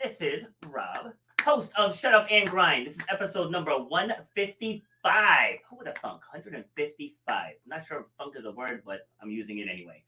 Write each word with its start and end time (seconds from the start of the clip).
This 0.00 0.20
is 0.20 0.44
Rob, 0.68 1.12
host 1.42 1.72
of 1.76 1.98
Shut 1.98 2.14
Up 2.14 2.28
and 2.30 2.48
Grind. 2.48 2.86
This 2.86 2.94
is 2.94 3.02
episode 3.10 3.50
number 3.50 3.72
155. 3.72 5.58
Who 5.68 5.76
would 5.76 5.88
have 5.88 5.98
thunk? 5.98 6.22
155. 6.32 7.18
I'm 7.28 7.52
not 7.66 7.84
sure 7.84 8.02
if 8.02 8.06
thunk 8.10 8.36
is 8.36 8.44
a 8.44 8.52
word, 8.52 8.84
but 8.86 9.08
I'm 9.20 9.28
using 9.28 9.58
it 9.58 9.68
anyway. 9.68 10.04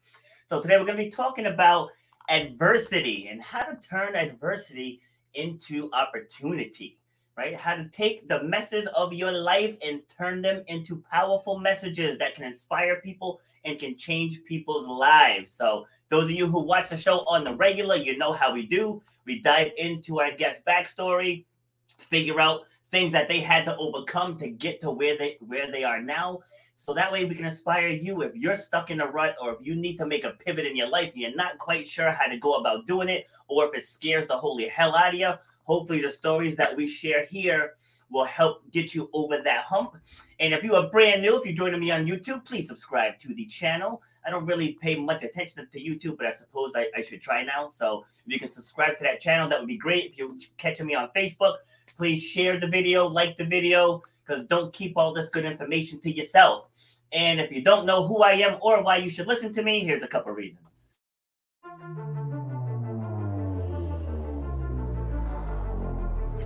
So 0.48 0.62
today 0.62 0.78
we're 0.78 0.84
going 0.84 0.97
to 0.97 1.05
be 1.05 1.11
talking 1.11 1.47
about 1.47 1.89
adversity 2.28 3.27
and 3.33 3.42
how 3.42 3.62
to 3.62 3.77
turn 3.81 4.15
adversity 4.15 5.00
into 5.34 5.91
opportunity 5.93 7.00
right? 7.41 7.57
How 7.57 7.75
to 7.75 7.89
take 7.89 8.29
the 8.29 8.43
messes 8.43 8.87
of 8.95 9.15
your 9.15 9.33
life 9.33 9.75
and 9.83 10.03
turn 10.15 10.43
them 10.43 10.63
into 10.67 11.03
powerful 11.11 11.59
messages 11.59 12.19
that 12.19 12.35
can 12.35 12.45
inspire 12.45 13.01
people 13.01 13.41
and 13.65 13.79
can 13.79 13.97
change 13.97 14.45
people's 14.45 14.87
lives. 14.87 15.51
So, 15.51 15.87
those 16.11 16.25
of 16.25 16.33
you 16.33 16.47
who 16.47 16.61
watch 16.61 16.91
the 16.91 16.99
show 16.99 17.21
on 17.21 17.45
the 17.45 17.55
regular, 17.55 17.97
you 17.97 18.19
know 18.19 18.35
how 18.35 18.53
we 18.53 18.67
do. 18.67 19.01
We 19.25 19.41
dive 19.41 19.71
into 19.79 20.21
our 20.21 20.33
guest 20.37 20.61
backstory, 20.67 21.47
figure 21.87 22.41
out 22.41 22.61
things 22.91 23.13
that 23.13 23.29
they 23.29 23.41
had 23.41 23.65
to 23.65 23.77
overcome 23.79 24.39
to 24.41 24.51
get 24.51 24.83
to 24.83 24.91
where 24.91 25.17
they 25.17 25.39
where 25.41 25.73
they 25.73 25.83
are 25.83 26.03
now. 26.03 26.41
So 26.77 26.93
that 26.95 27.13
way 27.13 27.25
we 27.25 27.35
can 27.35 27.47
inspire 27.47 27.89
you 27.89 28.23
if 28.23 28.35
you're 28.35 28.57
stuck 28.57 28.91
in 28.91 29.01
a 29.01 29.07
rut 29.07 29.37
or 29.41 29.53
if 29.53 29.59
you 29.63 29.75
need 29.77 29.97
to 29.99 30.07
make 30.07 30.25
a 30.25 30.31
pivot 30.31 30.67
in 30.67 30.77
your 30.77 30.89
life 30.89 31.13
and 31.13 31.23
you're 31.23 31.35
not 31.35 31.59
quite 31.59 31.87
sure 31.87 32.11
how 32.11 32.27
to 32.27 32.39
go 32.39 32.55
about 32.55 32.87
doing 32.87 33.09
it, 33.09 33.27
or 33.49 33.67
if 33.67 33.75
it 33.75 33.87
scares 33.87 34.29
the 34.29 34.37
holy 34.37 34.67
hell 34.69 34.95
out 34.95 35.15
of 35.15 35.21
you, 35.21 35.33
Hopefully, 35.71 36.03
the 36.03 36.11
stories 36.11 36.57
that 36.57 36.77
we 36.77 36.89
share 36.89 37.25
here 37.27 37.75
will 38.11 38.25
help 38.25 38.69
get 38.73 38.93
you 38.93 39.09
over 39.13 39.41
that 39.41 39.63
hump. 39.67 39.97
And 40.41 40.53
if 40.53 40.65
you 40.65 40.75
are 40.75 40.91
brand 40.91 41.23
new, 41.23 41.37
if 41.37 41.47
you're 41.47 41.55
joining 41.55 41.79
me 41.79 41.93
on 41.93 42.07
YouTube, 42.07 42.45
please 42.45 42.67
subscribe 42.67 43.21
to 43.21 43.33
the 43.33 43.47
channel. 43.47 44.03
I 44.27 44.31
don't 44.31 44.47
really 44.47 44.73
pay 44.83 44.97
much 44.97 45.23
attention 45.23 45.69
to 45.71 45.79
YouTube, 45.79 46.17
but 46.17 46.27
I 46.27 46.35
suppose 46.35 46.73
I, 46.75 46.89
I 46.97 47.03
should 47.03 47.23
try 47.23 47.45
now. 47.45 47.71
So 47.73 48.05
if 48.27 48.33
you 48.33 48.41
can 48.41 48.51
subscribe 48.51 48.99
to 48.99 49.05
that 49.05 49.21
channel, 49.21 49.49
that 49.49 49.61
would 49.61 49.69
be 49.69 49.77
great. 49.77 50.11
If 50.11 50.19
you're 50.19 50.35
catching 50.57 50.87
me 50.87 50.97
on 50.97 51.09
Facebook, 51.15 51.59
please 51.97 52.21
share 52.21 52.59
the 52.59 52.67
video, 52.67 53.07
like 53.07 53.39
the 53.39 53.45
video, 53.45 54.03
because 54.27 54.47
don't 54.49 54.73
keep 54.73 54.97
all 54.97 55.15
this 55.15 55.29
good 55.29 55.45
information 55.45 56.00
to 56.00 56.11
yourself. 56.11 56.67
And 57.12 57.39
if 57.41 57.53
you 57.53 57.62
don't 57.62 57.87
know 57.87 58.09
who 58.09 58.25
I 58.25 58.33
am 58.33 58.59
or 58.61 58.83
why 58.83 58.97
you 58.97 59.09
should 59.09 59.28
listen 59.28 59.55
to 59.55 59.62
me, 59.62 59.78
here's 59.78 60.03
a 60.03 60.09
couple 60.09 60.33
reasons. 60.33 60.97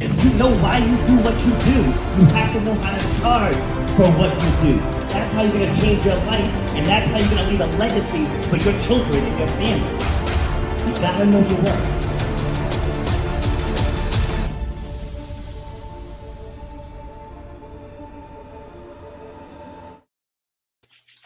If 0.00 0.24
you 0.24 0.30
know 0.34 0.50
why 0.58 0.78
you 0.78 0.96
do 1.06 1.16
what 1.22 1.38
you 1.46 1.52
do, 1.72 1.82
you 2.18 2.26
have 2.34 2.52
to 2.52 2.60
know 2.62 2.74
how 2.74 2.96
to 2.96 3.20
charge 3.20 3.56
for 3.96 4.10
what 4.18 4.32
you 4.34 4.72
do. 4.72 4.78
That's 5.08 5.32
how 5.32 5.42
you're 5.42 5.52
going 5.52 5.74
to 5.74 5.80
change 5.80 6.04
your 6.04 6.16
life, 6.16 6.52
and 6.74 6.86
that's 6.86 7.10
how 7.10 7.18
you're 7.18 7.28
going 7.28 7.44
to 7.44 7.50
leave 7.50 7.60
a 7.60 7.78
legacy 7.78 8.24
for 8.50 8.56
your 8.56 8.82
children 8.82 9.24
and 9.24 9.38
your 9.38 9.48
family. 9.48 9.92
You 10.86 11.00
got 11.00 11.18
to 11.18 11.26
know 11.26 11.48
your 11.48 11.62
worth. 11.62 11.90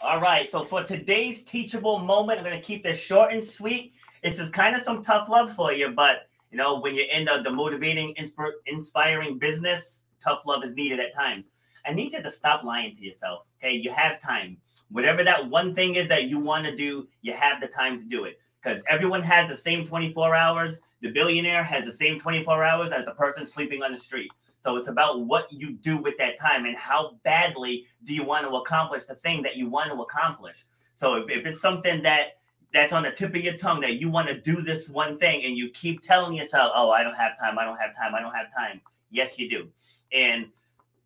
All 0.01 0.21
right, 0.21 0.49
so 0.49 0.63
for 0.63 0.83
today's 0.83 1.43
teachable 1.43 1.99
moment, 1.99 2.39
I'm 2.39 2.45
going 2.45 2.55
to 2.55 2.65
keep 2.65 2.83
this 2.83 2.99
short 2.99 3.33
and 3.33 3.43
sweet. 3.43 3.93
This 4.23 4.39
is 4.39 4.49
kind 4.49 4.75
of 4.75 4.81
some 4.81 5.03
tough 5.03 5.27
love 5.27 5.53
for 5.53 5.73
you, 5.73 5.89
but 5.89 6.28
you 6.51 6.57
know, 6.57 6.79
when 6.79 6.95
you're 6.95 7.09
in 7.11 7.25
the, 7.25 7.41
the 7.43 7.51
motivating, 7.51 8.13
insp- 8.15 8.51
inspiring 8.65 9.37
business, 9.37 10.03
tough 10.23 10.41
love 10.45 10.63
is 10.63 10.73
needed 10.73 10.99
at 10.99 11.13
times. 11.13 11.45
I 11.85 11.93
need 11.93 12.13
you 12.13 12.21
to 12.21 12.31
stop 12.31 12.63
lying 12.63 12.95
to 12.95 13.03
yourself. 13.03 13.45
Okay, 13.59 13.73
you 13.73 13.91
have 13.91 14.21
time. 14.21 14.57
Whatever 14.89 15.23
that 15.23 15.49
one 15.49 15.75
thing 15.75 15.95
is 15.95 16.07
that 16.07 16.25
you 16.25 16.39
want 16.39 16.65
to 16.65 16.75
do, 16.75 17.07
you 17.21 17.33
have 17.33 17.61
the 17.61 17.67
time 17.67 17.99
to 17.99 18.05
do 18.05 18.25
it. 18.25 18.39
Because 18.61 18.81
everyone 18.89 19.21
has 19.21 19.49
the 19.49 19.55
same 19.55 19.85
24 19.85 20.35
hours. 20.35 20.79
The 21.01 21.11
billionaire 21.11 21.63
has 21.63 21.85
the 21.85 21.93
same 21.93 22.19
24 22.19 22.63
hours 22.63 22.91
as 22.91 23.05
the 23.05 23.13
person 23.13 23.45
sleeping 23.45 23.83
on 23.83 23.93
the 23.93 23.99
street. 23.99 24.31
So 24.63 24.75
it's 24.75 24.89
about 24.89 25.21
what 25.21 25.51
you 25.53 25.71
do 25.71 25.97
with 25.97 26.17
that 26.17 26.37
time 26.37 26.65
and 26.65 26.75
how 26.75 27.17
badly 27.23 27.85
do 28.03 28.13
you 28.13 28.23
want 28.23 28.45
to 28.45 28.55
accomplish 28.55 29.05
the 29.05 29.15
thing 29.15 29.41
that 29.43 29.55
you 29.55 29.69
want 29.69 29.91
to 29.91 30.01
accomplish. 30.01 30.65
So 30.95 31.15
if, 31.15 31.29
if 31.29 31.45
it's 31.45 31.61
something 31.61 32.03
that 32.03 32.38
that's 32.73 32.93
on 32.93 33.03
the 33.03 33.11
tip 33.11 33.35
of 33.35 33.41
your 33.41 33.57
tongue 33.57 33.81
that 33.81 33.95
you 33.95 34.09
want 34.09 34.27
to 34.27 34.39
do 34.39 34.61
this 34.61 34.89
one 34.89 35.17
thing 35.17 35.43
and 35.43 35.57
you 35.57 35.69
keep 35.69 36.01
telling 36.01 36.33
yourself, 36.33 36.71
oh, 36.75 36.91
I 36.91 37.03
don't 37.03 37.15
have 37.15 37.37
time, 37.39 37.57
I 37.57 37.65
don't 37.65 37.77
have 37.77 37.95
time, 37.95 38.13
I 38.13 38.21
don't 38.21 38.33
have 38.33 38.53
time. 38.55 38.81
Yes, 39.09 39.39
you 39.39 39.49
do. 39.49 39.69
And 40.13 40.47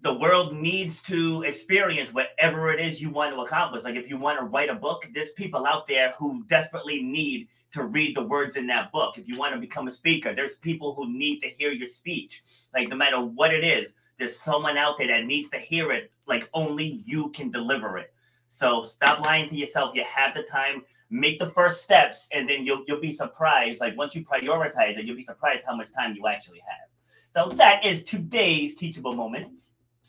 the 0.02 0.14
world 0.14 0.54
needs 0.54 1.02
to 1.04 1.44
experience 1.44 2.14
whatever 2.14 2.70
it 2.72 2.82
is 2.82 3.02
you 3.02 3.10
want 3.10 3.34
to 3.34 3.42
accomplish. 3.42 3.86
Like 3.86 3.96
if 3.96 4.10
you 4.10 4.18
want 4.18 4.38
to 4.38 4.46
write 4.46 4.70
a 4.70 4.76
book, 4.76 5.08
there's 5.14 5.32
people 5.32 5.66
out 5.66 5.88
there 5.88 6.14
who 6.20 6.44
desperately 6.50 7.02
need 7.02 7.48
to 7.72 7.86
read 7.86 8.16
the 8.16 8.24
words 8.24 8.58
in 8.58 8.68
that 8.68 8.92
book. 8.92 9.18
If 9.18 9.30
you 9.30 9.38
want 9.38 9.54
to 9.54 9.60
become 9.62 9.88
a 9.88 9.92
speaker, 9.92 10.36
there's 10.36 10.58
people 10.58 10.94
who 10.94 11.12
need 11.12 11.40
to 11.40 11.48
hear 11.48 11.72
your 11.72 11.88
speech. 11.88 12.44
Like 12.74 12.90
no 12.90 12.98
matter 12.98 13.22
what 13.22 13.54
it 13.54 13.64
is, 13.64 13.96
there's 14.20 14.38
someone 14.38 14.78
out 14.78 14.98
there 14.98 15.08
that 15.08 15.26
needs 15.26 15.50
to 15.52 15.58
hear 15.58 15.94
it. 15.94 16.12
Like 16.28 16.50
only 16.54 17.02
you 17.06 17.30
can 17.30 17.50
deliver 17.50 17.98
it. 17.98 18.14
So 18.50 18.84
stop 18.84 19.22
lying 19.26 19.48
to 19.50 19.56
yourself. 19.56 19.96
You 19.96 20.04
have 20.04 20.36
the 20.36 20.44
time 20.44 20.84
make 21.10 21.40
the 21.40 21.50
first 21.52 21.84
steps 21.84 22.28
and 22.32 22.50
then 22.50 22.66
you'll 22.66 22.84
you'll 22.88 23.00
be 23.00 23.14
surprised 23.14 23.80
like 23.82 23.96
once 23.98 24.16
you 24.16 24.24
prioritize 24.24 24.98
it 24.98 25.06
you'll 25.06 25.16
be 25.16 25.24
surprised 25.24 25.66
how 25.66 25.76
much 25.76 25.94
time 25.94 26.16
you 26.16 26.28
actually 26.28 26.60
have. 26.60 26.90
So 27.34 27.56
that 27.56 27.86
is 27.86 28.04
today's 28.04 28.76
teachable 28.76 29.14
moment. 29.14 29.52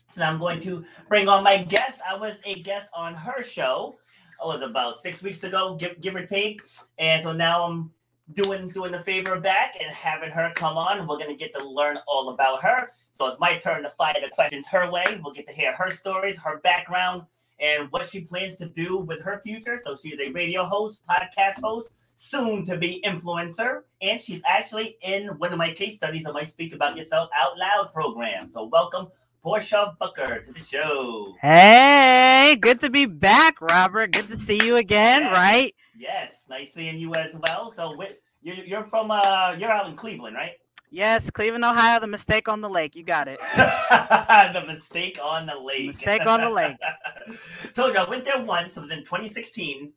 So 0.09 0.23
i'm 0.23 0.39
going 0.39 0.59
to 0.61 0.85
bring 1.07 1.27
on 1.27 1.43
my 1.43 1.57
guest. 1.63 1.99
I 2.07 2.15
was 2.15 2.39
a 2.45 2.61
guest 2.61 2.89
on 2.93 3.15
her 3.15 3.41
show 3.43 3.95
oh, 4.41 4.51
it 4.51 4.59
was 4.59 4.69
about 4.69 4.97
six 4.97 5.23
weeks 5.23 5.43
ago 5.43 5.75
give, 5.75 5.99
give 6.01 6.15
or 6.15 6.25
take. 6.25 6.61
And 6.97 7.23
so 7.23 7.31
now 7.31 7.63
i'm 7.63 7.91
doing 8.33 8.69
doing 8.69 8.91
the 8.91 9.01
favor 9.01 9.39
back 9.39 9.75
and 9.79 9.93
having 9.93 10.31
her 10.31 10.51
come 10.55 10.77
on. 10.77 11.07
We're 11.07 11.17
going 11.17 11.29
to 11.29 11.35
get 11.35 11.53
to 11.55 11.67
learn 11.67 11.97
all 12.07 12.29
about 12.29 12.61
her. 12.63 12.91
So 13.11 13.27
it's 13.27 13.39
my 13.39 13.57
turn 13.57 13.83
to 13.83 13.89
fire 13.91 14.15
the 14.21 14.29
questions 14.29 14.67
her 14.67 14.89
way. 14.91 15.03
We'll 15.23 15.33
get 15.33 15.47
to 15.47 15.53
hear 15.53 15.73
her 15.75 15.89
stories 15.89 16.39
her 16.39 16.59
background 16.59 17.23
and 17.59 17.91
what 17.91 18.07
she 18.07 18.21
plans 18.21 18.55
to 18.57 18.67
do 18.67 18.97
with 18.97 19.21
her 19.21 19.41
future. 19.43 19.79
So 19.83 19.95
she's 19.95 20.19
a 20.19 20.31
radio 20.31 20.65
host, 20.65 21.01
podcast 21.09 21.61
host, 21.61 21.89
soon 22.17 22.65
to 22.65 22.77
be 22.77 23.01
influencer, 23.05 23.81
and 24.01 24.19
she's 24.21 24.41
actually 24.47 24.97
in 25.01 25.27
one 25.37 25.51
of 25.51 25.57
my 25.57 25.71
case 25.71 25.95
studies 25.95 26.25
of 26.25 26.33
my 26.33 26.43
Speak 26.45 26.73
About 26.73 26.95
Yourself 26.97 27.29
Out 27.37 27.57
Loud 27.57 27.93
program. 27.93 28.51
So 28.51 28.65
welcome, 28.65 29.07
Portia 29.43 29.95
Booker, 29.99 30.39
to 30.41 30.51
the 30.53 30.59
show. 30.59 31.35
Hey, 31.41 32.57
good 32.59 32.79
to 32.81 32.89
be 32.89 33.05
back, 33.05 33.61
Robert. 33.61 34.11
Good 34.11 34.29
to 34.29 34.37
see 34.37 34.63
you 34.65 34.77
again, 34.77 35.23
Yes. 35.23 35.33
right? 35.33 35.75
Yes, 35.97 36.45
nice 36.49 36.73
seeing 36.73 36.97
you 36.97 37.15
as 37.15 37.35
well. 37.47 37.71
So 37.73 37.95
with, 37.95 38.19
you're, 38.41 38.55
you're 38.55 38.83
from 38.85 39.11
uh 39.11 39.55
you're 39.57 39.71
out 39.71 39.87
in 39.89 39.95
Cleveland, 39.95 40.35
right? 40.35 40.51
Yes, 40.95 41.29
Cleveland, 41.29 41.65
Ohio, 41.65 41.99
the 41.99 42.07
mistake 42.07 42.47
on 42.47 42.61
the 42.61 42.69
lake. 42.69 42.95
You 42.95 43.03
got 43.03 43.27
it. 43.27 43.37
the 43.57 44.63
mistake 44.65 45.19
on 45.21 45.45
the 45.45 45.59
lake. 45.59 45.87
Mistake 45.87 46.25
on 46.25 46.39
the 46.39 46.49
lake. 46.49 46.77
Told 47.73 47.93
you 47.93 47.99
I 47.99 48.09
went 48.09 48.23
there 48.23 48.41
once. 48.41 48.77
It 48.77 48.79
was 48.79 48.91
in 48.91 48.99
2016. 48.99 49.91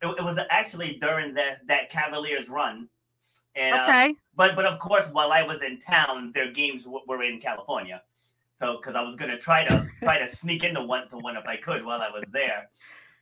It, 0.00 0.06
it 0.06 0.22
was 0.22 0.38
actually 0.50 0.98
during 1.02 1.34
that 1.34 1.66
that 1.66 1.90
Cavaliers 1.90 2.48
run. 2.48 2.88
And, 3.56 3.74
uh, 3.74 3.82
Okay. 3.88 4.14
but 4.36 4.54
but 4.54 4.64
of 4.64 4.78
course, 4.78 5.08
while 5.10 5.32
I 5.32 5.42
was 5.42 5.60
in 5.62 5.80
town, 5.80 6.30
their 6.36 6.52
games 6.52 6.84
w- 6.84 7.02
were 7.08 7.24
in 7.24 7.40
California. 7.40 8.02
So 8.56 8.76
because 8.76 8.94
I 8.94 9.00
was 9.00 9.16
gonna 9.16 9.38
try 9.38 9.64
to 9.64 9.88
try 10.04 10.20
to 10.20 10.28
sneak 10.28 10.62
into 10.62 10.84
one 10.84 11.08
to 11.08 11.18
one 11.18 11.36
if 11.36 11.46
I 11.46 11.56
could 11.56 11.84
while 11.84 12.00
I 12.00 12.10
was 12.10 12.22
there, 12.30 12.70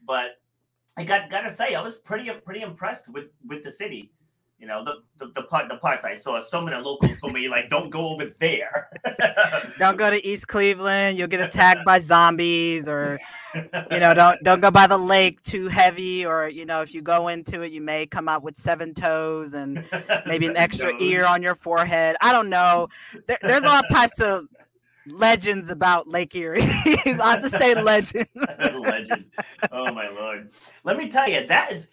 but 0.07 0.33
I 0.99 1.05
got 1.05 1.31
gotta 1.31 1.51
say 1.51 1.75
I 1.75 1.81
was 1.81 1.95
pretty 1.95 2.31
pretty 2.45 2.61
impressed 2.61 3.09
with 3.09 3.29
with 3.47 3.65
the 3.65 3.73
city. 3.73 4.13
You 4.63 4.69
know 4.69 4.85
the 4.85 5.03
the, 5.19 5.33
the 5.33 5.43
part 5.43 5.69
the 5.69 5.75
parts 5.75 6.05
I 6.05 6.15
saw. 6.15 6.41
Some 6.41 6.69
of 6.69 6.71
the 6.71 6.81
locals 6.81 7.19
told 7.19 7.33
me 7.33 7.49
like, 7.49 7.69
"Don't 7.69 7.91
go 7.91 8.11
over 8.11 8.33
there." 8.39 8.89
Don't 9.81 9.99
go 9.99 10.09
to 10.09 10.25
East 10.25 10.47
Cleveland. 10.47 11.19
You'll 11.19 11.27
get 11.27 11.41
attacked 11.41 11.85
by 11.85 11.99
zombies, 11.99 12.89
or 12.89 13.19
you 13.91 13.99
know, 13.99 14.15
don't 14.15 14.41
don't 14.45 14.61
go 14.61 14.71
by 14.71 14.87
the 14.87 14.97
lake 14.97 15.43
too 15.43 15.67
heavy, 15.67 16.25
or 16.25 16.49
you 16.49 16.65
know, 16.65 16.81
if 16.81 16.95
you 16.95 17.03
go 17.03 17.27
into 17.27 17.63
it, 17.63 17.73
you 17.73 17.81
may 17.81 18.07
come 18.07 18.29
out 18.29 18.45
with 18.45 18.57
seven 18.57 18.95
toes 18.95 19.55
and 19.55 19.85
maybe 20.27 20.47
an 20.47 20.57
extra 20.57 20.97
ear 21.01 21.27
on 21.27 21.43
your 21.43 21.57
forehead. 21.57 22.15
I 22.21 22.31
don't 22.31 22.49
know. 22.49 22.87
There, 23.27 23.39
there's 23.43 23.65
all 23.65 23.83
types 23.91 24.21
of 24.21 24.47
legends 25.09 25.71
about 25.71 26.07
Lake 26.07 26.37
Erie. 26.37 26.63
I'll 27.21 27.41
just 27.41 27.59
say 27.59 27.75
legend. 27.75 28.29
Legend. 28.37 29.25
Oh 29.73 29.93
my 29.93 30.09
lord. 30.09 30.51
Let 30.85 30.99
me 30.99 31.11
tell 31.11 31.29
you, 31.29 31.45
that 31.49 31.73
is 31.73 31.89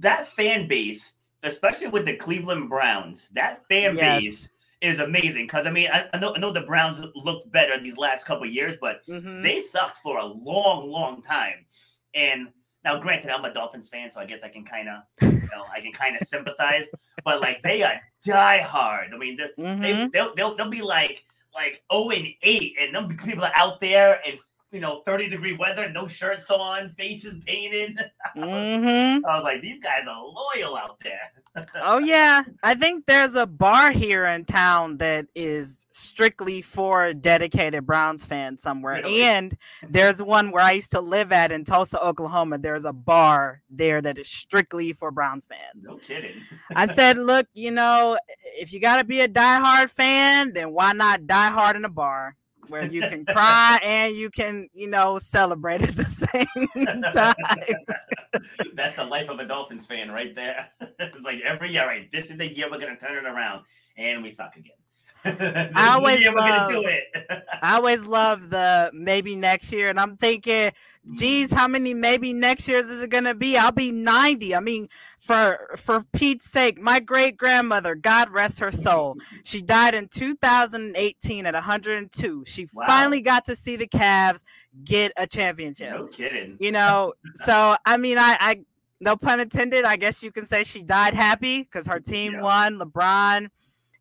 that 0.00 0.28
fan 0.28 0.68
base, 0.68 1.13
especially 1.44 1.88
with 1.88 2.06
the 2.06 2.16
Cleveland 2.16 2.68
Browns, 2.68 3.28
that 3.34 3.64
fan 3.68 3.96
Yes. 3.96 4.22
base 4.22 4.48
is 4.80 5.00
amazing. 5.00 5.46
Because 5.46 5.66
I 5.66 5.70
mean, 5.70 5.88
I, 5.92 6.06
I 6.12 6.18
know 6.18 6.34
I 6.34 6.38
know 6.38 6.52
the 6.52 6.62
Browns 6.62 7.00
looked 7.14 7.50
better 7.52 7.78
these 7.80 7.96
last 7.96 8.26
couple 8.26 8.46
of 8.46 8.52
years, 8.52 8.76
but 8.80 9.06
Mhm. 9.06 9.42
they 9.42 9.62
sucked 9.62 9.98
for 9.98 10.18
a 10.18 10.24
long, 10.24 10.90
long 10.90 11.22
time. 11.22 11.66
And 12.14 12.48
now, 12.84 12.98
granted, 12.98 13.30
I'm 13.30 13.44
a 13.44 13.52
Dolphins 13.52 13.88
fan, 13.88 14.10
so 14.10 14.20
I 14.20 14.26
guess 14.26 14.42
I 14.42 14.48
can 14.48 14.64
kind 14.64 14.88
of, 14.88 15.02
you 15.22 15.48
know, 15.52 15.64
I 15.74 15.80
can 15.80 15.92
kind 15.92 16.16
of 16.16 16.22
sympathize. 16.26 16.86
But 17.24 17.40
like, 17.40 17.62
they 17.62 17.82
are 17.82 17.98
die 18.24 18.58
hard. 18.58 19.14
I 19.14 19.16
mean, 19.16 19.36
they, 19.36 19.62
Mhm. 19.62 19.80
they 19.82 20.08
they'll, 20.12 20.34
they'll 20.34 20.56
they'll 20.56 20.70
be 20.70 20.82
like 20.82 21.24
like 21.54 21.82
0 21.92 22.10
and 22.10 22.26
8 22.42 22.76
and 22.80 22.94
them 22.94 23.16
people 23.16 23.44
are 23.44 23.52
out 23.54 23.80
there 23.80 24.20
in 24.26 24.38
you 24.74 24.80
know 24.80 25.02
30 25.06 25.28
degree 25.30 25.54
weather 25.54 25.88
no 25.90 26.08
shirts 26.08 26.50
on 26.50 26.92
faces 26.98 27.36
painted 27.46 27.98
Mhm. 28.36 29.20
i 29.28 29.36
was 29.36 29.44
like 29.44 29.62
these 29.62 29.78
guys 29.80 30.04
are 30.08 30.22
loyal 30.24 30.76
out 30.76 30.98
there 31.02 31.20
Oh 31.76 31.98
yeah, 31.98 32.42
I 32.64 32.74
think 32.74 33.06
there's 33.06 33.36
a 33.36 33.46
bar 33.46 33.92
here 33.92 34.26
in 34.26 34.44
town 34.44 34.96
that 34.96 35.26
is 35.36 35.86
strictly 35.92 36.60
for 36.60 37.12
dedicated 37.14 37.86
Browns 37.86 38.26
fans 38.26 38.60
somewhere, 38.60 38.94
Really? 38.96 39.22
and 39.22 39.56
there's 39.88 40.20
one 40.20 40.50
where 40.50 40.64
I 40.64 40.72
used 40.72 40.90
to 40.90 41.00
live 41.00 41.30
at 41.30 41.52
in 41.52 41.62
Tulsa, 41.64 42.04
Oklahoma. 42.04 42.58
There's 42.58 42.84
a 42.84 42.92
bar 42.92 43.62
there 43.70 44.02
that 44.02 44.18
is 44.18 44.28
strictly 44.28 44.92
for 44.92 45.12
Browns 45.12 45.46
fans. 45.46 45.86
no 45.88 45.96
kidding 45.98 46.42
I 46.74 46.86
said, 46.88 47.18
look, 47.18 47.46
you 47.54 47.70
know, 47.70 48.18
if 48.56 48.72
you 48.72 48.80
got 48.80 48.96
to 48.96 49.04
be 49.04 49.20
a 49.20 49.28
diehard 49.28 49.90
fan, 49.90 50.52
then 50.54 50.72
why 50.72 50.92
not 50.92 51.28
die 51.28 51.50
hard 51.50 51.76
in 51.76 51.84
a 51.84 51.88
bar 51.88 52.34
where 52.68 52.86
you 52.86 53.00
can 53.02 53.24
cry 53.24 53.78
and 53.82 54.14
you 54.16 54.30
can, 54.30 54.68
you 54.72 54.88
know, 54.88 55.18
celebrate 55.18 55.82
at 55.82 55.96
the 55.96 56.04
same 56.04 57.02
time. 57.12 57.34
that's 58.74 58.96
the 58.96 59.04
life 59.04 59.28
of 59.28 59.38
a 59.38 59.46
dolphins 59.46 59.86
fan 59.86 60.10
right 60.10 60.34
there. 60.34 60.68
It's 60.98 61.24
like 61.24 61.40
every 61.42 61.70
year 61.72 61.86
right 61.86 62.10
this 62.12 62.30
is 62.30 62.36
the 62.38 62.46
year 62.52 62.68
we're 62.70 62.78
gonna 62.78 62.96
turn 62.96 63.24
it 63.24 63.28
around 63.28 63.64
and 63.96 64.22
we 64.22 64.30
suck 64.30 64.54
again. 64.56 64.72
The 65.24 65.72
always 65.76 66.20
year 66.20 66.32
we're 66.32 66.38
gonna 66.40 66.78
love- 66.80 67.42
I 67.62 67.76
always 67.76 68.04
love 68.06 68.50
the 68.50 68.90
maybe 68.92 69.34
next 69.36 69.72
year, 69.72 69.88
and 69.88 69.98
I'm 69.98 70.16
thinking, 70.18 70.70
geez, 71.12 71.50
how 71.50 71.68
many 71.68 71.92
maybe 71.94 72.32
next 72.32 72.66
years 72.68 72.86
is 72.86 73.02
it 73.02 73.10
gonna 73.10 73.34
be? 73.34 73.56
I'll 73.56 73.72
be 73.72 73.92
90. 73.92 74.54
I 74.54 74.60
mean, 74.60 74.88
for 75.18 75.70
for 75.76 76.04
Pete's 76.12 76.50
sake, 76.50 76.80
my 76.80 77.00
great 77.00 77.36
grandmother, 77.36 77.94
God 77.94 78.30
rest 78.30 78.60
her 78.60 78.70
soul, 78.70 79.16
she 79.44 79.60
died 79.62 79.94
in 79.94 80.08
2018 80.08 81.46
at 81.46 81.54
102. 81.54 82.44
She 82.46 82.68
Wow. 82.72 82.84
finally 82.86 83.20
got 83.20 83.44
to 83.46 83.56
see 83.56 83.76
the 83.76 83.86
Cavs 83.86 84.42
get 84.84 85.12
a 85.16 85.26
championship. 85.26 85.90
no 85.92 86.06
kidding 86.06 86.56
You 86.60 86.72
know, 86.72 87.12
so 87.34 87.76
I 87.84 87.96
mean, 87.96 88.18
I, 88.18 88.36
I 88.40 88.60
no 89.00 89.16
pun 89.16 89.40
intended. 89.40 89.84
I 89.84 89.96
guess 89.96 90.22
you 90.22 90.32
can 90.32 90.46
say 90.46 90.64
she 90.64 90.82
died 90.82 91.14
happy 91.14 91.62
because 91.62 91.86
her 91.86 92.00
team 92.00 92.32
Yeah. 92.34 92.42
won. 92.42 92.78
LeBron, 92.78 93.48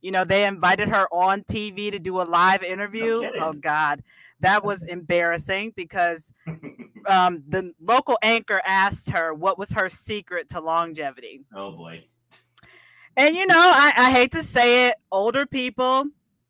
you 0.01 0.11
know, 0.11 0.23
they 0.23 0.45
invited 0.45 0.87
her 0.89 1.07
on 1.11 1.43
TV 1.43 1.91
to 1.91 1.99
do 1.99 2.21
a 2.21 2.23
live 2.23 2.63
interview. 2.63 3.15
Oh, 3.15 3.21
kidding. 3.21 3.41
oh 3.41 3.53
God, 3.53 4.03
that 4.41 4.63
was 4.63 4.85
embarrassing 4.85 5.73
because 5.75 6.33
um, 7.07 7.43
the 7.47 7.73
local 7.81 8.17
anchor 8.21 8.61
asked 8.65 9.09
her 9.09 9.33
what 9.33 9.57
was 9.57 9.71
her 9.71 9.89
secret 9.89 10.49
to 10.49 10.59
longevity. 10.61 11.41
oh 11.55 11.71
boy 11.71 12.03
And 13.15 13.35
you 13.35 13.45
know, 13.45 13.55
I, 13.57 13.93
I 13.95 14.11
hate 14.11 14.31
to 14.31 14.43
say 14.43 14.87
it, 14.87 14.95
older 15.11 15.45
people 15.45 16.05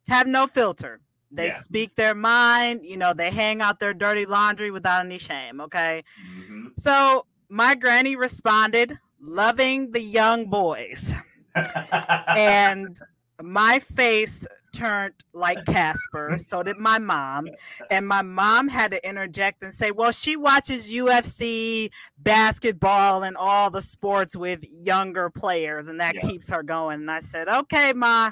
have 0.08 0.28
no 0.28 0.48
filter. 0.48 1.00
They 1.32 1.48
Yeah. 1.48 1.58
speak 1.58 1.96
their 1.96 2.16
mind. 2.16 2.82
You 2.86 2.98
know, 2.98 3.14
they 3.14 3.32
hang 3.32 3.62
out 3.62 3.80
their 3.80 3.94
dirty 3.94 4.26
laundry 4.26 4.72
without 4.72 5.06
any 5.06 5.18
shame. 5.18 5.60
Okay. 5.62 6.04
Mhm. 6.22 6.72
So 6.78 7.26
my 7.50 7.76
granny 7.76 8.16
responded, 8.16 8.98
loving 9.20 9.92
the 9.92 10.02
young 10.02 10.46
boys. 10.50 11.14
And 12.36 12.98
my 13.42 13.80
face 13.80 14.48
turned 14.74 15.14
like 15.34 15.64
Casper. 15.66 16.38
So 16.44 16.62
did 16.64 16.78
my 16.78 17.00
mom. 17.00 17.48
And 17.90 18.08
my 18.08 18.22
mom 18.22 18.68
had 18.68 18.92
to 18.92 19.08
interject 19.08 19.64
and 19.64 19.74
say, 19.74 19.92
well, 19.92 20.12
she 20.12 20.36
watches 20.36 20.90
UFC, 20.90 21.90
basketball, 22.20 23.24
and 23.24 23.38
all 23.38 23.70
the 23.70 23.82
sports 23.82 24.36
with 24.36 24.60
younger 24.64 25.30
players, 25.30 25.88
and 25.88 26.00
that 26.02 26.16
Yeah. 26.16 26.22
keeps 26.22 26.50
her 26.50 26.64
going. 26.64 27.02
And 27.02 27.12
I 27.12 27.20
said, 27.20 27.48
okay, 27.48 27.94
Ma, 27.94 28.32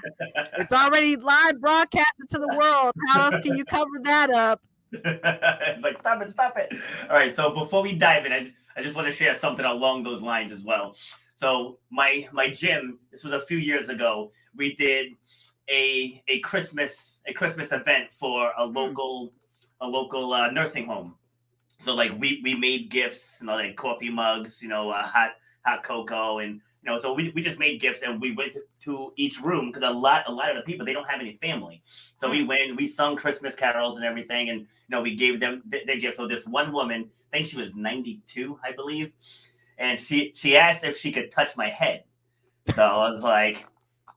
it's 0.58 0.74
already 0.74 1.16
live 1.16 1.62
broadcasted 1.62 2.30
to 2.32 2.40
the 2.40 2.50
world. 2.50 2.94
How 3.08 3.26
else 3.32 3.40
can 3.40 3.56
you 3.56 3.66
cover 3.66 3.92
that 4.04 4.30
up? 4.32 4.62
it's 4.92 5.84
like 5.84 5.98
stop 6.00 6.22
it, 6.22 6.30
stop 6.30 6.58
it. 6.58 6.74
All 7.10 7.16
right, 7.16 7.34
so 7.34 7.54
before 7.54 7.82
we 7.82 7.98
dive 7.98 8.26
in, 8.26 8.34
I 8.34 8.42
just, 8.44 8.56
I 8.76 8.82
just 8.82 8.96
want 8.96 9.08
to 9.08 9.14
share 9.14 9.36
something 9.36 9.66
along 9.66 10.04
those 10.04 10.22
lines 10.22 10.52
as 10.52 10.64
well. 10.64 10.96
So 11.36 11.80
my 11.90 12.28
my 12.34 12.50
gym, 12.50 13.00
this 13.12 13.24
was 13.24 13.34
a 13.34 13.42
few 13.42 13.58
years 13.58 13.90
ago. 13.90 14.32
We 14.56 14.76
did 14.76 15.14
a 15.72 16.22
a 16.28 16.40
Christmas 16.40 17.18
a 17.26 17.34
Christmas 17.34 17.72
event 17.72 18.10
for 18.12 18.52
a 18.58 18.66
local 18.66 19.34
a 19.80 19.88
local 19.88 20.34
uh, 20.34 20.52
nursing 20.52 20.86
home. 20.86 21.16
So 21.80 21.96
like 21.96 22.12
we 22.20 22.42
we 22.44 22.56
made 22.56 22.90
gifts, 22.90 23.38
you 23.42 23.48
know, 23.48 23.54
like 23.54 23.76
coffee 23.76 24.10
mugs, 24.10 24.62
you 24.62 24.70
know, 24.70 24.92
uh, 24.92 25.02
hot 25.04 25.32
hot 25.66 25.84
cocoa, 25.84 26.40
and 26.40 26.62
you 26.84 26.92
know, 26.92 27.00
so 27.00 27.14
we, 27.14 27.32
we 27.36 27.44
just 27.44 27.60
made 27.60 27.80
gifts 27.80 28.02
and 28.02 28.20
we 28.20 28.34
went 28.34 28.54
to, 28.54 28.62
to 28.82 29.14
each 29.16 29.40
room 29.40 29.72
because 29.72 29.88
a 29.88 29.94
lot 29.94 30.24
a 30.28 30.32
lot 30.32 30.50
of 30.50 30.58
the 30.58 30.62
people 30.64 30.86
they 30.86 30.94
don't 30.94 31.10
have 31.10 31.22
any 31.22 31.38
family. 31.42 31.82
So 32.18 32.30
we 32.30 32.44
went, 32.44 32.76
we 32.76 32.88
sung 32.88 33.16
Christmas 33.16 33.56
carols 33.56 33.96
and 33.96 34.06
everything, 34.06 34.50
and 34.50 34.62
you 34.62 34.68
know, 34.90 35.02
we 35.02 35.16
gave 35.16 35.40
them 35.40 35.64
th- 35.72 35.86
their 35.86 35.98
gifts. 35.98 36.18
So 36.18 36.28
this 36.28 36.46
one 36.46 36.72
woman, 36.72 37.10
I 37.34 37.38
think 37.38 37.50
she 37.50 37.58
was 37.58 37.74
92, 37.74 38.60
I 38.64 38.74
believe, 38.74 39.12
and 39.78 39.98
she 39.98 40.34
she 40.36 40.58
asked 40.58 40.84
if 40.84 40.98
she 40.98 41.12
could 41.12 41.32
touch 41.32 41.56
my 41.56 41.70
head. 41.70 42.04
So 42.76 42.84
I 42.84 43.10
was 43.10 43.24
like, 43.24 43.66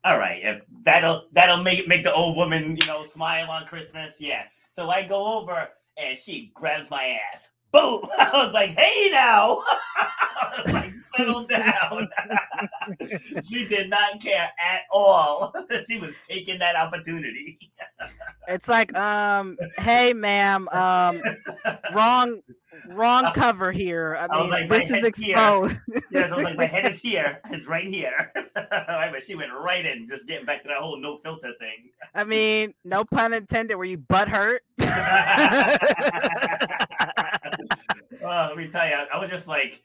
all 0.04 0.18
right, 0.18 0.40
if 0.42 0.62
that'll 0.82 1.28
that'll 1.32 1.62
make 1.62 1.88
make 1.88 2.04
the 2.04 2.12
old 2.12 2.36
woman, 2.36 2.76
you 2.76 2.86
know, 2.86 3.04
smile 3.04 3.50
on 3.50 3.66
Christmas, 3.66 4.16
yeah. 4.20 4.42
So 4.70 4.90
I 4.90 5.02
go 5.02 5.38
over 5.38 5.68
and 5.96 6.18
she 6.18 6.52
grabs 6.54 6.90
my 6.90 7.16
ass. 7.32 7.48
Boom! 7.72 8.02
I 8.18 8.30
was 8.44 8.52
like, 8.52 8.70
hey 8.70 9.10
now. 9.10 9.62
I 9.96 10.62
was 10.64 10.72
like, 10.72 10.92
settle 11.16 11.46
down. 11.46 12.08
she 13.48 13.66
did 13.66 13.88
not 13.88 14.20
care 14.20 14.50
at 14.60 14.82
all. 14.92 15.54
she 15.88 15.98
was 15.98 16.14
taking 16.28 16.58
that 16.58 16.76
opportunity. 16.76 17.58
It's 18.48 18.68
like, 18.68 18.94
um, 18.96 19.56
hey, 19.78 20.12
ma'am, 20.12 20.68
um, 20.70 21.22
wrong, 21.94 22.42
wrong 22.88 23.32
cover 23.34 23.72
here. 23.72 24.16
I 24.18 24.26
I 24.26 24.40
mean, 24.40 24.50
like, 24.50 24.68
this 24.68 24.90
is 24.90 25.04
exposed. 25.04 25.76
Yeah, 26.10 26.28
I 26.30 26.34
was 26.34 26.44
like, 26.44 26.56
my 26.56 26.66
head 26.66 26.90
is 26.90 27.00
here. 27.02 27.40
It's 27.50 27.66
right 27.66 27.86
here. 27.86 28.32
But 29.14 29.22
she 29.24 29.34
went 29.36 29.52
right 29.52 29.84
in, 29.86 30.08
just 30.08 30.26
getting 30.26 30.44
back 30.44 30.62
to 30.62 30.68
that 30.68 30.78
whole 30.78 30.96
no 30.96 31.18
filter 31.18 31.52
thing. 31.60 31.90
I 32.14 32.24
mean, 32.24 32.74
no 32.84 33.04
pun 33.04 33.32
intended. 33.32 33.76
Were 33.76 33.84
you 33.84 33.98
butt 33.98 34.28
hurt? 34.28 34.62
Uh, 38.24 38.46
let 38.48 38.56
me 38.56 38.68
tell 38.68 38.88
you, 38.88 38.94
I, 38.94 39.06
I 39.12 39.18
was 39.18 39.28
just 39.28 39.46
like, 39.46 39.82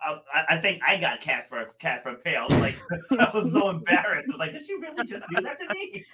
I, 0.00 0.44
I 0.50 0.56
think 0.58 0.82
I 0.86 0.96
got 0.96 1.20
Casper 1.20 1.70
Casper. 1.78 2.18
I 2.26 2.44
was 2.48 2.58
like, 2.58 2.76
I 3.12 3.30
was 3.32 3.52
so 3.52 3.70
embarrassed. 3.70 4.28
I 4.28 4.32
was 4.32 4.38
like, 4.38 4.52
did 4.52 4.66
she 4.66 4.74
really 4.74 5.06
just 5.06 5.24
do 5.28 5.42
that 5.42 5.58
to 5.60 5.74
me? 5.74 6.04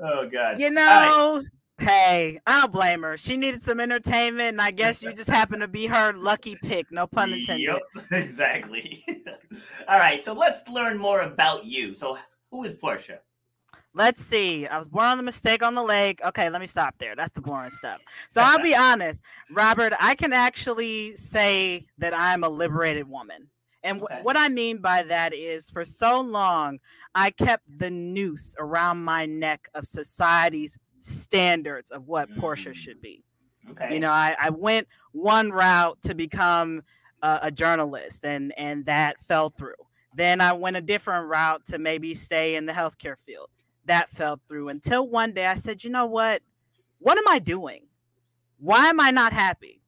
oh 0.00 0.28
God. 0.28 0.58
You 0.58 0.70
know, 0.70 1.42
hey, 1.80 2.40
I 2.46 2.60
don't 2.60 2.72
blame 2.72 3.02
her. 3.02 3.16
She 3.16 3.36
needed 3.36 3.62
some 3.62 3.80
entertainment, 3.80 4.50
and 4.50 4.60
I 4.60 4.70
guess 4.70 5.02
you 5.02 5.12
just 5.12 5.30
happen 5.30 5.60
to 5.60 5.68
be 5.68 5.86
her 5.86 6.12
lucky 6.12 6.56
pick. 6.62 6.90
No 6.90 7.06
pun 7.06 7.32
intended. 7.32 7.64
Yep, 7.64 8.06
exactly. 8.12 9.04
All 9.88 9.98
right, 9.98 10.20
so 10.20 10.32
let's 10.32 10.68
learn 10.68 10.98
more 10.98 11.22
about 11.22 11.64
you. 11.64 11.94
So, 11.94 12.18
who 12.50 12.64
is 12.64 12.74
Portia? 12.74 13.20
Let's 13.92 14.24
see. 14.24 14.68
I 14.68 14.78
was 14.78 14.86
born 14.86 15.06
on 15.06 15.16
the 15.16 15.22
mistake 15.22 15.64
on 15.64 15.74
the 15.74 15.82
lake. 15.82 16.20
Okay, 16.24 16.48
let 16.48 16.60
me 16.60 16.66
stop 16.66 16.94
there. 16.98 17.16
That's 17.16 17.32
the 17.32 17.40
boring 17.40 17.72
stuff. 17.72 18.00
So 18.28 18.40
I'll 18.40 18.62
be 18.62 18.74
honest, 18.76 19.20
Robert, 19.50 19.92
I 19.98 20.14
can 20.14 20.32
actually 20.32 21.16
say 21.16 21.86
that 21.98 22.14
I'm 22.14 22.44
a 22.44 22.48
liberated 22.48 23.08
woman. 23.08 23.48
And 23.82 24.02
okay. 24.02 24.20
what 24.22 24.36
I 24.36 24.48
mean 24.48 24.78
by 24.78 25.02
that 25.04 25.34
is 25.34 25.70
for 25.70 25.84
so 25.84 26.20
long, 26.20 26.78
I 27.14 27.30
kept 27.30 27.64
the 27.78 27.90
noose 27.90 28.54
around 28.58 29.02
my 29.02 29.26
neck 29.26 29.68
of 29.74 29.86
society's 29.86 30.78
standards 31.00 31.90
of 31.90 32.06
what 32.06 32.30
mm-hmm. 32.30 32.40
Portia 32.40 32.72
should 32.74 33.00
be. 33.00 33.24
Okay. 33.70 33.94
You 33.94 34.00
know, 34.00 34.10
I, 34.10 34.36
I 34.38 34.50
went 34.50 34.88
one 35.12 35.50
route 35.50 35.98
to 36.02 36.14
become 36.14 36.82
a, 37.22 37.40
a 37.42 37.50
journalist, 37.50 38.24
and, 38.24 38.52
and 38.56 38.84
that 38.86 39.20
fell 39.20 39.50
through. 39.50 39.74
Then 40.14 40.40
I 40.40 40.52
went 40.52 40.76
a 40.76 40.80
different 40.80 41.28
route 41.28 41.64
to 41.66 41.78
maybe 41.78 42.14
stay 42.14 42.56
in 42.56 42.66
the 42.66 42.72
healthcare 42.72 43.18
field 43.18 43.48
that 43.86 44.10
fell 44.10 44.40
through 44.48 44.68
until 44.68 45.08
one 45.08 45.32
day 45.32 45.46
I 45.46 45.54
said, 45.54 45.82
you 45.82 45.90
know 45.90 46.06
what? 46.06 46.42
What 46.98 47.18
am 47.18 47.26
I 47.28 47.38
doing? 47.38 47.86
Why 48.58 48.86
am 48.86 49.00
I 49.00 49.10
not 49.10 49.32
happy? 49.32 49.79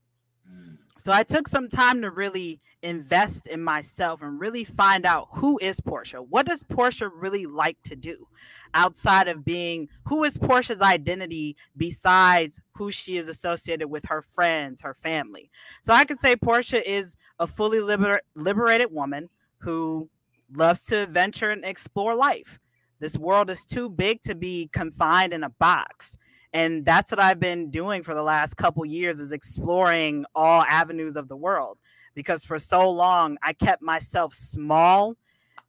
So 1.02 1.10
I 1.10 1.24
took 1.24 1.48
some 1.48 1.68
time 1.68 2.00
to 2.02 2.12
really 2.12 2.60
invest 2.84 3.48
in 3.48 3.60
myself 3.60 4.22
and 4.22 4.38
really 4.38 4.62
find 4.62 5.04
out 5.04 5.26
who 5.32 5.58
is 5.60 5.80
Portia? 5.80 6.22
What 6.22 6.46
does 6.46 6.62
Portia 6.62 7.08
really 7.08 7.44
like 7.44 7.76
to 7.86 7.96
do 7.96 8.28
outside 8.74 9.26
of 9.26 9.44
being 9.44 9.88
who 10.06 10.22
is 10.22 10.38
Portia's 10.38 10.80
identity 10.80 11.56
besides 11.76 12.60
who 12.76 12.92
she 12.92 13.16
is 13.16 13.26
associated 13.26 13.88
with 13.88 14.04
her 14.04 14.22
friends, 14.22 14.80
her 14.80 14.94
family? 14.94 15.50
So 15.82 15.92
I 15.92 16.04
could 16.04 16.20
say 16.20 16.36
Portia 16.36 16.88
is 16.88 17.16
a 17.40 17.48
fully 17.48 17.80
liber- 17.80 18.22
liberated 18.36 18.92
woman 18.92 19.28
who 19.58 20.08
loves 20.54 20.84
to 20.84 21.06
venture 21.06 21.50
and 21.50 21.64
explore 21.64 22.14
life. 22.14 22.60
This 23.00 23.18
world 23.18 23.50
is 23.50 23.64
too 23.64 23.88
big 23.88 24.22
to 24.22 24.36
be 24.36 24.70
confined 24.72 25.32
in 25.32 25.42
a 25.42 25.50
box. 25.50 26.16
And 26.52 26.84
that's 26.84 27.10
what 27.10 27.18
I've 27.18 27.40
been 27.40 27.70
doing 27.70 28.02
for 28.02 28.14
the 28.14 28.22
last 28.22 28.56
couple 28.56 28.84
years 28.84 29.20
is 29.20 29.32
exploring 29.32 30.24
all 30.34 30.62
avenues 30.68 31.16
of 31.16 31.28
the 31.28 31.36
world 31.36 31.78
because 32.14 32.44
for 32.44 32.58
so 32.58 32.90
long 32.90 33.38
I 33.42 33.52
kept 33.54 33.82
myself 33.82 34.34
small 34.34 35.16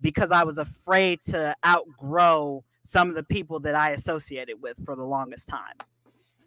because 0.02 0.32
I 0.32 0.44
was 0.44 0.58
afraid 0.58 1.22
to 1.24 1.56
outgrow 1.66 2.64
some 2.84 3.08
of 3.08 3.16
the 3.16 3.24
people 3.24 3.62
that 3.62 3.76
I 3.76 3.92
associated 3.92 4.62
with 4.62 4.84
for 4.84 4.96
the 4.96 5.06
longest 5.06 5.48
time. 5.48 5.76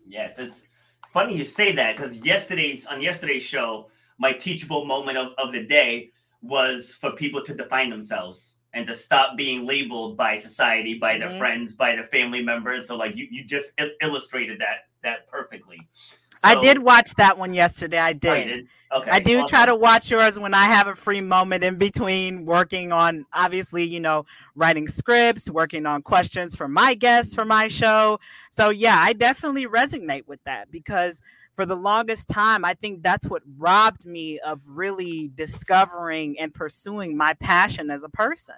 Yes, 0.06 0.38
it's 0.38 0.66
funny 1.12 1.36
you 1.36 1.44
say 1.44 1.72
that 1.72 1.96
because 1.96 2.18
yesterday's 2.18 2.86
on 2.86 3.00
yesterday's 3.00 3.42
show, 3.42 3.88
my 4.18 4.32
teachable 4.32 4.84
moment 4.84 5.16
of, 5.16 5.32
of 5.38 5.52
the 5.52 5.64
day 5.64 6.10
was 6.42 6.90
for 6.90 7.12
people 7.12 7.42
to 7.42 7.54
define 7.54 7.88
themselves 7.88 8.55
and 8.76 8.86
to 8.86 8.94
stop 8.94 9.38
being 9.38 9.66
labeled 9.66 10.18
by 10.18 10.38
society, 10.38 10.98
by 10.98 11.18
their 11.18 11.30
mm-hmm. 11.30 11.38
friends, 11.38 11.74
by 11.74 11.96
their 11.96 12.06
family 12.08 12.42
members. 12.42 12.86
So 12.86 12.94
like 12.94 13.16
you, 13.16 13.26
you 13.30 13.42
just 13.42 13.72
il- 13.78 13.90
illustrated 14.02 14.60
that 14.60 14.84
that 15.02 15.26
perfectly. 15.28 15.88
So, 16.36 16.40
I 16.44 16.60
did 16.60 16.78
watch 16.78 17.14
that 17.14 17.38
one 17.38 17.54
yesterday. 17.54 17.98
I 17.98 18.12
did. 18.12 18.28
Oh, 18.28 18.44
did? 18.44 18.68
Okay. 18.92 19.10
I 19.10 19.20
do 19.20 19.38
awesome. 19.38 19.48
try 19.48 19.66
to 19.66 19.74
watch 19.74 20.10
yours 20.10 20.38
when 20.38 20.52
I 20.52 20.64
have 20.66 20.86
a 20.86 20.94
free 20.94 21.22
moment 21.22 21.64
in 21.64 21.76
between 21.76 22.44
working 22.44 22.92
on, 22.92 23.24
obviously, 23.32 23.84
you 23.84 24.00
know, 24.00 24.26
writing 24.54 24.86
scripts, 24.86 25.50
working 25.50 25.86
on 25.86 26.02
questions 26.02 26.54
for 26.54 26.68
my 26.68 26.92
guests 26.92 27.34
for 27.34 27.46
my 27.46 27.68
show. 27.68 28.20
So, 28.50 28.68
yeah, 28.68 28.96
I 28.98 29.14
definitely 29.14 29.66
resonate 29.66 30.26
with 30.26 30.40
that 30.44 30.70
because 30.70 31.22
for 31.56 31.66
the 31.66 31.74
longest 31.74 32.28
time, 32.28 32.64
I 32.64 32.74
think 32.74 33.02
that's 33.02 33.26
what 33.26 33.42
robbed 33.56 34.06
me 34.06 34.38
of 34.40 34.60
really 34.66 35.32
discovering 35.34 36.38
and 36.38 36.52
pursuing 36.52 37.16
my 37.16 37.32
passion 37.34 37.90
as 37.90 38.04
a 38.04 38.10
person. 38.10 38.54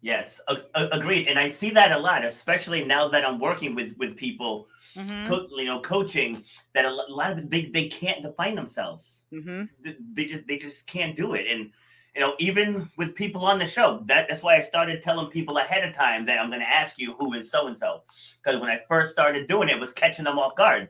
Yes, 0.00 0.40
agreed, 0.74 1.28
and 1.28 1.38
I 1.38 1.48
see 1.48 1.70
that 1.70 1.92
a 1.92 1.98
lot, 1.98 2.24
especially 2.24 2.84
now 2.84 3.06
that 3.08 3.24
I'm 3.24 3.38
working 3.38 3.76
with 3.76 3.94
with 3.98 4.16
people, 4.16 4.66
mm-hmm. 4.96 5.28
co- 5.28 5.46
you 5.52 5.64
know, 5.64 5.80
coaching. 5.80 6.42
That 6.74 6.86
a 6.86 6.90
lot 6.90 7.38
of 7.38 7.48
they 7.48 7.66
they 7.66 7.86
can't 7.86 8.20
define 8.20 8.56
themselves. 8.56 9.26
Mm-hmm. 9.32 9.64
They, 9.84 9.96
they 10.14 10.24
just 10.24 10.46
they 10.48 10.58
just 10.58 10.88
can't 10.88 11.14
do 11.14 11.34
it, 11.34 11.46
and 11.48 11.70
you 12.16 12.20
know, 12.20 12.34
even 12.40 12.90
with 12.96 13.14
people 13.14 13.44
on 13.46 13.60
the 13.60 13.66
show, 13.66 14.02
that, 14.06 14.26
that's 14.28 14.42
why 14.42 14.56
I 14.56 14.62
started 14.62 15.04
telling 15.04 15.30
people 15.30 15.58
ahead 15.58 15.88
of 15.88 15.94
time 15.94 16.26
that 16.26 16.38
I'm 16.38 16.48
going 16.48 16.60
to 16.60 16.68
ask 16.68 16.98
you 16.98 17.14
who 17.14 17.32
is 17.34 17.50
so 17.50 17.68
and 17.68 17.78
so. 17.78 18.02
Because 18.42 18.60
when 18.60 18.70
I 18.70 18.80
first 18.88 19.12
started 19.12 19.48
doing 19.48 19.68
it, 19.68 19.76
it 19.76 19.80
was 19.80 19.92
catching 19.92 20.24
them 20.24 20.38
off 20.38 20.56
guard 20.56 20.88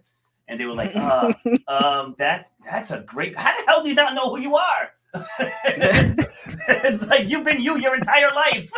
and 0.48 0.60
they 0.60 0.66
were 0.66 0.74
like, 0.74 0.92
uh, 0.94 1.32
um, 1.68 2.14
that's 2.18 2.50
that's 2.64 2.90
a 2.90 3.00
great. 3.00 3.36
How 3.36 3.56
the 3.56 3.64
hell 3.66 3.82
do 3.82 3.88
you 3.88 3.94
not 3.94 4.14
know 4.14 4.34
who 4.34 4.40
you 4.40 4.56
are? 4.56 4.92
it's, 5.14 6.58
it's, 6.68 7.06
like 7.06 7.28
you've 7.28 7.44
been 7.44 7.60
you 7.60 7.76
your 7.78 7.94
entire 7.94 8.30
life. 8.34 8.70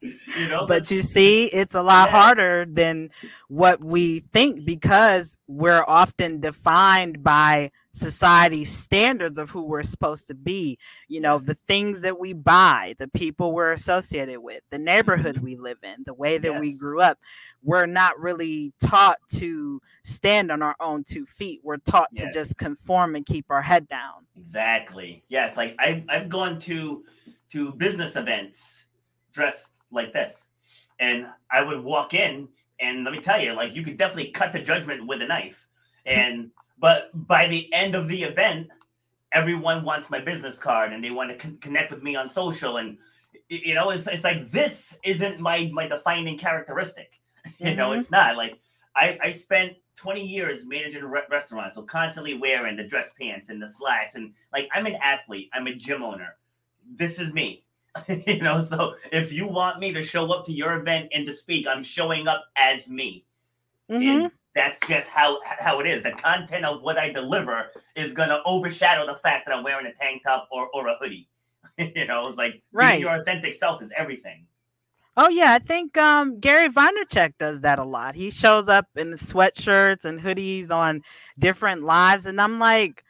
you 0.02 0.48
know, 0.48 0.66
but 0.66 0.90
you 0.90 1.02
see, 1.02 1.46
it's 1.46 1.74
a 1.74 1.82
lot 1.82 2.08
yeah. 2.08 2.20
harder 2.20 2.66
than 2.68 3.10
what 3.48 3.82
we 3.82 4.20
think 4.32 4.64
because 4.64 5.36
we're 5.46 5.84
often 5.86 6.40
defined 6.40 7.22
by 7.22 7.70
society's 7.98 8.70
standards 8.70 9.38
of 9.38 9.50
who 9.50 9.62
we're 9.62 9.82
supposed 9.82 10.26
to 10.26 10.34
be 10.34 10.78
you 11.08 11.20
know 11.20 11.38
the 11.38 11.54
things 11.54 12.00
that 12.00 12.18
we 12.18 12.32
buy 12.32 12.94
the 12.98 13.08
people 13.08 13.52
we're 13.52 13.72
associated 13.72 14.38
with 14.38 14.60
the 14.70 14.78
neighborhood 14.78 15.36
mm-hmm. 15.36 15.44
we 15.44 15.56
live 15.56 15.78
in 15.82 15.96
the 16.06 16.14
way 16.14 16.38
that 16.38 16.52
yes. 16.52 16.60
we 16.60 16.76
grew 16.76 17.00
up 17.00 17.18
we're 17.62 17.86
not 17.86 18.18
really 18.18 18.72
taught 18.80 19.18
to 19.28 19.80
stand 20.04 20.50
on 20.50 20.62
our 20.62 20.76
own 20.80 21.02
two 21.04 21.26
feet 21.26 21.60
we're 21.62 21.76
taught 21.78 22.08
yes. 22.12 22.24
to 22.24 22.32
just 22.32 22.56
conform 22.56 23.14
and 23.14 23.26
keep 23.26 23.46
our 23.50 23.62
head 23.62 23.88
down 23.88 24.26
exactly 24.36 25.22
yes 25.28 25.56
like 25.56 25.74
I've, 25.78 26.04
I've 26.08 26.28
gone 26.28 26.60
to 26.60 27.04
to 27.50 27.72
business 27.72 28.16
events 28.16 28.86
dressed 29.32 29.72
like 29.90 30.12
this 30.12 30.48
and 31.00 31.26
i 31.50 31.62
would 31.62 31.82
walk 31.82 32.14
in 32.14 32.48
and 32.80 33.04
let 33.04 33.12
me 33.12 33.20
tell 33.20 33.40
you 33.40 33.54
like 33.54 33.74
you 33.74 33.82
could 33.82 33.96
definitely 33.96 34.30
cut 34.30 34.52
the 34.52 34.60
judgment 34.60 35.06
with 35.06 35.20
a 35.22 35.26
knife 35.26 35.66
and 36.06 36.50
but 36.78 37.10
by 37.26 37.46
the 37.48 37.72
end 37.72 37.94
of 37.94 38.08
the 38.08 38.22
event, 38.22 38.68
everyone 39.32 39.84
wants 39.84 40.10
my 40.10 40.20
business 40.20 40.58
card 40.58 40.92
and 40.92 41.02
they 41.02 41.10
want 41.10 41.30
to 41.30 41.36
con- 41.36 41.58
connect 41.60 41.90
with 41.90 42.02
me 42.02 42.16
on 42.16 42.28
social. 42.28 42.76
And 42.76 42.98
you 43.48 43.74
know, 43.74 43.90
it's 43.90 44.06
it's 44.06 44.24
like 44.24 44.50
this 44.50 44.98
isn't 45.04 45.40
my 45.40 45.70
my 45.72 45.88
defining 45.88 46.38
characteristic. 46.38 47.12
Mm-hmm. 47.46 47.66
you 47.66 47.76
know, 47.76 47.90
mm-hmm. 47.90 48.00
it's 48.00 48.10
not 48.10 48.36
like 48.36 48.58
I 48.96 49.18
I 49.22 49.30
spent 49.32 49.74
20 49.96 50.24
years 50.24 50.64
managing 50.64 51.02
a 51.02 51.06
re- 51.06 51.22
restaurant, 51.28 51.74
so 51.74 51.82
constantly 51.82 52.34
wearing 52.34 52.76
the 52.76 52.84
dress 52.84 53.10
pants 53.20 53.48
and 53.48 53.60
the 53.60 53.70
slacks, 53.70 54.14
and 54.14 54.32
like 54.52 54.68
I'm 54.72 54.86
an 54.86 54.96
athlete, 55.02 55.50
I'm 55.52 55.66
a 55.66 55.74
gym 55.74 56.02
owner. 56.02 56.36
This 56.90 57.18
is 57.18 57.32
me. 57.32 57.64
you 58.26 58.42
know, 58.42 58.62
so 58.62 58.94
if 59.10 59.32
you 59.32 59.48
want 59.48 59.80
me 59.80 59.92
to 59.92 60.02
show 60.02 60.32
up 60.32 60.46
to 60.46 60.52
your 60.52 60.74
event 60.74 61.08
and 61.12 61.26
to 61.26 61.32
speak, 61.32 61.66
I'm 61.66 61.82
showing 61.82 62.28
up 62.28 62.44
as 62.56 62.88
me. 62.88 63.24
Mm-hmm 63.90 64.26
that's 64.58 64.84
just 64.88 65.08
how 65.08 65.38
how 65.44 65.78
it 65.78 65.86
is. 65.86 66.02
The 66.02 66.10
content 66.10 66.64
of 66.64 66.82
what 66.82 66.98
I 66.98 67.10
deliver 67.10 67.70
is 67.94 68.12
gonna 68.12 68.40
overshadow 68.44 69.06
the 69.06 69.14
fact 69.14 69.46
that 69.46 69.54
I'm 69.54 69.62
wearing 69.62 69.86
a 69.86 69.92
tank 69.92 70.22
top 70.24 70.48
or, 70.50 70.68
or 70.74 70.88
a 70.88 70.96
hoodie. 71.00 71.28
you 71.78 72.06
know, 72.06 72.26
it's 72.26 72.36
like 72.36 72.60
right. 72.72 73.00
your 73.00 73.14
authentic 73.14 73.54
self 73.54 73.80
is 73.82 73.92
everything. 73.96 74.46
Oh 75.16 75.28
yeah, 75.28 75.52
I 75.52 75.60
think 75.60 75.96
um, 75.96 76.40
Gary 76.40 76.68
Vaynerchuk 76.68 77.34
does 77.38 77.60
that 77.60 77.78
a 77.78 77.84
lot. 77.84 78.16
He 78.16 78.30
shows 78.30 78.68
up 78.68 78.86
in 78.96 79.12
sweatshirts 79.12 80.04
and 80.04 80.20
hoodies 80.20 80.72
on 80.72 81.02
different 81.38 81.82
lives, 81.82 82.26
and 82.26 82.40
I'm 82.40 82.58
like, 82.58 83.04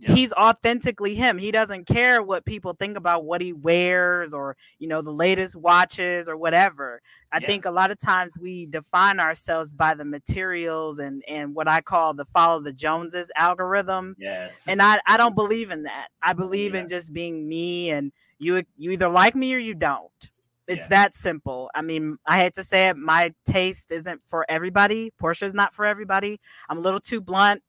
he's 0.00 0.32
authentically 0.32 1.14
him. 1.14 1.38
He 1.38 1.50
doesn't 1.50 1.86
care 1.86 2.22
what 2.22 2.44
people 2.44 2.74
think 2.74 2.96
about 2.96 3.24
what 3.24 3.40
he 3.40 3.52
wears 3.52 4.34
or, 4.34 4.56
you 4.78 4.88
know, 4.88 5.02
the 5.02 5.12
latest 5.12 5.56
watches 5.56 6.28
or 6.28 6.36
whatever. 6.36 7.00
I 7.32 7.38
yeah. 7.38 7.46
think 7.46 7.64
a 7.64 7.70
lot 7.70 7.90
of 7.90 7.98
times 7.98 8.38
we 8.38 8.66
define 8.66 9.20
ourselves 9.20 9.74
by 9.74 9.94
the 9.94 10.04
materials 10.04 10.98
and 10.98 11.22
and 11.28 11.54
what 11.54 11.68
I 11.68 11.80
call 11.80 12.14
the 12.14 12.24
follow 12.24 12.60
the 12.60 12.72
Joneses 12.72 13.30
algorithm. 13.36 14.16
Yes. 14.18 14.62
And 14.66 14.82
I 14.82 15.00
I 15.06 15.16
don't 15.16 15.34
believe 15.34 15.70
in 15.70 15.84
that. 15.84 16.08
I 16.22 16.32
believe 16.32 16.74
yeah. 16.74 16.80
in 16.80 16.88
just 16.88 17.12
being 17.12 17.48
me 17.48 17.90
and 17.90 18.12
you 18.38 18.62
you 18.76 18.90
either 18.90 19.08
like 19.08 19.34
me 19.34 19.54
or 19.54 19.58
you 19.58 19.74
don't. 19.74 20.10
It's 20.66 20.84
yeah. 20.84 20.88
that 20.88 21.14
simple. 21.14 21.70
I 21.74 21.82
mean, 21.82 22.16
I 22.26 22.40
hate 22.40 22.54
to 22.54 22.64
say 22.64 22.88
it, 22.88 22.96
my 22.96 23.34
taste 23.44 23.92
isn't 23.92 24.22
for 24.22 24.46
everybody. 24.48 25.12
Portia's 25.18 25.52
not 25.52 25.74
for 25.74 25.84
everybody. 25.84 26.40
I'm 26.68 26.78
a 26.78 26.80
little 26.80 27.00
too 27.00 27.20
blunt. 27.20 27.62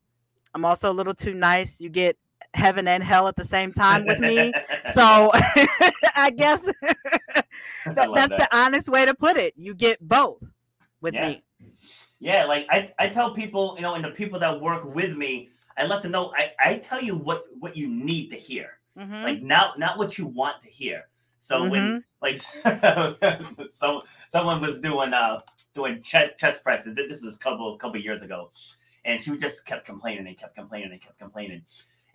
I'm 0.55 0.63
also 0.63 0.89
a 0.89 0.93
little 0.93 1.13
too 1.13 1.33
nice. 1.33 1.81
You 1.81 1.89
get 1.89 2.17
heaven 2.53 2.88
and 2.88 3.03
hell 3.03 3.27
at 3.27 3.35
the 3.35 3.43
same 3.43 3.74
time 3.74 4.05
with 4.05 4.19
me. 4.19 4.53
so 4.93 5.29
I 6.15 6.31
guess 6.35 6.65
that, 6.81 7.45
I 7.85 8.07
that's 8.13 8.29
that. 8.29 8.38
the 8.38 8.47
honest 8.57 8.88
way 8.88 9.05
to 9.05 9.13
put 9.13 9.35
it. 9.35 9.53
You 9.57 9.75
get 9.75 10.00
both 10.00 10.50
with 11.01 11.13
yeah. 11.13 11.27
me. 11.27 11.43
Yeah, 12.19 12.45
like 12.45 12.65
I, 12.69 12.91
I 12.97 13.09
tell 13.09 13.33
people, 13.33 13.74
you 13.75 13.81
know, 13.81 13.95
and 13.95 14.03
the 14.03 14.12
people 14.12 14.39
that 14.39 14.62
work 14.62 14.85
with 14.95 15.15
me, 15.17 15.50
I 15.77 15.85
let 15.85 16.01
them 16.01 16.13
know. 16.13 16.33
I, 16.35 16.53
I 16.57 16.77
tell 16.77 17.01
you 17.03 17.17
what 17.17 17.45
what 17.59 17.75
you 17.75 17.89
need 17.89 18.29
to 18.29 18.38
hear, 18.38 18.79
Mhm. 18.97 19.24
like 19.24 19.41
not 19.41 19.77
not 19.77 19.97
what 19.97 20.17
you 20.17 20.25
want 20.25 20.63
to 20.63 20.69
hear. 20.69 21.09
So 21.41 21.69
when 21.69 22.03
like 22.21 22.41
some 23.71 24.01
someone 24.29 24.62
was 24.62 24.79
doing 24.79 25.13
uh 25.13 25.41
doing 25.75 26.01
chest, 26.01 26.39
chest 26.39 26.63
presses, 26.63 26.95
this 26.95 27.21
was 27.21 27.35
a 27.35 27.39
couple 27.39 27.77
couple 27.77 28.00
years 28.00 28.21
ago, 28.21 28.51
and 29.05 29.21
she 29.21 29.38
just 29.38 29.65
kept 29.65 29.85
complaining 29.85 30.27
and 30.27 30.38
kept 30.38 30.55
complaining 30.55 30.91
and 30.91 31.01
kept 31.01 31.19
complaining. 31.19 31.62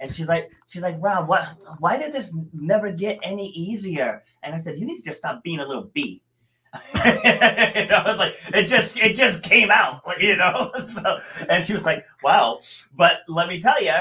And 0.00 0.12
she's 0.12 0.28
like, 0.28 0.50
she's 0.66 0.82
like, 0.82 0.96
Rob, 0.98 1.28
what? 1.28 1.62
Why 1.78 1.98
did 1.98 2.12
this 2.12 2.34
never 2.52 2.90
get 2.90 3.18
any 3.22 3.48
easier? 3.50 4.24
And 4.42 4.54
I 4.54 4.58
said, 4.58 4.78
you 4.78 4.86
need 4.86 4.96
to 4.96 5.02
just 5.02 5.18
stop 5.18 5.42
being 5.42 5.60
a 5.60 5.66
little 5.66 5.90
bee. 5.92 6.22
know, 6.94 8.02
it's 8.06 8.18
like 8.18 8.34
it 8.54 8.68
just 8.68 8.96
it 8.96 9.16
just 9.16 9.42
came 9.42 9.70
out, 9.72 10.02
you 10.20 10.36
know. 10.36 10.70
So 10.86 11.18
and 11.48 11.64
she 11.64 11.72
was 11.72 11.84
like, 11.84 12.04
"Wow!" 12.22 12.60
But 12.94 13.22
let 13.26 13.48
me 13.48 13.60
tell 13.60 13.82
you, 13.82 13.92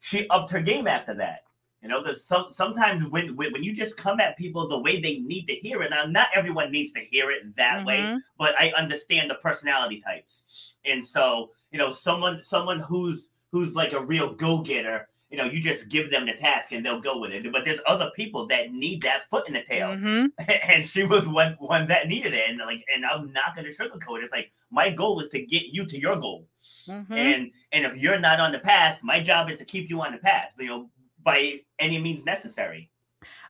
she 0.00 0.28
upped 0.28 0.50
her 0.50 0.60
game 0.60 0.88
after 0.88 1.14
that. 1.14 1.45
You 1.86 1.92
know, 1.92 2.02
there's 2.02 2.24
some 2.24 2.46
sometimes 2.50 3.04
when, 3.06 3.36
when 3.36 3.52
when 3.52 3.62
you 3.62 3.72
just 3.72 3.96
come 3.96 4.18
at 4.18 4.36
people 4.36 4.66
the 4.68 4.76
way 4.80 5.00
they 5.00 5.18
need 5.18 5.46
to 5.46 5.54
hear 5.54 5.82
it. 5.82 5.90
Now, 5.90 6.04
not 6.04 6.30
everyone 6.34 6.72
needs 6.72 6.90
to 6.94 7.00
hear 7.00 7.30
it 7.30 7.54
that 7.54 7.86
way, 7.86 7.98
Mhm. 8.00 8.18
but 8.36 8.58
I 8.58 8.72
understand 8.76 9.30
the 9.30 9.36
personality 9.36 10.00
types, 10.00 10.74
and 10.84 11.06
so 11.06 11.52
you 11.70 11.78
know, 11.78 11.92
someone 11.92 12.42
someone 12.42 12.80
who's 12.80 13.28
who's 13.52 13.76
like 13.76 13.92
a 13.92 14.00
real 14.04 14.32
go 14.34 14.62
getter. 14.62 15.08
You 15.30 15.38
know, 15.38 15.44
you 15.44 15.60
just 15.60 15.88
give 15.88 16.10
them 16.10 16.26
the 16.26 16.34
task 16.34 16.72
and 16.72 16.84
they'll 16.84 17.00
go 17.00 17.18
with 17.18 17.32
it. 17.32 17.50
But 17.52 17.64
there's 17.64 17.80
other 17.86 18.10
people 18.14 18.46
that 18.48 18.72
need 18.72 19.02
that 19.02 19.28
foot 19.30 19.46
in 19.48 19.54
the 19.54 19.62
tail 19.62 19.88
Mhm. 19.90 20.30
and 20.68 20.84
she 20.84 21.04
was 21.04 21.28
one 21.28 21.54
one 21.60 21.86
that 21.86 22.08
needed 22.08 22.34
it 22.34 22.48
and 22.48 22.58
like 22.58 22.84
and 22.94 23.04
i'm 23.06 23.32
not 23.32 23.54
going 23.56 23.66
to 23.66 23.72
sugarcoat 23.76 24.18
it 24.20 24.24
it's 24.24 24.32
like 24.32 24.50
my 24.70 24.88
goal 24.90 25.18
is 25.20 25.28
to 25.30 25.40
get 25.44 25.64
you 25.74 25.84
to 25.86 25.98
your 25.98 26.16
goal 26.16 26.46
Mhm. 26.88 27.10
and 27.10 27.50
and 27.72 27.84
if 27.84 27.96
you're 28.00 28.20
not 28.20 28.38
on 28.38 28.52
the 28.52 28.58
path 28.60 29.00
my 29.02 29.18
job 29.20 29.50
is 29.50 29.56
to 29.56 29.64
keep 29.64 29.90
you 29.90 30.00
on 30.00 30.12
the 30.12 30.18
path 30.18 30.50
you 30.58 30.66
know 30.66 30.88
by 31.26 31.58
any 31.78 31.98
means 31.98 32.24
necessary 32.24 32.88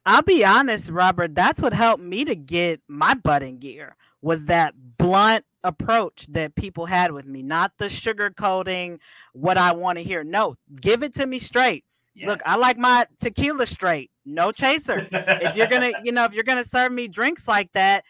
I'll 0.06 0.22
be 0.22 0.44
honest, 0.44 0.90
Robert. 0.90 1.34
That's 1.34 1.60
what 1.60 1.72
helped 1.72 2.02
me 2.02 2.24
to 2.24 2.36
get 2.36 2.80
my 2.86 3.14
butt 3.14 3.42
in 3.42 3.58
gear 3.58 3.96
was 4.22 4.44
that 4.44 4.72
blunt 4.98 5.44
approach 5.64 6.28
that 6.28 6.54
people 6.54 6.86
had 6.86 7.10
with 7.10 7.26
me, 7.26 7.42
not 7.42 7.72
the 7.76 7.86
sugarcoating 7.86 9.00
what 9.32 9.58
I 9.58 9.72
want 9.72 9.98
to 9.98 10.04
hear. 10.04 10.22
No, 10.22 10.56
give 10.80 11.02
it 11.02 11.12
to 11.16 11.26
me 11.26 11.40
straight. 11.40 11.84
Look, 12.24 12.40
I 12.46 12.56
like 12.56 12.78
my 12.78 13.06
tequila 13.20 13.66
straight, 13.66 14.10
no 14.24 14.52
chaser. 14.52 15.06
if 15.10 15.56
you're 15.56 15.66
gonna, 15.66 15.90
you 16.04 16.12
know, 16.12 16.24
if 16.24 16.32
you're 16.32 16.44
gonna 16.44 16.64
serve 16.64 16.92
me 16.92 17.08
drinks 17.08 17.46
like 17.46 17.70
that, 17.72 18.04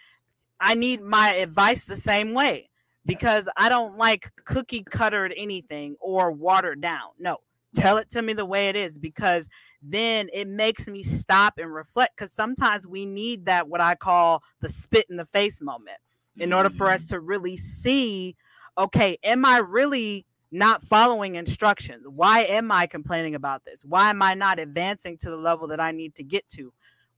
I 0.61 0.75
need 0.75 1.03
my 1.03 1.35
advice 1.35 1.85
the 1.85 1.97
same 1.97 2.35
way 2.35 2.69
because 3.05 3.49
I 3.57 3.69
don't 3.69 3.97
like 3.97 4.31
cookie 4.45 4.85
cuttered 4.85 5.35
anything 5.37 5.97
or 5.99 6.31
watered 6.31 6.81
down. 6.81 7.11
No, 7.19 7.39
tell 7.77 7.99
it 7.99 8.11
to 8.11 8.23
me 8.23 8.33
the 8.33 8.45
way 8.45 8.69
it 8.69 8.77
is 8.77 8.99
because 8.99 9.49
then 9.83 10.29
it 10.33 10.49
makes 10.49 10.89
me 10.89 11.03
stop 11.03 11.59
and 11.59 11.73
reflect 11.73 12.17
because 12.17 12.33
sometimes 12.33 12.87
we 12.87 13.07
need 13.07 13.45
that 13.47 13.69
what 13.69 13.81
I 13.81 13.95
call 13.95 14.43
the 14.61 14.69
spit 14.69 15.07
in 15.11 15.17
the 15.17 15.27
face 15.27 15.61
moment 15.61 15.99
in 16.39 16.53
order 16.53 16.71
for 16.71 16.89
us 16.89 17.03
mm-hmm. 17.03 17.15
to 17.17 17.21
really 17.21 17.57
see 17.57 18.37
okay, 18.79 19.17
am 19.25 19.45
I 19.47 19.59
really 19.59 20.27
not 20.53 20.83
following 20.83 21.37
instructions? 21.37 22.07
Why 22.07 22.41
am 22.45 22.71
I 22.71 22.87
complaining 22.87 23.35
about 23.35 23.65
this? 23.65 23.85
Why 23.85 24.11
am 24.11 24.21
I 24.21 24.35
not 24.35 24.59
advancing 24.59 25.17
to 25.19 25.31
the 25.31 25.37
level 25.37 25.67
that 25.69 25.81
I 25.81 25.93
need 25.93 26.15
to 26.17 26.23
get 26.23 26.49
to? 26.51 26.73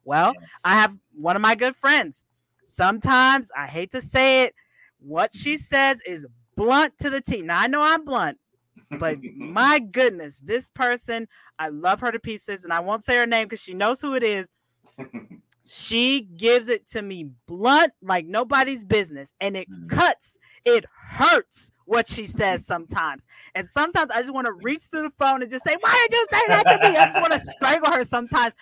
Well, 0.04 0.34
Yes. 0.40 0.48
I 0.64 0.74
have 0.74 0.96
one 1.14 1.36
of 1.36 1.42
my 1.42 1.54
good 1.54 1.76
friends. 1.76 2.24
Sometimes 2.64 3.50
I 3.56 3.66
hate 3.66 3.90
to 3.90 4.00
say 4.00 4.44
it, 4.44 4.54
what 5.00 5.34
she 5.34 5.56
says 5.56 6.00
is 6.06 6.26
blunt 6.56 6.96
to 6.98 7.10
the 7.10 7.20
T. 7.20 7.42
Now 7.42 7.60
I 7.60 7.66
know 7.66 7.82
I'm 7.82 8.04
blunt, 8.04 8.38
but 8.90 9.18
my 9.36 9.78
goodness, 9.78 10.38
this 10.42 10.68
person, 10.70 11.28
I 11.58 11.68
love 11.68 12.00
her 12.00 12.10
to 12.12 12.18
pieces, 12.18 12.64
and 12.64 12.72
I 12.72 12.80
won't 12.80 13.04
say 13.04 13.16
her 13.16 13.26
name 13.26 13.46
because 13.46 13.62
she 13.62 13.74
knows 13.74 14.00
who 14.00 14.14
it 14.14 14.22
is. 14.22 14.50
She 15.70 16.22
gives 16.22 16.68
it 16.68 16.86
to 16.92 17.02
me 17.02 17.28
blunt, 17.46 17.92
like 18.00 18.24
nobody's 18.24 18.84
business, 18.84 19.34
and 19.38 19.54
it 19.54 19.68
Mhm. 19.70 19.90
cuts. 19.90 20.38
It 20.64 20.86
hurts 20.90 21.72
what 21.84 22.08
she 22.08 22.26
says 22.26 22.64
sometimes. 22.64 23.26
And 23.54 23.68
sometimes 23.68 24.10
I 24.10 24.20
just 24.20 24.32
want 24.32 24.46
to 24.46 24.52
reach 24.54 24.84
through 24.84 25.02
the 25.02 25.10
phone 25.10 25.42
and 25.42 25.50
just 25.50 25.64
say, 25.66 25.76
Why 25.78 26.06
did 26.08 26.16
you 26.16 26.26
say 26.32 26.40
that 26.48 26.64
to 26.68 26.78
me? 26.78 26.96
I 26.96 27.04
just 27.04 27.20
want 27.20 27.34
to 27.34 27.38
strangle 27.38 27.90
her 27.92 28.02
sometimes. 28.04 28.54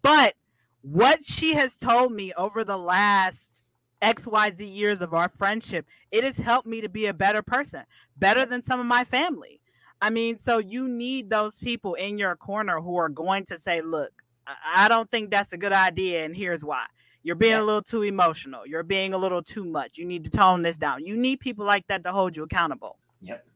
But 0.00 0.36
what 0.80 1.22
she 1.22 1.52
has 1.52 1.76
told 1.76 2.12
me 2.12 2.32
over 2.34 2.64
the 2.64 2.78
last 2.78 3.62
XYZ 4.00 4.66
years 4.66 5.02
of 5.02 5.12
our 5.12 5.28
friendship, 5.28 5.86
it 6.10 6.24
has 6.24 6.38
helped 6.38 6.66
me 6.66 6.80
to 6.80 6.88
be 6.88 7.06
a 7.06 7.14
better 7.14 7.42
person, 7.42 7.84
better 8.16 8.46
than 8.46 8.62
some 8.62 8.80
of 8.80 8.86
my 8.86 9.04
family. 9.04 9.60
I 10.04 10.10
mean, 10.10 10.36
so 10.36 10.58
you 10.58 10.86
need 10.86 11.30
those 11.30 11.58
people 11.58 11.94
in 11.94 12.18
your 12.18 12.36
corner 12.36 12.78
who 12.78 12.98
are 12.98 13.08
going 13.08 13.46
to 13.46 13.56
say, 13.56 13.80
Look, 13.80 14.12
I 14.46 14.86
don't 14.86 15.10
think 15.10 15.30
that's 15.30 15.54
a 15.54 15.56
good 15.56 15.72
idea, 15.72 16.26
and 16.26 16.36
here's 16.36 16.62
why. 16.62 16.84
You're 17.22 17.36
being 17.36 17.52
Yeah. 17.52 17.62
a 17.62 17.68
little 17.70 17.80
too 17.80 18.02
emotional. 18.02 18.66
You're 18.66 18.82
being 18.82 19.14
a 19.14 19.18
little 19.18 19.42
too 19.42 19.64
much. 19.64 19.96
You 19.96 20.04
need 20.04 20.22
to 20.24 20.30
tone 20.30 20.60
this 20.60 20.76
down. 20.76 21.06
You 21.06 21.16
need 21.16 21.40
people 21.40 21.64
like 21.64 21.86
that 21.86 22.04
to 22.04 22.12
hold 22.12 22.36
you 22.36 22.42
accountable. 22.42 22.98
Yep. 23.22 23.46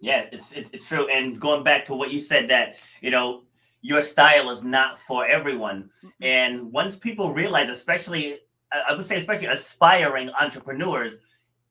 Yeah, 0.00 0.26
it's 0.30 0.52
it's 0.52 0.86
true. 0.86 1.08
And 1.08 1.40
going 1.40 1.64
back 1.64 1.86
to 1.86 1.94
what 1.94 2.10
you 2.10 2.20
said 2.20 2.50
that 2.50 2.82
you 3.00 3.10
know 3.10 3.44
your 3.80 4.02
style 4.02 4.50
is 4.50 4.62
not 4.62 4.98
for 4.98 5.26
everyone, 5.26 5.88
and 6.20 6.70
once 6.70 6.96
people 6.96 7.32
realize, 7.32 7.70
especially 7.70 8.40
I 8.70 8.92
would 8.94 9.06
say, 9.06 9.16
especially 9.16 9.46
aspiring 9.46 10.28
entrepreneurs, 10.38 11.16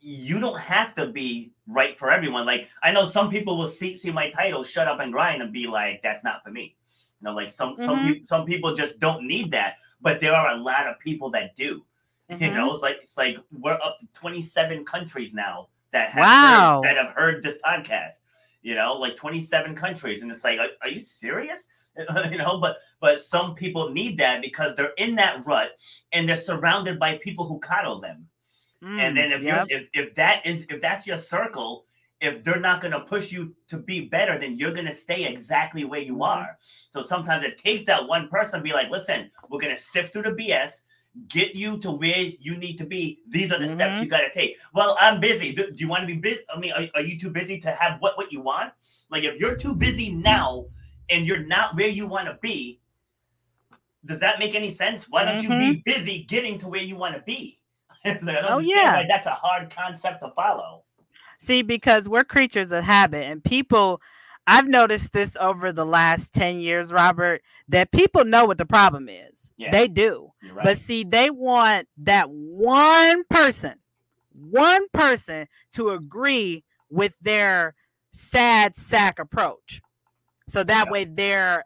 you 0.03 0.39
don't 0.39 0.59
have 0.59 0.93
to 0.95 1.07
be 1.07 1.53
right 1.67 1.97
for 1.97 2.11
everyone. 2.11 2.45
Like 2.45 2.69
I 2.83 2.91
know 2.91 3.07
some 3.07 3.29
people 3.29 3.57
will 3.57 3.69
see 3.69 3.97
see 3.97 4.11
my 4.11 4.29
title, 4.31 4.63
"Shut 4.63 4.87
Up 4.87 4.99
and 4.99 5.13
Grind," 5.13 5.41
and 5.41 5.53
be 5.53 5.65
like, 5.67 6.01
"That's 6.03 6.23
not 6.23 6.43
for 6.43 6.51
me." 6.51 6.75
You 7.21 7.25
know, 7.29 7.33
like 7.33 7.49
some 7.49 7.79
some 7.79 7.99
Mhm. 7.99 8.03
people 8.03 8.27
some 8.27 8.45
people 8.45 8.75
just 8.75 8.99
don't 8.99 9.25
need 9.25 9.51
that, 9.51 9.77
but 10.01 10.19
there 10.19 10.35
are 10.35 10.51
a 10.51 10.57
lot 10.57 10.87
of 10.87 10.99
people 10.99 11.29
that 11.31 11.55
do. 11.55 11.85
You 12.29 12.37
Mhm. 12.37 12.53
know, 12.53 12.73
it's 12.73 12.81
like 12.83 12.97
it's 13.01 13.17
like 13.17 13.37
we're 13.51 13.79
up 13.81 13.99
to 13.99 14.07
27 14.13 14.85
countries 14.85 15.33
now 15.33 15.69
that 15.91 16.09
have 16.09 16.27
Wow. 16.27 16.81
heard, 16.81 16.83
that 16.83 16.97
have 16.97 17.15
heard 17.15 17.43
this 17.43 17.57
podcast. 17.65 18.15
You 18.61 18.75
know, 18.75 18.93
like 18.95 19.15
27 19.15 19.75
countries, 19.75 20.21
and 20.21 20.31
it's 20.31 20.43
like, 20.43 20.59
are, 20.59 20.69
are 20.81 20.89
you 20.89 20.99
serious? 21.01 21.69
you 22.31 22.37
know, 22.37 22.59
but 22.59 22.77
but 22.99 23.21
some 23.21 23.55
people 23.55 23.91
need 23.91 24.17
that 24.17 24.41
because 24.41 24.75
they're 24.75 24.93
in 24.97 25.15
that 25.15 25.45
rut 25.45 25.71
and 26.11 26.27
they're 26.27 26.37
surrounded 26.37 26.99
by 26.99 27.17
people 27.19 27.45
who 27.47 27.59
coddle 27.59 27.99
them. 28.01 28.27
And 28.83 29.15
then 29.17 29.29
Mm, 29.29 29.37
if 29.37 29.43
yep. 29.43 29.67
you 29.69 29.77
if, 29.77 29.87
if 29.93 30.15
that 30.15 30.45
is 30.45 30.65
if 30.69 30.81
that's 30.81 31.07
your 31.07 31.17
circle, 31.17 31.85
if 32.21 32.43
they're 32.43 32.59
not 32.59 32.81
gonna 32.81 33.01
push 33.01 33.31
you 33.31 33.55
to 33.67 33.77
be 33.77 34.01
better, 34.07 34.39
then 34.39 34.55
you're 34.57 34.73
gonna 34.73 34.93
stay 34.95 35.25
exactly 35.25 35.83
where 35.85 35.99
you 36.01 36.15
Mhm. 36.15 36.27
are. 36.27 36.57
So 36.91 37.03
sometimes 37.03 37.45
it 37.45 37.57
takes 37.57 37.85
that 37.85 38.07
one 38.07 38.27
person 38.29 38.59
to 38.59 38.63
be 38.63 38.73
like, 38.73 38.89
listen, 38.89 39.29
we're 39.49 39.59
gonna 39.59 39.77
sift 39.77 40.13
through 40.13 40.23
the 40.23 40.31
BS, 40.33 40.83
get 41.27 41.55
you 41.55 41.77
to 41.79 41.91
where 41.91 42.17
you 42.17 42.57
need 42.57 42.77
to 42.77 42.85
be. 42.85 43.19
These 43.27 43.51
are 43.51 43.59
the 43.59 43.67
steps 43.69 43.99
Mhm. 43.99 44.03
you 44.03 44.07
gotta 44.07 44.31
take. 44.33 44.57
Well, 44.73 44.97
I'm 44.99 45.19
busy. 45.19 45.53
Do, 45.53 45.69
do 45.71 45.75
you 45.77 45.87
want 45.87 46.01
to 46.01 46.07
be 46.07 46.15
busy? 46.15 46.41
I 46.53 46.57
mean, 46.59 46.71
are, 46.71 46.87
are 46.95 47.01
you 47.01 47.19
too 47.19 47.29
busy 47.29 47.59
to 47.61 47.71
have 47.71 48.01
what 48.01 48.17
what 48.17 48.31
you 48.31 48.41
want? 48.41 48.73
Like 49.09 49.23
if 49.23 49.39
you're 49.39 49.55
too 49.55 49.75
busy 49.75 50.11
now 50.11 50.67
and 51.09 51.27
you're 51.27 51.45
not 51.45 51.75
where 51.75 51.87
you 51.87 52.07
want 52.07 52.27
to 52.27 52.37
be, 52.41 52.79
does 54.05 54.19
that 54.19 54.39
make 54.39 54.55
any 54.55 54.73
sense? 54.73 55.09
Why 55.09 55.23
don't 55.23 55.41
you 55.43 55.49
be 55.49 55.81
busy 55.85 56.23
getting 56.23 56.57
to 56.59 56.67
where 56.67 56.81
you 56.81 56.95
want 56.95 57.15
to 57.15 57.21
be? 57.21 57.59
Like, 58.21 58.45
Oh, 58.47 58.59
yeah. 58.59 58.95
why 58.97 59.05
that's 59.07 59.27
a 59.27 59.31
hard 59.31 59.69
concept 59.73 60.21
to 60.21 60.31
follow. 60.35 60.83
See, 61.39 61.61
because 61.61 62.07
we're 62.07 62.23
creatures 62.23 62.71
of 62.71 62.83
habit, 62.83 63.25
and 63.25 63.43
people, 63.43 64.01
I've 64.47 64.67
noticed 64.67 65.13
this 65.13 65.35
over 65.39 65.71
the 65.71 65.85
last 65.85 66.33
10 66.33 66.59
years, 66.59 66.91
Robert, 66.91 67.41
that 67.69 67.91
people 67.91 68.25
know 68.25 68.45
what 68.45 68.57
the 68.57 68.65
problem 68.65 69.09
is. 69.09 69.51
Yeah. 69.57 69.71
They 69.71 69.87
do. 69.87 70.31
Right. 70.53 70.63
But 70.63 70.77
see, 70.77 71.03
they 71.03 71.29
want 71.29 71.87
that 71.97 72.29
one 72.29 73.23
person, 73.29 73.75
one 74.33 74.87
person 74.93 75.47
to 75.73 75.89
agree 75.91 76.63
with 76.89 77.13
their 77.21 77.73
sad 78.11 78.75
sack 78.75 79.19
approach. 79.19 79.81
So 80.47 80.63
that 80.63 80.87
Yeah. 80.87 80.91
way 80.91 81.05
they're 81.05 81.63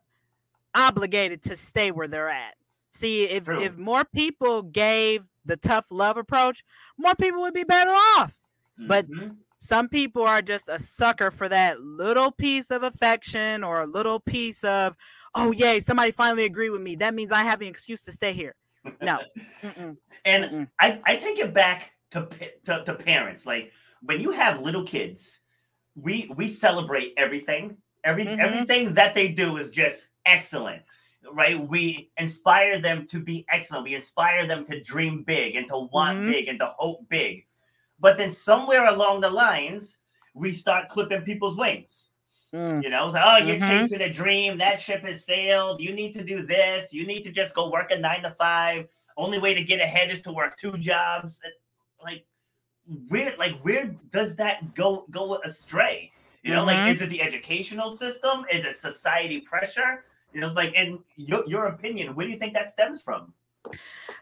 obligated 0.76 1.42
to 1.44 1.56
stay 1.56 1.92
where 1.92 2.08
they're 2.08 2.30
at. 2.30 2.56
See, 2.92 3.24
if 3.26 3.46
True. 3.46 3.60
if 3.60 3.78
more 3.78 4.06
people 4.06 4.62
gave 4.64 5.24
the 5.48 5.58
tough 5.58 5.86
love 5.90 6.18
approach, 6.18 6.64
more 6.98 7.16
people 7.16 7.42
would 7.42 7.54
be 7.54 7.64
better 7.64 7.92
off. 7.92 8.38
but- 8.88 9.10
Mhm. 9.10 9.36
Some 9.60 9.90
people 9.90 10.22
are 10.24 10.40
just 10.44 10.70
a 10.70 10.78
sucker 10.78 11.32
for 11.32 11.50
that 11.50 11.82
little 11.82 12.32
piece 12.32 12.70
of 12.70 12.84
affection 12.84 13.64
or 13.64 13.82
a 13.82 13.88
little 13.88 14.20
piece 14.20 14.64
of, 14.64 14.96
oh 15.34 15.52
yay, 15.52 15.80
somebody 15.80 16.12
finally 16.12 16.46
agreed 16.46 16.70
with 16.70 16.82
me. 16.82 16.96
That 16.96 17.16
means 17.16 17.32
I 17.32 17.42
have 17.42 17.60
an 17.62 17.68
excuse 17.68 18.04
to 18.04 18.12
stay 18.12 18.34
here. 18.34 18.54
No. 19.02 19.18
Mm-mm, 19.64 19.98
and 20.26 20.44
mm-mm. 20.46 20.68
I, 20.80 21.02
I 21.06 21.16
take 21.16 21.40
it 21.40 21.56
back 21.56 21.94
to, 22.12 22.30
to 22.66 22.84
to 22.86 22.94
parents. 22.94 23.48
Like 23.48 23.72
when 24.04 24.22
you 24.22 24.30
have 24.30 24.62
little 24.62 24.84
kids, 24.84 25.40
we 25.96 26.32
we 26.36 26.50
celebrate 26.50 27.14
everything. 27.18 27.78
Every 28.04 28.26
Mhm. 28.26 28.38
everything 28.38 28.94
that 28.94 29.16
they 29.16 29.28
do 29.30 29.58
is 29.58 29.72
just 29.72 30.10
excellent. 30.28 30.84
Right? 31.32 31.60
We 31.60 32.12
inspire 32.18 32.80
them 32.82 33.08
to 33.08 33.20
be 33.20 33.46
excellent. 33.50 33.86
We 33.86 33.96
inspire 33.96 34.48
them 34.48 34.66
to 34.66 34.82
dream 34.82 35.24
big 35.24 35.56
and 35.56 35.68
to 35.70 35.90
want 35.92 36.20
Mhm. 36.20 36.32
big 36.32 36.48
and 36.48 36.60
to 36.60 36.68
hope 36.78 37.08
big. 37.10 37.46
But 38.00 38.18
then 38.18 38.32
somewhere 38.32 38.86
along 38.86 39.22
the 39.22 39.30
lines, 39.30 39.98
we 40.34 40.52
start 40.52 40.90
clipping 40.90 41.22
people's 41.22 41.58
wings. 41.58 42.12
Mm. 42.54 42.84
You 42.84 42.90
know, 42.90 43.08
like, 43.08 43.24
oh, 43.26 43.46
you're 43.46 43.58
mm-hmm. 43.58 43.82
chasing 43.82 44.02
a 44.02 44.12
dream. 44.12 44.58
That 44.58 44.80
ship 44.80 45.04
has 45.04 45.26
sailed. 45.26 45.82
You 45.82 45.94
need 45.94 46.14
to 46.14 46.24
do 46.24 46.46
this. 46.46 46.94
You 46.94 47.06
need 47.06 47.24
to 47.24 47.32
just 47.32 47.54
go 47.54 47.70
work 47.70 47.92
a 47.92 47.98
nine 47.98 48.22
to 48.24 48.32
five. 48.32 48.88
Only 49.18 49.40
way 49.40 49.54
to 49.54 49.64
get 49.64 49.82
ahead 49.82 50.12
is 50.12 50.22
to 50.22 50.32
work 50.32 50.56
two 50.58 50.78
jobs. 50.78 51.42
Like, 52.02 52.26
where, 53.10 53.36
like, 53.38 53.60
where 53.62 53.88
does 54.12 54.36
that 54.38 54.76
go 54.76 55.06
go 55.10 55.36
astray? 55.44 56.12
You 56.44 56.54
know, 56.54 56.66
mm-hmm. 56.66 56.86
like, 56.86 56.96
is 56.96 57.02
it 57.02 57.10
the 57.10 57.22
educational 57.22 57.92
system? 57.92 58.46
Is 58.52 58.64
it 58.64 58.78
society 58.78 59.42
pressure? 59.42 60.06
You 60.34 60.42
know, 60.42 60.48
it's 60.48 60.56
like, 60.56 60.74
in 60.76 61.00
your, 61.16 61.44
your 61.48 61.66
opinion, 61.68 62.16
where 62.16 62.26
do 62.26 62.32
you 62.32 62.40
think 62.40 62.54
that 62.54 62.70
stems 62.70 63.02
from? 63.02 63.34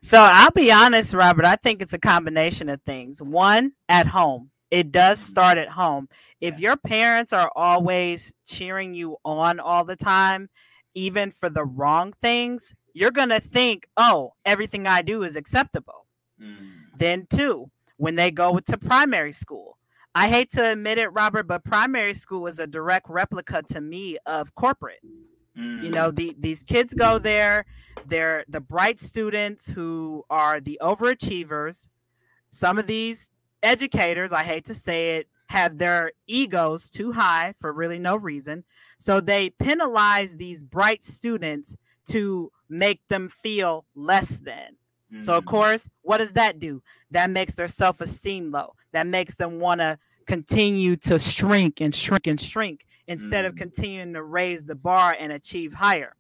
So 0.02 0.18
I'll 0.20 0.52
be 0.52 0.72
honest, 0.72 1.14
Robert. 1.14 1.46
I 1.46 1.56
think 1.56 1.82
it's 1.82 1.94
a 1.94 2.00
combination 2.00 2.70
of 2.70 2.82
things. 2.84 3.22
One, 3.22 3.74
at 3.90 4.08
home. 4.08 4.50
It 4.72 4.92
does 4.92 5.20
start 5.20 5.58
at 5.58 5.70
home. 5.70 6.10
If 6.42 6.60
your 6.60 6.76
parents 6.76 7.34
are 7.34 7.52
always 7.56 8.34
cheering 8.46 8.94
you 8.94 9.18
on 9.24 9.60
all 9.60 9.84
the 9.84 9.96
time, 9.96 10.50
even 10.96 11.32
for 11.32 11.50
the 11.50 11.64
wrong 11.64 12.14
things, 12.22 12.74
you're 12.94 13.12
going 13.12 13.30
to 13.30 13.40
think, 13.40 13.88
oh, 13.98 14.34
everything 14.46 14.88
I 14.88 15.02
do 15.02 15.24
is 15.24 15.36
acceptable. 15.36 16.06
Mm. 16.42 16.58
Then, 16.98 17.28
two, 17.30 17.70
when 17.98 18.16
they 18.16 18.32
go 18.32 18.60
to 18.60 18.78
primary 18.78 19.34
school, 19.34 19.78
I 20.14 20.30
hate 20.30 20.52
to 20.52 20.72
admit 20.72 20.98
it, 20.98 21.10
Robert, 21.10 21.48
but 21.48 21.64
primary 21.64 22.14
school 22.14 22.48
is 22.48 22.60
a 22.60 22.68
direct 22.68 23.10
replica 23.10 23.62
to 23.64 23.82
me 23.82 24.18
of 24.26 24.54
corporate. 24.56 25.02
Mm. 25.58 25.84
You 25.84 25.92
know, 25.92 26.12
the, 26.12 26.36
these 26.40 26.64
kids 26.64 26.94
go 26.94 27.20
there, 27.20 27.66
they're 28.08 28.46
the 28.48 28.62
bright 28.62 29.00
students 29.00 29.70
who 29.70 30.24
are 30.30 30.60
the 30.60 30.80
overachievers. 30.82 31.90
Some 32.50 32.78
of 32.78 32.88
these 32.88 33.30
educators, 33.64 34.34
I 34.34 34.44
hate 34.44 34.66
to 34.66 34.74
say 34.74 35.18
it, 35.18 35.28
have 35.48 35.78
their 35.78 36.12
egos 36.28 36.90
too 36.90 37.12
high 37.12 37.54
for 37.60 37.72
really 37.72 38.00
no 38.00 38.16
reason. 38.16 38.64
So 38.98 39.20
they 39.20 39.52
penalize 39.52 40.36
these 40.36 40.64
bright 40.64 41.04
students 41.04 41.76
to 42.08 42.52
make 42.70 43.02
them 43.10 43.30
feel 43.30 43.86
less 43.96 44.38
than. 44.38 44.76
Mm-hmm. 45.12 45.22
So, 45.22 45.34
of 45.34 45.44
mm. 45.44 45.48
course, 45.48 45.90
what 46.02 46.18
does 46.18 46.34
that 46.34 46.60
do? 46.60 46.82
That 47.12 47.30
makes 47.30 47.56
their 47.56 47.68
self 47.68 48.02
esteem 48.02 48.52
low. 48.52 48.74
That 48.92 49.08
makes 49.08 49.36
them 49.36 49.60
want 49.60 49.82
to 49.82 50.00
continue 50.26 50.96
to 50.98 51.20
shrink 51.20 51.82
and 51.82 51.94
shrink 51.94 52.28
and 52.28 52.40
shrink 52.40 52.86
instead 53.08 53.46
mm-hmm. 53.46 53.48
of 53.48 53.54
mm. 53.54 53.58
continuing 53.58 54.14
to 54.14 54.24
raise 54.24 54.66
the 54.66 54.76
bar 54.76 55.16
and 55.20 55.32
achieve 55.32 55.74
higher. 55.74 56.16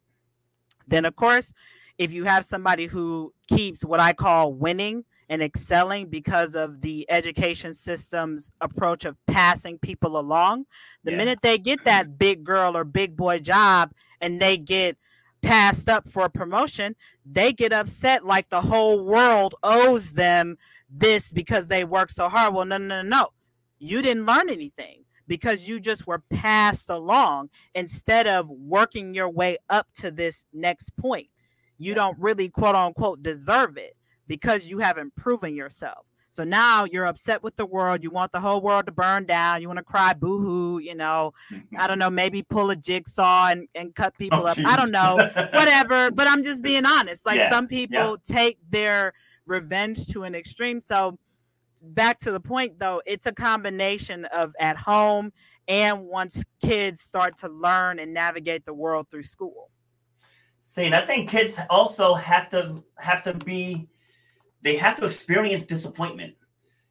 Then, 0.88 1.06
of 1.06 1.15
course, 1.15 1.54
if 1.98 2.12
you 2.12 2.26
have 2.26 2.46
somebody 2.46 2.86
who 2.86 3.34
keeps 3.48 3.84
what 3.84 4.00
I 4.00 4.13
call 4.13 4.54
winning, 4.54 5.06
and 5.30 5.41
excelling 5.41 6.08
because 6.08 6.56
of 6.56 6.82
the 6.82 7.06
education 7.10 7.74
system's 7.74 8.52
approach 8.62 9.06
of 9.06 9.18
passing 9.28 9.78
people 9.80 10.20
along. 10.20 10.65
The 11.04 11.12
yeah. 11.12 11.18
minute 11.18 11.39
they 11.41 11.58
get 11.58 11.84
that 11.86 12.18
big 12.18 12.44
girl 12.44 12.78
or 12.78 12.84
big 12.84 13.15
boy 13.15 13.39
job 13.39 13.91
and 14.22 14.39
they 14.39 14.58
get 14.58 14.98
passed 15.41 15.89
up 15.89 16.08
for 16.08 16.26
a 16.26 16.30
promotion, 16.30 16.96
they 17.26 17.54
get 17.54 17.74
upset 17.74 18.26
like 18.26 18.50
the 18.50 18.62
whole 18.62 19.04
world 19.04 19.56
owes 19.63 20.12
them 20.12 20.58
this 20.89 21.32
because 21.32 21.68
they 21.68 21.84
work 21.84 22.10
so 22.10 22.30
hard. 22.30 22.54
Well, 22.54 22.65
no, 22.65 22.78
no, 22.78 23.02
no, 23.02 23.08
no. 23.08 23.28
You 23.80 24.02
didn't 24.02 24.26
learn 24.26 24.50
anything 24.50 25.04
because 25.28 25.68
you 25.68 25.80
just 25.80 26.08
were 26.08 26.24
passed 26.30 26.90
along 26.90 27.50
instead 27.74 28.28
of 28.28 28.50
working 28.50 29.14
your 29.14 29.30
way 29.30 29.58
up 29.70 29.88
to 29.96 30.12
this 30.12 30.46
next 30.54 30.96
point. 30.98 31.28
You 31.78 31.94
don't 31.94 32.18
really, 32.20 32.50
quote 32.50 32.76
unquote, 32.76 33.24
deserve 33.24 33.78
it 33.78 33.96
because 34.28 34.68
you 34.68 34.80
haven't 34.80 35.16
proven 35.16 35.56
yourself. 35.56 36.06
So 36.36 36.44
now 36.44 36.84
you're 36.84 37.06
upset 37.06 37.44
with 37.44 37.56
the 37.56 37.66
world. 37.66 38.04
You 38.04 38.10
want 38.10 38.34
the 38.34 38.42
whole 38.42 38.60
world 38.60 38.88
to 38.88 38.92
burn 38.92 39.26
down. 39.26 39.62
You 39.62 39.70
want 39.70 39.78
to 39.78 39.84
cry 39.84 40.14
boo 40.14 40.40
hoo, 40.40 40.80
you 40.80 40.94
know, 40.94 41.34
mm-hmm. 41.50 41.78
I 41.80 41.88
don't 41.88 41.98
know, 41.98 42.10
maybe 42.10 42.44
pull 42.44 42.70
a 42.72 42.76
jigsaw 42.76 43.48
and, 43.48 43.70
and 43.74 43.96
cut 43.96 44.14
oh, 44.16 44.20
people 44.20 44.42
oh, 44.44 44.48
up. 44.48 44.58
Geez. 44.58 44.66
I 44.66 44.76
don't 44.76 44.92
know, 44.92 45.16
whatever. 45.54 46.12
But 46.12 46.28
I'm 46.28 46.44
just 46.44 46.62
being 46.62 46.86
honest. 46.86 47.26
Like 47.26 47.38
yeah, 47.40 47.50
some 47.50 47.68
people 47.68 47.98
yeah. 47.98 48.16
take 48.26 48.58
their 48.70 49.14
revenge 49.46 50.08
to 50.08 50.24
an 50.24 50.36
extreme. 50.36 50.82
So 50.82 51.18
back 51.84 52.20
to 52.20 52.32
the 52.32 52.40
point 52.40 52.80
though, 52.80 53.02
it's 53.06 53.26
a 53.26 53.32
combination 53.32 54.26
of 54.26 54.54
at 54.60 54.78
home 54.78 55.32
and 55.68 56.06
once 56.06 56.44
kids 56.62 57.02
start 57.02 57.38
to 57.38 57.50
learn 57.50 58.00
and 58.00 58.14
navigate 58.14 58.66
the 58.66 58.74
world 58.74 59.08
through 59.10 59.24
school. 59.24 59.72
See, 60.62 60.86
and 60.86 60.96
I 60.96 61.06
think 61.06 61.30
kids 61.30 61.60
also 61.70 62.14
have 62.16 62.50
to 62.50 62.84
have 62.98 63.24
to 63.24 63.34
be 63.34 63.88
they 64.62 64.76
have 64.78 64.98
to 64.98 65.06
experience 65.06 65.66
disappointment. 65.66 66.36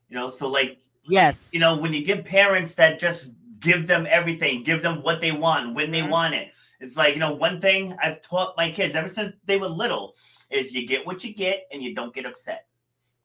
You 0.08 0.16
know, 0.16 0.30
so 0.30 0.48
like 0.48 0.78
yes, 1.04 1.50
you 1.52 1.60
know, 1.60 1.76
when 1.76 1.92
you 1.92 2.04
give 2.04 2.24
parents 2.24 2.74
that 2.76 2.98
just 2.98 3.30
give 3.60 3.86
them 3.86 4.06
everything, 4.08 4.62
give 4.62 4.82
them 4.82 5.02
what 5.02 5.20
they 5.20 5.32
want 5.32 5.74
when 5.74 5.90
they 5.90 6.00
mm-hmm. 6.00 6.10
want 6.10 6.34
it. 6.34 6.52
It's 6.80 6.96
like, 6.96 7.14
you 7.14 7.20
know, 7.20 7.32
one 7.32 7.60
thing 7.60 7.96
I've 8.02 8.20
taught 8.20 8.56
my 8.56 8.70
kids 8.70 8.94
ever 8.94 9.08
since 9.08 9.34
they 9.46 9.58
were 9.58 9.68
little 9.68 10.14
is 10.50 10.72
you 10.72 10.86
get 10.86 11.06
what 11.06 11.24
you 11.24 11.34
get 11.34 11.66
and 11.72 11.82
you 11.82 11.94
don't 11.94 12.14
get 12.14 12.26
upset. 12.26 12.66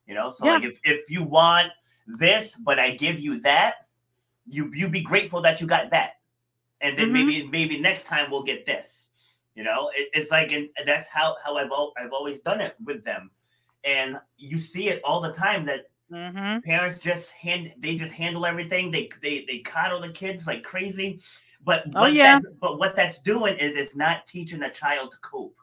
You 0.09 0.15
know, 0.15 0.31
so 0.31 0.45
yeah. 0.45 0.53
like 0.53 0.63
if, 0.63 0.79
if 0.83 1.09
you 1.11 1.23
want 1.23 1.71
this, 2.07 2.55
but 2.55 2.79
I 2.79 2.91
give 2.91 3.19
you 3.19 3.39
that, 3.41 3.75
you 4.47 4.71
you 4.73 4.89
be 4.89 5.03
grateful 5.03 5.39
that 5.43 5.61
you 5.61 5.67
got 5.67 5.91
that. 5.91 6.13
And 6.81 6.97
then 6.97 7.09
mm-hmm. 7.09 7.27
maybe 7.27 7.47
maybe 7.47 7.79
next 7.79 8.05
time 8.05 8.31
we'll 8.31 8.43
get 8.43 8.65
this. 8.65 9.09
You 9.53 9.63
know, 9.63 9.91
it, 9.95 10.09
it's 10.13 10.31
like 10.31 10.51
and 10.51 10.69
that's 10.83 11.07
how 11.07 11.37
how 11.43 11.57
I've 11.57 11.71
I've 11.95 12.11
always 12.11 12.41
done 12.41 12.59
it 12.59 12.75
with 12.83 13.05
them 13.05 13.29
and 13.83 14.19
you 14.37 14.59
see 14.59 14.89
it 14.89 14.99
all 15.03 15.21
the 15.21 15.31
time 15.31 15.65
that 15.67 15.89
mm-hmm. 16.11 16.59
parents 16.61 16.99
just 16.99 17.31
hand 17.31 17.71
they 17.77 17.95
just 17.95 18.13
handle 18.13 18.47
everything. 18.47 18.91
They 18.91 19.09
they 19.21 19.45
they 19.47 19.59
coddle 19.59 20.01
the 20.01 20.09
kids 20.09 20.47
like 20.47 20.63
crazy. 20.63 21.21
But 21.63 21.83
oh, 21.95 22.05
yeah. 22.05 22.39
but 22.59 22.79
what 22.79 22.95
that's 22.95 23.19
doing 23.19 23.57
is 23.57 23.75
it's 23.75 23.95
not 23.95 24.25
teaching 24.27 24.63
a 24.63 24.71
child 24.71 25.11
to 25.11 25.17
cope. 25.17 25.57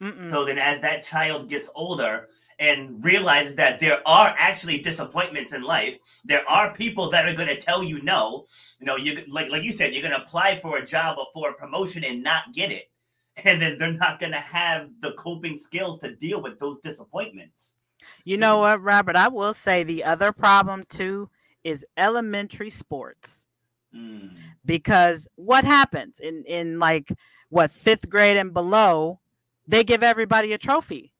Mm-mm. 0.00 0.30
So 0.30 0.44
then, 0.44 0.58
as 0.58 0.80
that 0.80 1.04
child 1.04 1.48
gets 1.48 1.70
older 1.74 2.28
and 2.58 3.02
realizes 3.04 3.54
that 3.56 3.80
there 3.80 4.06
are 4.06 4.34
actually 4.38 4.82
disappointments 4.82 5.52
in 5.52 5.62
life, 5.62 5.94
there 6.24 6.48
are 6.48 6.74
people 6.74 7.10
that 7.10 7.26
are 7.26 7.34
going 7.34 7.48
to 7.48 7.60
tell 7.60 7.82
you 7.82 8.02
no. 8.02 8.46
You 8.80 8.86
know, 8.86 8.96
you 8.96 9.24
like 9.28 9.50
like 9.50 9.62
you 9.62 9.72
said, 9.72 9.92
you're 9.92 10.02
going 10.02 10.18
to 10.18 10.22
apply 10.24 10.60
for 10.60 10.78
a 10.78 10.86
job 10.86 11.18
or 11.18 11.26
for 11.32 11.50
a 11.50 11.54
promotion 11.54 12.04
and 12.04 12.22
not 12.22 12.52
get 12.52 12.72
it 12.72 12.90
and 13.36 13.60
then 13.60 13.78
they're 13.78 13.92
not 13.92 14.20
going 14.20 14.32
to 14.32 14.38
have 14.38 14.88
the 15.00 15.12
coping 15.12 15.58
skills 15.58 15.98
to 16.00 16.14
deal 16.14 16.40
with 16.40 16.58
those 16.58 16.78
disappointments. 16.84 17.76
You 18.24 18.38
know 18.38 18.58
what, 18.58 18.82
Robert? 18.82 19.16
I 19.16 19.28
will 19.28 19.54
say 19.54 19.82
the 19.82 20.04
other 20.04 20.32
problem 20.32 20.84
too 20.88 21.28
is 21.62 21.84
elementary 21.96 22.70
sports. 22.70 23.46
Mm. 23.94 24.36
Because 24.64 25.28
what 25.36 25.64
happens 25.64 26.20
in 26.20 26.44
in 26.46 26.78
like 26.78 27.12
what 27.50 27.70
5th 27.70 28.08
grade 28.08 28.36
and 28.36 28.52
below, 28.52 29.20
they 29.66 29.84
give 29.84 30.02
everybody 30.02 30.52
a 30.52 30.58
trophy. 30.58 31.12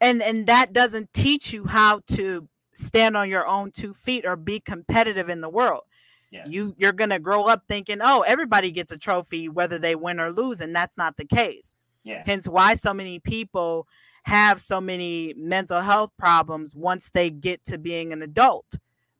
And 0.00 0.22
and 0.22 0.46
that 0.46 0.72
doesn't 0.72 1.12
teach 1.12 1.52
you 1.52 1.66
how 1.66 2.00
to 2.12 2.48
stand 2.74 3.16
on 3.16 3.28
your 3.28 3.46
own 3.46 3.70
two 3.72 3.92
feet 3.92 4.24
or 4.24 4.36
be 4.36 4.60
competitive 4.60 5.28
in 5.28 5.40
the 5.40 5.48
world. 5.48 5.82
Yes. 6.30 6.46
You 6.48 6.74
you're 6.78 6.92
gonna 6.92 7.18
grow 7.18 7.44
up 7.44 7.64
thinking, 7.68 7.98
oh, 8.00 8.22
everybody 8.22 8.70
gets 8.70 8.92
a 8.92 8.98
trophy 8.98 9.48
whether 9.48 9.78
they 9.78 9.94
win 9.94 10.20
or 10.20 10.32
lose, 10.32 10.60
and 10.60 10.74
that's 10.74 10.96
not 10.96 11.16
the 11.16 11.24
case. 11.24 11.74
Yeah. 12.04 12.22
Hence 12.24 12.48
why 12.48 12.74
so 12.74 12.94
many 12.94 13.18
people 13.18 13.86
have 14.24 14.60
so 14.60 14.80
many 14.80 15.34
mental 15.36 15.80
health 15.80 16.10
problems 16.18 16.74
once 16.74 17.10
they 17.10 17.30
get 17.30 17.64
to 17.64 17.78
being 17.78 18.12
an 18.12 18.22
adult 18.22 18.66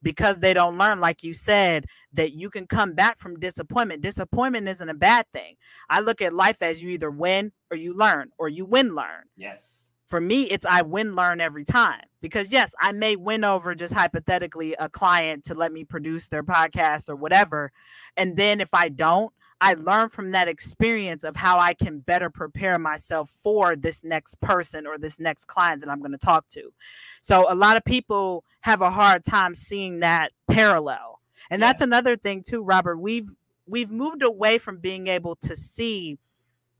because 0.02 0.38
they 0.38 0.54
don't 0.54 0.78
learn 0.78 1.00
like 1.00 1.22
you 1.22 1.34
said 1.34 1.86
that 2.12 2.32
you 2.32 2.50
can 2.50 2.66
come 2.66 2.94
back 2.94 3.18
from 3.18 3.38
disappointment 3.38 4.02
disappointment 4.02 4.68
isn't 4.68 4.88
a 4.88 4.94
bad 4.94 5.26
thing 5.32 5.56
i 5.88 6.00
look 6.00 6.20
at 6.22 6.34
life 6.34 6.60
as 6.62 6.82
you 6.82 6.90
either 6.90 7.10
win 7.10 7.50
or 7.70 7.76
you 7.76 7.94
learn 7.94 8.30
or 8.38 8.48
you 8.48 8.64
win 8.64 8.94
learn 8.94 9.24
yes 9.36 9.89
for 10.10 10.20
me, 10.20 10.42
it's 10.42 10.66
I 10.66 10.82
win 10.82 11.14
learn 11.14 11.40
every 11.40 11.64
time 11.64 12.02
because 12.20 12.52
yes, 12.52 12.74
I 12.80 12.92
may 12.92 13.14
win 13.14 13.44
over 13.44 13.74
just 13.76 13.94
hypothetically 13.94 14.74
a 14.74 14.88
client 14.88 15.44
to 15.44 15.54
let 15.54 15.72
me 15.72 15.84
produce 15.84 16.26
their 16.28 16.42
podcast 16.42 17.08
or 17.08 17.14
whatever. 17.14 17.70
And 18.16 18.36
then 18.36 18.60
if 18.60 18.74
I 18.74 18.88
don't, 18.88 19.32
I 19.60 19.74
learn 19.74 20.08
from 20.08 20.32
that 20.32 20.48
experience 20.48 21.22
of 21.22 21.36
how 21.36 21.58
I 21.58 21.74
can 21.74 22.00
better 22.00 22.28
prepare 22.28 22.78
myself 22.78 23.30
for 23.42 23.76
this 23.76 24.02
next 24.02 24.40
person 24.40 24.86
or 24.86 24.98
this 24.98 25.20
next 25.20 25.44
client 25.44 25.80
that 25.82 25.90
I'm 25.90 26.00
going 26.00 26.12
to 26.12 26.18
talk 26.18 26.48
to. 26.50 26.72
So 27.20 27.46
a 27.48 27.54
lot 27.54 27.76
of 27.76 27.84
people 27.84 28.42
have 28.62 28.80
a 28.80 28.90
hard 28.90 29.24
time 29.24 29.54
seeing 29.54 30.00
that 30.00 30.32
parallel. 30.50 31.20
And 31.50 31.60
yeah. 31.60 31.68
that's 31.68 31.82
another 31.82 32.16
thing 32.16 32.42
too, 32.42 32.62
Robert. 32.62 32.98
We've 32.98 33.30
we've 33.66 33.90
moved 33.90 34.22
away 34.22 34.58
from 34.58 34.78
being 34.78 35.06
able 35.06 35.36
to 35.36 35.54
see 35.54 36.18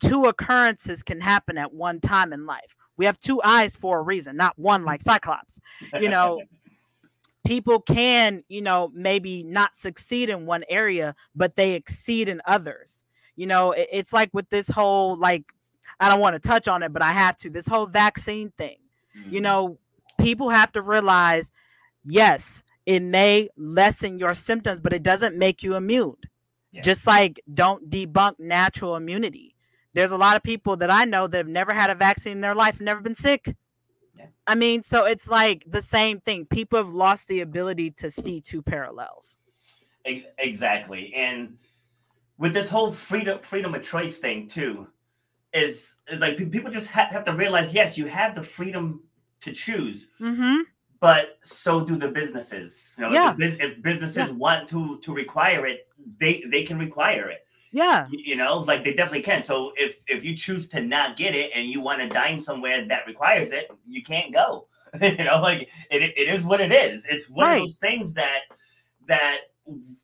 two 0.01 0.25
occurrences 0.25 1.03
can 1.03 1.21
happen 1.21 1.59
at 1.59 1.73
one 1.73 2.01
time 2.01 2.33
in 2.33 2.47
life. 2.47 2.75
We 3.01 3.07
have 3.07 3.19
two 3.19 3.41
eyes 3.43 3.75
for 3.75 3.99
a 3.99 4.03
reason, 4.03 4.37
not 4.37 4.59
one 4.59 4.85
like 4.85 5.01
Cyclops. 5.01 5.59
You 5.99 6.11
know, 6.11 6.43
people 7.47 7.81
can, 7.81 8.43
you 8.51 8.61
know, 8.61 8.93
maybe 8.93 9.43
not 9.43 9.75
succeed 9.75 10.29
in 10.29 10.45
one 10.45 10.65
area, 10.69 11.15
but 11.35 11.57
they 11.57 11.73
exceed 11.73 12.29
in 12.29 12.43
others. 12.45 13.03
You 13.37 13.47
know, 13.47 13.73
it's 13.73 14.13
like 14.13 14.29
with 14.35 14.51
this 14.51 14.69
whole 14.69 15.17
like 15.17 15.45
I 15.99 16.11
don't 16.11 16.21
want 16.21 16.35
to 16.35 16.47
touch 16.47 16.69
on 16.69 16.83
it, 16.83 16.93
but 16.93 17.01
I 17.01 17.13
have 17.13 17.39
to. 17.39 17.49
This 17.49 17.67
whole 17.67 17.87
vaccine 17.87 18.53
thing. 18.59 18.77
Mm-hmm. 19.19 19.35
You 19.35 19.41
know, 19.41 19.79
people 20.21 20.51
have 20.51 20.71
to 20.73 20.83
realize 20.83 21.51
yes, 22.05 22.63
it 22.85 23.01
may 23.01 23.49
lessen 23.57 24.19
your 24.19 24.35
symptoms, 24.35 24.79
but 24.79 24.93
it 24.93 25.03
doesn't 25.03 25.39
make 25.39 25.63
you 25.63 25.75
immune. 25.75 26.19
Yeah. 26.73 26.83
Just 26.83 27.07
like 27.07 27.41
don't 27.55 27.89
debunk 27.89 28.35
natural 28.39 28.97
immunity. 28.97 29.50
There's 29.92 30.12
a 30.12 30.16
lot 30.16 30.37
of 30.37 30.42
people 30.42 30.76
that 30.79 30.90
I 30.90 31.05
know 31.05 31.26
that 31.26 31.37
have 31.38 31.48
never 31.48 31.72
had 31.72 31.90
a 31.90 31.94
vaccine 31.94 32.33
in 32.33 32.40
their 32.40 32.55
life, 32.55 32.76
and 32.79 32.87
never 32.87 33.00
been 33.00 33.14
sick. 33.14 33.57
Yeah. 34.16 34.26
I 34.46 34.55
mean, 34.55 34.83
so 34.83 35.05
it's 35.05 35.29
like 35.29 35.64
the 35.66 35.83
same 35.83 36.20
thing. 36.20 36.46
People 36.46 36.79
have 36.79 36.90
lost 36.94 37.26
the 37.29 37.40
ability 37.40 37.90
to 37.92 38.11
see 38.11 38.40
two 38.40 38.62
parallels. 38.62 39.37
Exactly. 40.38 41.12
And 41.14 41.57
with 42.38 42.53
this 42.53 42.68
whole 42.68 42.92
freedom 42.92 43.38
freedom 43.42 43.74
of 43.74 43.83
choice 43.83 44.18
thing 44.18 44.48
too, 44.48 44.88
is, 45.53 45.96
is 46.11 46.20
like 46.20 46.37
people 46.50 46.70
just 46.70 46.88
ha- 46.88 47.09
have 47.11 47.24
to 47.24 47.35
realize 47.35 47.72
yes, 47.74 47.98
you 47.98 48.07
have 48.07 48.35
the 48.35 48.42
freedom 48.42 49.03
to 49.42 49.53
choose, 49.53 50.09
Mm-hmm. 50.20 50.61
but 51.00 51.38
so 51.42 51.85
do 51.85 51.96
the 51.96 52.09
businesses. 52.09 52.94
You 52.96 53.05
know, 53.05 53.12
Yeah. 53.12 53.35
if, 53.38 53.61
if 53.61 53.83
businesses 53.83 54.16
Yeah. 54.16 54.31
want 54.31 54.68
to 54.70 54.98
to 55.00 55.12
require 55.14 55.66
it, 55.66 55.88
they 56.18 56.44
they 56.50 56.62
can 56.62 56.79
require 56.79 57.29
it. 57.29 57.40
Yeah. 57.72 58.09
You 58.11 58.37
know, 58.37 58.59
like 58.59 58.85
they 58.85 58.94
definitely 58.94 59.22
can. 59.22 59.44
So 59.44 59.72
if 59.76 59.96
if 60.09 60.24
you 60.24 60.37
choose 60.37 60.68
to 60.70 60.80
not 60.80 61.16
get 61.16 61.35
it 61.35 61.52
and 61.54 61.68
you 61.68 61.80
want 61.80 62.00
to 62.00 62.09
dine 62.09 62.40
somewhere 62.40 62.87
that 62.88 63.06
requires 63.06 63.52
it, 63.52 63.68
you 63.87 64.02
can't 64.02 64.33
go. 64.33 64.66
you 65.00 65.24
know, 65.24 65.40
like 65.40 65.70
it, 65.90 66.02
it 66.16 66.28
is 66.28 66.42
what 66.44 66.61
it 66.61 66.72
is. 66.72 67.06
It's 67.09 67.28
one 67.30 67.46
Right. 67.46 67.56
of 67.56 67.62
those 67.62 67.78
things 67.78 68.14
that 68.14 68.40
that 69.06 69.38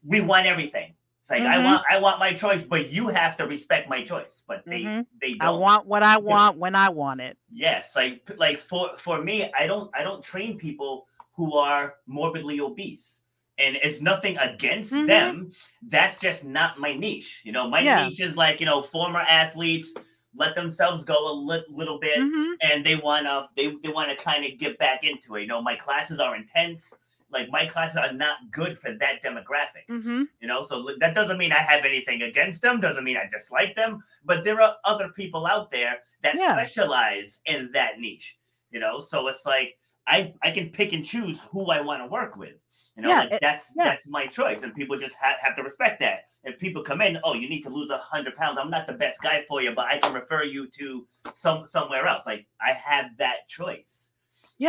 we 0.04 0.20
want 0.20 0.46
everything. 0.46 0.94
It's 1.20 1.30
like 1.30 1.42
I 1.42 1.58
Mhm. 1.58 1.64
want 1.64 1.82
I 1.90 1.98
want 1.98 2.20
my 2.20 2.34
choice, 2.34 2.64
but 2.64 2.90
you 2.90 3.08
have 3.08 3.36
to 3.38 3.46
respect 3.46 3.88
my 3.88 4.04
choice. 4.04 4.44
But 4.46 4.64
they 4.68 4.82
Mhm. 4.82 5.06
they 5.20 5.32
don't. 5.34 5.42
I 5.48 5.50
want 5.58 5.86
what 5.86 6.02
I 6.02 6.18
want 6.18 6.56
when 6.58 6.74
I 6.76 6.88
want 6.90 7.20
it. 7.20 7.36
yes, 7.50 7.96
like 7.96 8.30
like 8.38 8.58
for 8.58 8.96
for 8.98 9.22
me, 9.22 9.50
I 9.58 9.66
don't 9.66 9.90
I 9.94 10.02
don't 10.04 10.22
train 10.22 10.58
people 10.58 11.06
who 11.34 11.56
are 11.56 11.96
morbidly 12.06 12.60
obese. 12.60 13.22
And 13.58 13.76
it's 13.82 14.00
nothing 14.00 14.36
against 14.38 14.92
Mhm. 14.92 15.06
them. 15.06 15.52
That's 15.82 16.20
just 16.20 16.44
not 16.44 16.78
my 16.78 16.92
niche. 16.94 17.40
You 17.44 17.52
know, 17.52 17.68
my 17.68 17.80
Yeah. 17.80 18.06
niche 18.06 18.20
is 18.20 18.36
like, 18.36 18.60
you 18.60 18.66
know, 18.66 18.82
former 18.82 19.20
athletes 19.20 19.92
let 20.34 20.54
themselves 20.54 21.02
go 21.02 21.32
a 21.32 21.34
li- 21.34 21.64
little 21.70 21.98
bit 21.98 22.18
Mhm. 22.18 22.56
and 22.60 22.84
they 22.84 22.96
wanna 22.96 23.48
they, 23.56 23.68
they 23.82 23.88
wanna 23.88 24.14
kind 24.16 24.44
of 24.44 24.58
get 24.58 24.76
back 24.78 25.02
into 25.04 25.36
it. 25.36 25.42
You 25.42 25.46
know, 25.48 25.62
my 25.62 25.76
classes 25.76 26.18
are 26.20 26.36
intense. 26.36 26.92
Like 27.30 27.48
my 27.50 27.64
classes 27.66 27.96
are 27.96 28.12
not 28.12 28.36
good 28.50 28.78
for 28.78 28.92
that 28.92 29.22
demographic. 29.22 29.86
Mm-hmm. 29.88 30.24
You 30.40 30.46
know, 30.48 30.62
so 30.64 30.94
that 31.00 31.14
doesn't 31.14 31.38
mean 31.38 31.52
I 31.52 31.58
have 31.58 31.84
anything 31.86 32.22
against 32.22 32.60
them, 32.62 32.78
doesn't 32.80 33.02
mean 33.02 33.16
I 33.16 33.28
dislike 33.32 33.74
them, 33.74 34.02
but 34.24 34.44
there 34.44 34.60
are 34.60 34.76
other 34.84 35.08
people 35.08 35.46
out 35.46 35.70
there 35.70 36.00
that 36.22 36.36
Yeah. 36.36 36.52
specialize 36.52 37.40
in 37.46 37.72
that 37.72 37.98
niche. 37.98 38.36
You 38.70 38.80
know, 38.80 39.00
so 39.00 39.26
it's 39.28 39.46
like 39.46 39.78
I 40.06 40.34
I 40.42 40.50
can 40.50 40.68
pick 40.70 40.92
and 40.92 41.04
choose 41.04 41.40
who 41.50 41.70
I 41.70 41.80
want 41.80 42.02
to 42.02 42.06
work 42.06 42.36
with. 42.36 42.54
You 42.96 43.02
know, 43.02 43.10
Yeah, 43.10 43.18
like 43.20 43.32
it- 43.32 43.40
that's 43.42 43.72
yeah. 43.76 43.84
that's 43.84 44.08
my 44.08 44.26
choice, 44.26 44.62
and 44.62 44.74
people 44.74 44.98
just 44.98 45.16
ha- 45.20 45.36
have 45.40 45.54
to 45.56 45.62
respect 45.62 46.00
that. 46.00 46.30
If 46.44 46.58
people 46.58 46.82
come 46.82 47.02
in, 47.02 47.18
oh, 47.24 47.34
you 47.34 47.48
need 47.48 47.62
to 47.62 47.70
lose 47.70 47.90
a 47.90 47.98
hundred 47.98 48.36
pounds. 48.36 48.58
I'm 48.60 48.70
not 48.70 48.86
the 48.86 48.94
best 48.94 49.20
guy 49.20 49.44
for 49.46 49.60
you, 49.62 49.72
but 49.74 49.86
I 49.86 49.98
can 49.98 50.14
refer 50.14 50.44
you 50.44 50.68
to 50.78 51.06
some 51.34 51.66
somewhere 51.68 52.06
else. 52.06 52.24
Like 52.24 52.46
I 52.60 52.72
have 52.72 53.06
that 53.18 53.48
choice. 53.48 54.12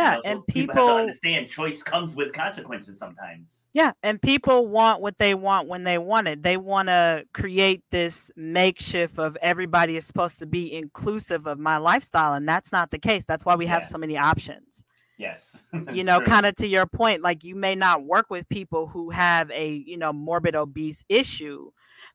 Yeah, 0.00 0.10
know, 0.10 0.20
so 0.20 0.28
and 0.28 0.44
have 0.68 0.84
to 0.86 0.92
people 0.92 0.96
understand 0.96 1.48
choice 1.48 1.82
comes 1.82 2.14
with 2.14 2.32
consequences 2.34 2.98
sometimes. 2.98 3.68
Yeah, 3.72 3.92
and 4.02 4.20
people 4.20 4.66
want 4.68 5.00
what 5.00 5.16
they 5.18 5.34
want 5.34 5.68
when 5.68 5.84
they 5.84 5.98
want 5.98 6.28
it. 6.28 6.42
They 6.42 6.56
want 6.58 6.88
to 6.88 7.24
create 7.32 7.82
this 7.90 8.30
makeshift 8.36 9.18
of 9.18 9.36
everybody 9.40 9.96
is 9.96 10.06
supposed 10.06 10.38
to 10.40 10.46
be 10.46 10.72
inclusive 10.74 11.46
of 11.46 11.58
my 11.58 11.78
lifestyle, 11.78 12.34
and 12.34 12.46
that's 12.48 12.72
not 12.72 12.90
the 12.90 12.98
case. 12.98 13.24
That's 13.24 13.44
why 13.44 13.54
we 13.56 13.66
have 13.66 13.82
Yeah. 13.82 13.86
so 13.88 13.98
many 13.98 14.16
options. 14.18 14.84
Yes, 15.18 15.62
you 15.92 16.04
know, 16.04 16.20
kind 16.20 16.46
of 16.46 16.54
to 16.56 16.66
your 16.66 16.86
point, 16.86 17.22
like 17.22 17.42
you 17.42 17.56
may 17.56 17.74
not 17.74 18.04
work 18.04 18.30
with 18.30 18.48
people 18.48 18.86
who 18.86 19.10
have 19.10 19.50
a, 19.50 19.82
you 19.84 19.96
know, 19.98 20.12
morbid 20.12 20.54
obese 20.54 21.04
issue, 21.08 21.70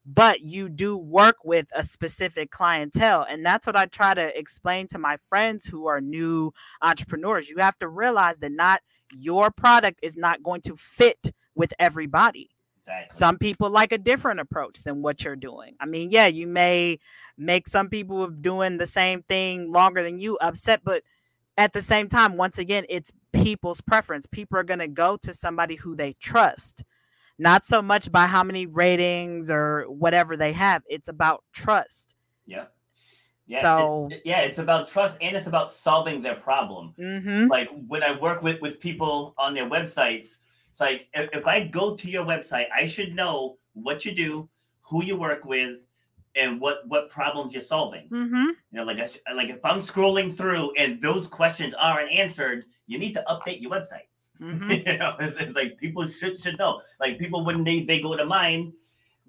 but 0.06 0.42
you 0.42 0.70
do 0.70 0.98
work 0.98 1.36
with 1.44 1.68
a 1.76 1.84
specific 1.84 2.50
clientele. 2.50 3.26
And 3.30 3.46
that's 3.46 3.68
what 3.68 3.76
I 3.76 3.86
try 3.86 4.14
to 4.14 4.38
explain 4.40 4.88
to 4.88 4.98
my 4.98 5.18
friends 5.30 5.66
who 5.66 5.88
are 5.88 6.00
new 6.00 6.54
entrepreneurs. 6.82 7.50
You 7.50 7.58
have 7.58 7.78
to 7.80 7.90
realize 7.90 8.38
that 8.38 8.54
not 8.54 8.82
your 9.12 9.52
product 9.52 10.00
is 10.02 10.16
not 10.16 10.42
going 10.42 10.62
to 10.62 10.76
fit 10.78 11.34
with 11.56 11.74
everybody. 11.80 12.50
exactly. 12.80 13.16
Some 13.16 13.38
people 13.38 13.70
like 13.70 13.92
a 13.92 13.98
different 13.98 14.40
approach 14.40 14.82
than 14.84 15.02
what 15.02 15.24
you're 15.24 15.36
doing. 15.36 15.76
I 15.80 15.86
mean, 15.86 16.10
yeah, 16.10 16.28
you 16.28 16.48
may 16.48 17.00
make 17.38 17.68
some 17.68 17.90
people 17.90 18.24
of 18.24 18.42
doing 18.42 18.78
the 18.78 18.86
same 18.86 19.24
thing 19.24 19.72
longer 19.72 20.04
than 20.04 20.20
you 20.20 20.38
upset, 20.38 20.82
but 20.84 21.04
at 21.58 21.74
the 21.74 21.82
same 21.82 22.08
time, 22.08 22.38
once 22.38 22.58
again, 22.58 22.86
it's 22.90 23.12
people's 23.32 23.82
preference. 23.82 24.26
People 24.26 24.58
are 24.58 24.64
going 24.64 24.80
to 24.80 24.88
go 24.88 25.18
to 25.18 25.34
somebody 25.34 25.76
who 25.76 25.96
they 25.96 26.14
trust, 26.14 26.84
not 27.38 27.64
so 27.64 27.82
much 27.82 28.12
by 28.12 28.26
how 28.28 28.44
many 28.44 28.66
ratings 28.66 29.52
or 29.52 29.86
whatever 29.88 30.36
they 30.38 30.54
have. 30.54 30.84
It's 30.88 31.10
about 31.10 31.44
trust. 31.54 32.16
Yeah. 32.46 32.66
Yeah. 33.46 33.62
So- 33.62 34.08
it's, 34.12 34.22
yeah, 34.26 34.42
it's 34.42 34.60
about 34.60 34.88
trust 34.88 35.18
and 35.22 35.36
it's 35.36 35.48
about 35.48 35.72
solving 35.72 36.22
their 36.22 36.36
problem. 36.36 36.94
Mm-hmm. 36.98 37.50
Like 37.50 37.70
when 37.88 38.04
I 38.04 38.18
work 38.20 38.42
with 38.42 38.62
with 38.62 38.80
people 38.80 39.34
on 39.38 39.54
their 39.54 39.70
websites, 39.70 40.38
it's 40.70 40.80
like 40.80 41.08
if, 41.14 41.30
if 41.34 41.46
I 41.46 41.68
go 41.68 41.96
to 41.96 42.10
your 42.10 42.26
website, 42.26 42.66
I 42.76 42.88
should 42.88 43.14
know 43.14 43.58
what 43.74 44.06
you 44.06 44.16
do, 44.16 44.50
who 44.82 45.04
you 45.04 45.18
work 45.18 45.46
with, 45.46 45.82
and 46.36 46.60
what 46.60 46.88
what 46.88 47.10
problems 47.10 47.54
you're 47.54 47.62
solving. 47.64 48.08
Mm-hmm. 48.10 48.36
You 48.36 48.56
know, 48.72 48.84
like 48.84 49.00
sh- 49.12 49.18
like 49.36 49.50
if 49.50 49.64
I'm 49.64 49.80
scrolling 49.80 50.36
through 50.36 50.74
and 50.78 51.02
those 51.02 51.28
questions 51.28 51.74
aren't 51.74 52.12
answered, 52.12 52.66
you 52.88 52.98
need 52.98 53.14
to 53.14 53.24
update 53.30 53.62
your 53.62 53.72
website. 53.72 54.08
Mm-hmm. 54.42 54.72
you 54.90 54.98
know, 54.98 55.16
it's, 55.20 55.38
it's 55.40 55.56
like 55.56 55.78
people 55.78 56.08
should 56.08 56.42
should 56.42 56.58
know. 56.58 56.82
Like 57.00 57.20
people 57.20 57.46
when 57.46 57.64
they 57.64 57.82
they 57.84 58.00
go 58.00 58.16
to 58.18 58.26
mine, 58.26 58.74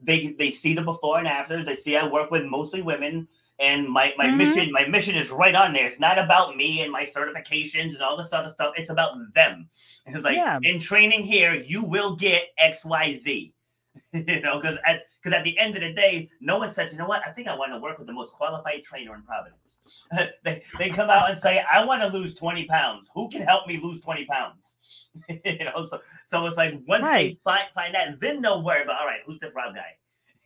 they 0.03 0.35
they 0.39 0.51
see 0.51 0.75
the 0.75 0.83
before 0.83 1.19
and 1.19 1.29
after. 1.29 1.63
They 1.63 1.77
see 1.77 1.97
I 1.97 2.07
work 2.07 2.31
with 2.31 2.45
mostly 2.45 2.81
women, 2.83 3.29
and 3.59 3.87
my 3.89 4.15
my 4.17 4.27
Mhm. 4.27 4.37
mission 4.39 4.73
my 4.73 4.87
mission 4.87 5.15
is 5.17 5.31
right 5.31 5.55
on 5.55 5.73
there. 5.75 5.87
It's 5.87 6.01
not 6.01 6.19
about 6.19 6.57
me 6.57 6.83
and 6.83 6.91
my 6.91 7.05
certifications 7.05 7.93
and 7.95 8.03
all 8.03 8.17
this 8.17 8.33
other 8.33 8.49
stuff. 8.51 8.75
It's 8.77 8.91
about 8.91 9.13
them. 9.35 9.69
It's 10.07 10.25
like 10.25 10.37
Yeah. 10.37 10.59
in 10.63 10.81
training 10.81 11.23
here, 11.23 11.55
you 11.55 11.83
will 11.85 12.17
get 12.17 12.45
X 12.59 12.85
Y 12.85 13.17
Z. 13.17 13.53
you 14.13 14.41
know, 14.41 14.59
because 14.61 14.79
at 14.87 15.03
because 15.25 15.37
at 15.39 15.43
the 15.45 15.59
end 15.59 15.75
of 15.75 15.81
the 15.83 15.93
day, 15.93 16.29
no 16.41 16.59
one 16.59 16.71
says, 16.71 16.93
you 16.93 16.99
know 16.99 17.07
what, 17.07 17.23
I 17.27 17.31
think 17.31 17.49
I 17.49 17.57
want 17.57 17.73
to 17.73 17.79
work 17.79 17.97
with 17.99 18.07
the 18.07 18.13
most 18.13 18.33
qualified 18.35 18.85
trainer 18.85 19.15
in 19.15 19.23
Providence. 19.23 19.79
they, 20.45 20.63
they 20.79 20.91
come 20.91 21.09
out 21.09 21.31
and 21.31 21.39
say, 21.39 21.65
I 21.73 21.83
want 21.83 22.03
to 22.03 22.09
lose 22.09 22.35
20 22.35 22.67
pounds. 22.67 23.11
Who 23.15 23.31
can 23.31 23.41
help 23.41 23.67
me 23.67 23.81
lose 23.83 24.01
20 24.01 24.27
pounds? 24.27 24.77
you 25.29 25.65
know, 25.65 25.87
so 25.87 26.01
so 26.27 26.45
it's 26.47 26.57
like 26.59 26.79
once 26.87 27.05
Right. 27.05 27.35
they 27.35 27.41
find 27.43 27.65
find 27.75 27.95
that, 27.95 28.21
then 28.21 28.43
they'll 28.43 28.63
worry 28.63 28.83
about 28.83 29.01
all 29.01 29.07
right, 29.07 29.21
who's 29.25 29.39
the 29.39 29.51
Rob 29.53 29.75
guy? 29.75 29.97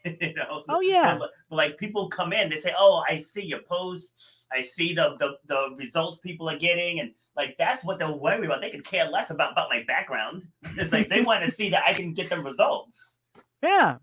you 0.20 0.34
know, 0.34 0.60
so, 0.60 0.64
Oh, 0.68 0.80
yeah. 0.80 1.18
so, 1.18 1.26
like 1.50 1.76
people 1.78 2.08
come 2.08 2.32
in, 2.32 2.48
they 2.48 2.58
say, 2.58 2.72
Oh, 2.78 3.02
I 3.08 3.16
see 3.18 3.44
your 3.44 3.62
post, 3.62 4.12
I 4.52 4.62
see 4.62 4.94
the 4.94 5.16
the, 5.18 5.38
the 5.46 5.74
results 5.76 6.18
people 6.18 6.48
are 6.48 6.58
getting, 6.58 7.00
and 7.00 7.12
like 7.36 7.56
that's 7.58 7.82
what 7.82 7.98
they'll 7.98 8.18
worry 8.20 8.46
about. 8.46 8.60
They 8.60 8.70
could 8.70 8.84
care 8.84 9.08
less 9.08 9.30
about, 9.30 9.52
about 9.52 9.70
my 9.70 9.82
background. 9.88 10.46
It's 10.76 10.92
like 10.92 11.08
they 11.08 11.22
want 11.22 11.44
to 11.44 11.50
see 11.50 11.68
that 11.70 11.82
I 11.84 11.92
can 11.94 12.12
get 12.14 12.28
them 12.30 12.44
results. 12.44 13.18
Yeah. 13.62 13.96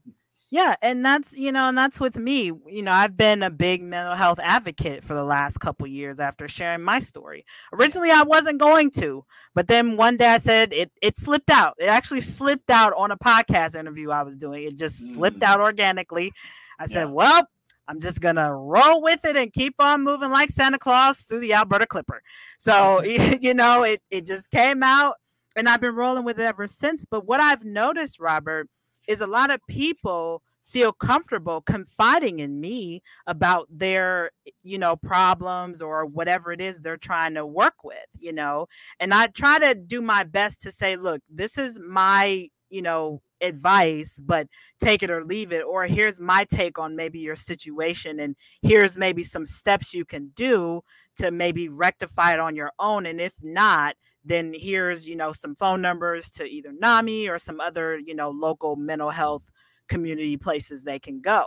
Yeah, 0.52 0.76
and 0.82 1.04
that's 1.04 1.34
you 1.34 1.52
know, 1.52 1.68
and 1.70 1.78
that's 1.78 2.00
with 2.00 2.18
me. 2.18 2.52
You 2.68 2.84
know, 2.84 2.92
I've 2.92 3.18
been 3.18 3.42
a 3.44 3.50
big 3.50 3.82
mental 3.82 4.16
health 4.16 4.40
advocate 4.42 5.04
for 5.04 5.16
the 5.16 5.24
last 5.24 5.58
couple 5.60 5.88
years 5.88 6.20
after 6.20 6.48
sharing 6.48 6.82
my 6.84 7.00
story. 7.00 7.46
Originally, 7.74 8.12
I 8.12 8.22
wasn't 8.22 8.60
going 8.60 8.92
to, 8.92 9.26
but 9.56 9.68
then 9.68 9.98
one 9.98 10.18
day 10.18 10.28
I 10.28 10.38
said 10.38 10.72
it. 10.72 10.92
It 11.02 11.18
slipped 11.18 11.50
out. 11.50 11.74
It 11.80 11.88
actually 11.88 12.22
slipped 12.22 12.70
out 12.70 12.94
on 12.96 13.12
a 13.12 13.18
podcast 13.18 13.76
interview 13.78 14.12
I 14.12 14.22
was 14.22 14.38
doing. 14.38 14.64
It 14.64 14.78
just 14.78 15.14
slipped 15.16 15.40
Mm. 15.40 15.44
out 15.48 15.62
organically. 15.62 16.32
I 16.80 16.86
said, 16.86 17.08
Yeah. 17.08 17.14
"Well, 17.14 17.48
I'm 17.88 18.00
just 18.00 18.22
gonna 18.22 18.56
roll 18.56 19.02
with 19.02 19.26
it 19.26 19.36
and 19.36 19.52
keep 19.52 19.76
on 19.80 20.04
moving 20.04 20.30
like 20.30 20.50
Santa 20.52 20.78
Claus 20.80 21.22
through 21.22 21.40
the 21.40 21.54
Alberta 21.54 21.88
Clipper." 21.88 22.22
So 22.60 23.02
you 23.42 23.56
know, 23.56 23.82
it 23.84 24.02
it 24.12 24.28
just 24.28 24.52
came 24.52 24.84
out, 24.84 25.16
and 25.56 25.68
I've 25.68 25.82
been 25.82 25.96
rolling 25.96 26.24
with 26.24 26.40
it 26.40 26.44
ever 26.44 26.68
since. 26.68 27.04
But 27.04 27.26
what 27.26 27.40
I've 27.40 27.66
noticed, 27.66 28.20
Robert 28.20 28.70
is 29.08 29.22
a 29.22 29.28
lot 29.28 29.54
of 29.54 29.60
people 29.68 30.42
feel 30.66 30.92
comfortable 30.92 31.62
confiding 31.62 32.40
in 32.40 32.60
me 32.60 33.02
about 33.28 33.68
their 33.70 34.32
you 34.64 34.80
know 34.80 34.96
problems 34.96 35.82
or 35.82 36.06
whatever 36.06 36.52
it 36.52 36.60
is 36.60 36.80
they're 36.80 36.98
trying 36.98 37.36
to 37.36 37.46
work 37.46 37.76
with 37.84 38.10
you 38.20 38.34
know? 38.34 38.68
And 39.00 39.14
i 39.14 39.28
try 39.28 39.60
to 39.60 39.76
do 39.76 40.02
my 40.02 40.24
best 40.24 40.62
to 40.62 40.72
say 40.72 40.96
look 40.96 41.22
this 41.30 41.58
is 41.58 41.80
my 41.80 42.50
you 42.70 42.82
know 42.82 43.22
advice 43.42 44.20
but 44.24 44.48
take 44.80 45.04
it 45.04 45.12
or 45.12 45.24
leave 45.24 45.52
it 45.52 45.64
or 45.64 45.86
here's 45.86 46.20
my 46.20 46.46
take 46.46 46.80
on 46.80 46.96
maybe 46.96 47.20
your 47.20 47.36
situation 47.36 48.20
and 48.20 48.36
here's 48.62 48.98
maybe 48.98 49.24
some 49.24 49.46
steps 49.46 49.94
you 49.94 50.04
can 50.04 50.32
do 50.36 50.82
to 51.18 51.32
maybe 51.32 51.70
rectify 51.70 52.34
it 52.34 52.40
on 52.40 52.56
your 52.56 52.72
own 52.80 53.06
and 53.06 53.22
if 53.22 53.34
not 53.44 53.96
then 54.26 54.54
here's 54.58 55.08
you 55.08 55.16
know 55.16 55.32
some 55.32 55.56
phone 55.56 55.82
numbers 55.82 56.30
to 56.32 56.46
either 56.46 56.72
NAMI 56.78 57.30
or 57.30 57.38
some 57.38 57.62
other 57.62 57.98
you 57.98 58.16
know 58.16 58.30
local 58.32 58.76
mental 58.76 59.12
health 59.12 59.52
community 59.88 60.36
places 60.36 60.84
they 60.84 60.98
can 61.00 61.22
go 61.22 61.46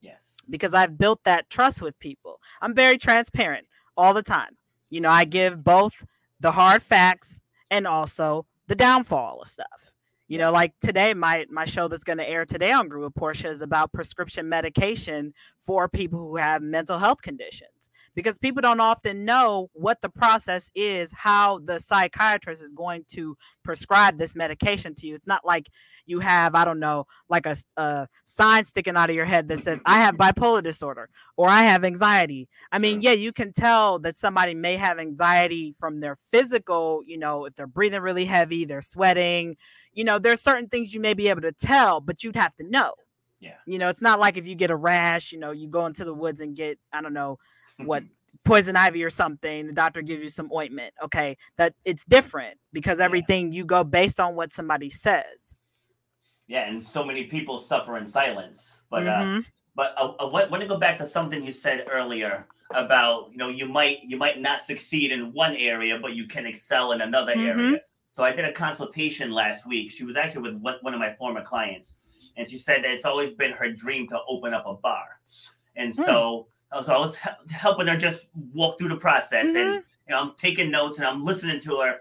Yes. 0.00 0.36
because 0.48 0.72
I've 0.74 0.96
built 0.96 1.24
that 1.24 1.50
trust 1.50 1.82
with 1.82 1.98
people. 1.98 2.40
I'm 2.62 2.74
very 2.74 2.96
transparent 2.98 3.66
all 3.96 4.14
the 4.14 4.22
time. 4.22 4.56
You 4.90 5.00
know, 5.00 5.10
I 5.10 5.24
give 5.24 5.62
both 5.64 6.04
the 6.38 6.52
hard 6.52 6.82
facts 6.82 7.40
and 7.70 7.86
also 7.86 8.46
the 8.68 8.74
downfall 8.76 9.42
of 9.42 9.48
stuff. 9.48 9.92
You 10.28 10.38
know, 10.38 10.52
like 10.52 10.72
today, 10.80 11.12
my 11.12 11.46
my 11.50 11.64
show 11.64 11.88
that's 11.88 12.04
going 12.04 12.18
to 12.18 12.28
air 12.28 12.44
today 12.46 12.70
on 12.70 12.88
with 12.88 13.14
Portia 13.16 13.48
is 13.48 13.60
about 13.62 13.92
prescription 13.92 14.48
medication 14.48 15.34
for 15.60 15.88
people 15.88 16.20
who 16.20 16.36
have 16.36 16.62
mental 16.62 16.98
health 16.98 17.20
conditions 17.20 17.90
because 18.22 18.36
people 18.36 18.60
don't 18.60 18.80
often 18.80 19.24
know 19.24 19.70
what 19.72 20.02
the 20.02 20.10
process 20.10 20.70
is, 20.74 21.10
how 21.16 21.58
the 21.60 21.78
psychiatrist 21.80 22.62
is 22.62 22.74
going 22.74 23.02
to 23.08 23.34
prescribe 23.64 24.18
this 24.18 24.36
medication 24.36 24.94
to 24.94 25.06
you. 25.06 25.14
It's 25.14 25.26
not 25.26 25.42
like 25.42 25.70
you 26.04 26.20
have, 26.20 26.54
I 26.54 26.66
don't 26.66 26.80
know, 26.80 27.06
like 27.30 27.46
a, 27.46 27.56
a 27.78 28.08
sign 28.26 28.66
sticking 28.66 28.94
out 28.94 29.08
of 29.08 29.16
your 29.16 29.24
head 29.24 29.48
that 29.48 29.60
says, 29.60 29.80
I 29.86 30.00
have 30.00 30.16
bipolar 30.16 30.62
disorder 30.62 31.08
or 31.38 31.48
I 31.48 31.62
have 31.62 31.82
anxiety. 31.82 32.46
I 32.70 32.78
mean, 32.78 33.00
yeah, 33.00 33.12
you 33.12 33.32
can 33.32 33.54
tell 33.54 33.98
that 34.00 34.18
somebody 34.18 34.54
may 34.54 34.76
have 34.76 34.98
anxiety 34.98 35.74
from 35.78 36.00
their 36.00 36.18
physical, 36.30 37.02
you 37.06 37.16
know, 37.16 37.46
if 37.46 37.54
they're 37.54 37.66
breathing 37.66 38.02
really 38.02 38.26
heavy, 38.26 38.66
they're 38.66 38.82
sweating, 38.82 39.56
you 39.94 40.04
know, 40.04 40.18
there's 40.18 40.42
certain 40.42 40.68
things 40.68 40.92
you 40.92 41.00
may 41.00 41.14
be 41.14 41.28
able 41.28 41.42
to 41.42 41.52
tell, 41.52 42.02
but 42.02 42.22
you'd 42.22 42.36
have 42.36 42.54
to 42.56 42.64
know. 42.68 42.92
Yeah. 43.40 43.56
You 43.66 43.78
know, 43.78 43.88
it's 43.88 44.02
not 44.02 44.20
like 44.20 44.36
if 44.36 44.46
you 44.46 44.54
get 44.54 44.70
a 44.70 44.76
rash, 44.76 45.32
you 45.32 45.38
know, 45.38 45.52
you 45.52 45.66
go 45.66 45.86
into 45.86 46.04
the 46.04 46.12
woods 46.12 46.42
and 46.42 46.54
get, 46.54 46.78
I 46.92 47.00
don't 47.00 47.14
know, 47.14 47.38
what 47.86 48.02
poison 48.44 48.76
ivy 48.76 49.04
or 49.04 49.10
something 49.10 49.66
the 49.66 49.72
doctor 49.72 50.02
gives 50.02 50.22
you 50.22 50.28
some 50.28 50.50
ointment 50.52 50.94
okay 51.02 51.36
that 51.58 51.74
it's 51.84 52.04
different 52.04 52.58
because 52.72 53.00
everything 53.00 53.52
yeah. 53.52 53.58
you 53.58 53.64
go 53.64 53.84
based 53.84 54.18
on 54.18 54.34
what 54.34 54.52
somebody 54.52 54.88
says 54.88 55.56
yeah 56.46 56.68
and 56.68 56.82
so 56.82 57.04
many 57.04 57.24
people 57.24 57.58
suffer 57.58 57.98
in 57.98 58.06
silence 58.06 58.80
but 58.90 59.06
uh, 59.06 59.10
mm-hmm. 59.10 59.38
uh 59.38 59.42
but 59.76 59.94
uh, 59.96 60.12
I 60.18 60.24
want 60.24 60.60
to 60.60 60.66
go 60.66 60.78
back 60.78 60.98
to 60.98 61.06
something 61.06 61.46
you 61.46 61.52
said 61.52 61.86
earlier 61.90 62.46
about 62.74 63.30
you 63.32 63.36
know 63.36 63.48
you 63.48 63.66
might 63.66 63.98
you 64.02 64.16
might 64.16 64.40
not 64.40 64.62
succeed 64.62 65.10
in 65.10 65.32
one 65.32 65.56
area 65.56 65.98
but 66.00 66.14
you 66.14 66.26
can 66.26 66.46
excel 66.46 66.92
in 66.92 67.00
another 67.00 67.34
mm-hmm. 67.34 67.60
area 67.60 67.80
so 68.12 68.22
i 68.22 68.30
did 68.30 68.44
a 68.44 68.52
consultation 68.52 69.30
last 69.32 69.66
week 69.66 69.90
she 69.90 70.04
was 70.04 70.16
actually 70.16 70.52
with 70.52 70.78
one 70.82 70.94
of 70.94 71.00
my 71.00 71.12
former 71.14 71.42
clients 71.42 71.94
and 72.36 72.48
she 72.48 72.58
said 72.58 72.84
that 72.84 72.92
it's 72.92 73.04
always 73.04 73.34
been 73.34 73.50
her 73.50 73.72
dream 73.72 74.06
to 74.06 74.18
open 74.28 74.54
up 74.54 74.64
a 74.66 74.74
bar 74.74 75.04
and 75.76 75.92
mm. 75.94 76.04
so 76.04 76.46
so 76.84 76.94
I 76.94 76.98
was 76.98 77.18
helping 77.50 77.88
her 77.88 77.96
just 77.96 78.26
walk 78.54 78.78
through 78.78 78.90
the 78.90 78.96
process, 78.96 79.46
mm-hmm. 79.46 79.56
and 79.56 79.74
you 80.08 80.14
know, 80.14 80.20
I'm 80.22 80.32
taking 80.36 80.70
notes 80.70 80.98
and 80.98 81.06
I'm 81.06 81.22
listening 81.22 81.60
to 81.62 81.80
her. 81.80 81.96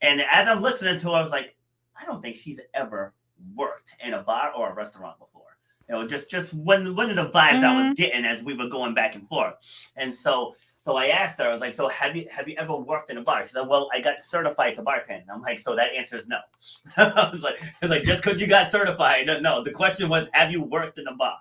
And 0.00 0.20
as 0.20 0.48
I'm 0.48 0.60
listening 0.60 0.98
to 1.00 1.08
her, 1.08 1.14
I 1.14 1.22
was 1.22 1.30
like, 1.30 1.54
I 2.00 2.04
don't 2.04 2.20
think 2.20 2.36
she's 2.36 2.60
ever 2.74 3.12
worked 3.54 3.90
in 4.04 4.14
a 4.14 4.22
bar 4.22 4.52
or 4.56 4.70
a 4.70 4.74
restaurant 4.74 5.18
before. 5.18 5.42
You 5.88 5.94
know, 5.94 6.06
just 6.06 6.30
just 6.30 6.54
one 6.54 6.94
one 6.96 7.10
of 7.10 7.16
the 7.16 7.30
vibes 7.30 7.52
mm-hmm. 7.52 7.64
I 7.64 7.74
was 7.74 7.84
mm-hmm. 7.84 7.94
getting 7.94 8.24
as 8.24 8.42
we 8.42 8.54
were 8.54 8.68
going 8.68 8.94
back 8.94 9.14
and 9.14 9.28
forth. 9.28 9.54
And 9.96 10.14
so 10.14 10.54
so 10.80 10.96
I 10.96 11.06
asked 11.06 11.38
her, 11.38 11.48
I 11.48 11.52
was 11.52 11.60
like, 11.60 11.74
so 11.74 11.88
have 11.88 12.16
you 12.16 12.26
have 12.30 12.48
you 12.48 12.56
ever 12.58 12.74
worked 12.74 13.10
in 13.10 13.18
a 13.18 13.22
bar? 13.22 13.44
She 13.44 13.52
said, 13.52 13.68
well, 13.68 13.88
I 13.92 14.00
got 14.00 14.20
certified 14.20 14.74
to 14.76 14.82
bartend. 14.82 15.22
I'm 15.32 15.40
like, 15.40 15.60
so 15.60 15.76
that 15.76 15.90
answer 15.96 16.16
is 16.16 16.26
no. 16.26 16.38
I 16.96 17.30
was 17.32 17.42
like, 17.42 17.62
I 17.62 17.72
was 17.82 17.90
like, 17.90 18.02
just 18.02 18.22
because 18.22 18.40
you 18.40 18.48
got 18.48 18.70
certified, 18.70 19.26
no, 19.26 19.38
no. 19.38 19.62
The 19.62 19.70
question 19.70 20.08
was, 20.08 20.28
have 20.32 20.50
you 20.50 20.62
worked 20.62 20.98
in 20.98 21.06
a 21.06 21.14
bar? 21.14 21.36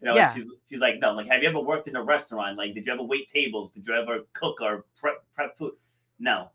You 0.00 0.08
know, 0.08 0.14
yeah. 0.14 0.32
she's 0.32 0.46
she's 0.68 0.80
like, 0.80 1.00
no, 1.00 1.12
like, 1.12 1.26
have 1.28 1.42
you 1.42 1.48
ever 1.48 1.60
worked 1.60 1.88
in 1.88 1.96
a 1.96 2.02
restaurant? 2.02 2.56
Like, 2.56 2.74
did 2.74 2.86
you 2.86 2.92
ever 2.92 3.02
wait 3.02 3.30
tables? 3.30 3.72
Did 3.72 3.86
you 3.86 3.94
ever 3.94 4.20
cook 4.32 4.60
or 4.60 4.84
prep 4.96 5.24
prep 5.34 5.56
food? 5.56 5.72
No. 6.18 6.50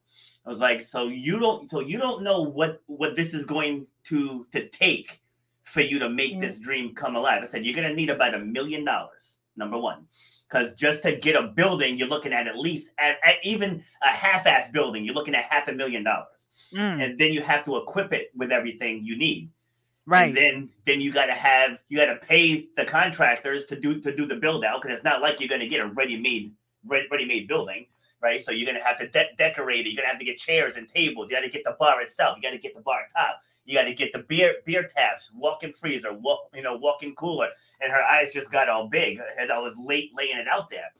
I 0.45 0.49
was 0.49 0.59
like, 0.59 0.81
so 0.81 1.07
you 1.07 1.39
don't, 1.39 1.69
so 1.69 1.79
you 1.79 1.97
don't 1.97 2.23
know 2.23 2.41
what 2.41 2.81
what 2.87 3.15
this 3.15 3.33
is 3.33 3.45
going 3.45 3.87
to 4.05 4.45
to 4.51 4.67
take 4.69 5.21
for 5.63 5.81
you 5.81 5.99
to 5.99 6.09
make 6.09 6.39
this 6.39 6.59
dream 6.59 6.93
come 6.93 7.15
alive. 7.15 7.41
I 7.43 7.47
said 7.47 7.65
you're 7.65 7.75
gonna 7.75 7.93
need 7.93 8.09
about 8.09 8.33
a 8.33 8.39
million 8.39 8.85
dollars. 8.85 9.37
Number 9.55 9.77
one, 9.77 10.07
because 10.49 10.73
just 10.73 11.03
to 11.03 11.15
get 11.15 11.35
a 11.35 11.43
building, 11.43 11.97
you're 11.97 12.07
looking 12.07 12.33
at 12.33 12.47
at 12.47 12.57
least 12.57 12.91
at, 12.97 13.17
at 13.23 13.35
even 13.43 13.83
a 14.01 14.09
half-ass 14.09 14.71
building, 14.71 15.05
you're 15.05 15.13
looking 15.13 15.35
at 15.35 15.45
half 15.45 15.67
a 15.67 15.73
million 15.73 16.03
dollars, 16.03 16.47
mm. 16.73 17.03
and 17.03 17.19
then 17.19 17.33
you 17.33 17.43
have 17.43 17.63
to 17.65 17.77
equip 17.77 18.13
it 18.13 18.31
with 18.35 18.51
everything 18.51 19.05
you 19.05 19.15
need. 19.15 19.51
Right. 20.05 20.27
And 20.27 20.37
then 20.37 20.69
then 20.85 21.01
you 21.01 21.13
got 21.13 21.27
to 21.27 21.33
have 21.33 21.77
you 21.87 21.97
got 21.97 22.07
to 22.07 22.17
pay 22.17 22.67
the 22.75 22.85
contractors 22.85 23.65
to 23.67 23.79
do 23.79 24.01
to 24.01 24.15
do 24.15 24.25
the 24.25 24.35
build 24.35 24.65
out 24.65 24.81
because 24.81 24.95
it's 24.95 25.03
not 25.03 25.21
like 25.21 25.39
you're 25.39 25.49
going 25.49 25.61
to 25.61 25.67
get 25.67 25.79
a 25.79 25.87
ready 25.87 26.19
made 26.19 26.53
ready 26.85 27.25
made 27.25 27.47
building, 27.47 27.85
right? 28.21 28.43
So 28.43 28.51
you're 28.51 28.65
going 28.65 28.77
to 28.77 28.83
have 28.83 28.99
to 28.99 29.07
de- 29.07 29.33
decorate 29.37 29.85
it. 29.85 29.91
You're 29.91 30.01
going 30.01 30.07
to 30.07 30.11
have 30.11 30.19
to 30.19 30.25
get 30.25 30.37
chairs 30.37 30.75
and 30.75 30.89
tables. 30.89 31.27
You 31.29 31.37
got 31.37 31.43
to 31.43 31.49
get 31.49 31.63
the 31.63 31.77
bar 31.79 32.01
itself. 32.01 32.35
You 32.35 32.43
got 32.43 32.51
to 32.51 32.57
get 32.57 32.75
the 32.75 32.81
bar 32.81 33.07
top. 33.15 33.39
You 33.65 33.75
got 33.75 33.85
to 33.85 33.93
get 33.93 34.11
the 34.11 34.19
beer 34.19 34.55
beer 34.65 34.89
taps, 34.93 35.31
walk-in 35.33 35.71
freezer, 35.71 36.11
walk 36.11 36.49
you 36.53 36.63
know 36.63 36.75
walk-in 36.75 37.15
cooler. 37.15 37.47
And 37.79 37.91
her 37.91 38.03
eyes 38.03 38.33
just 38.33 38.51
got 38.51 38.67
all 38.67 38.89
big 38.89 39.21
as 39.39 39.49
I 39.49 39.57
was 39.57 39.73
late 39.77 40.11
laying 40.17 40.37
it 40.37 40.49
out 40.49 40.69
there. 40.69 40.91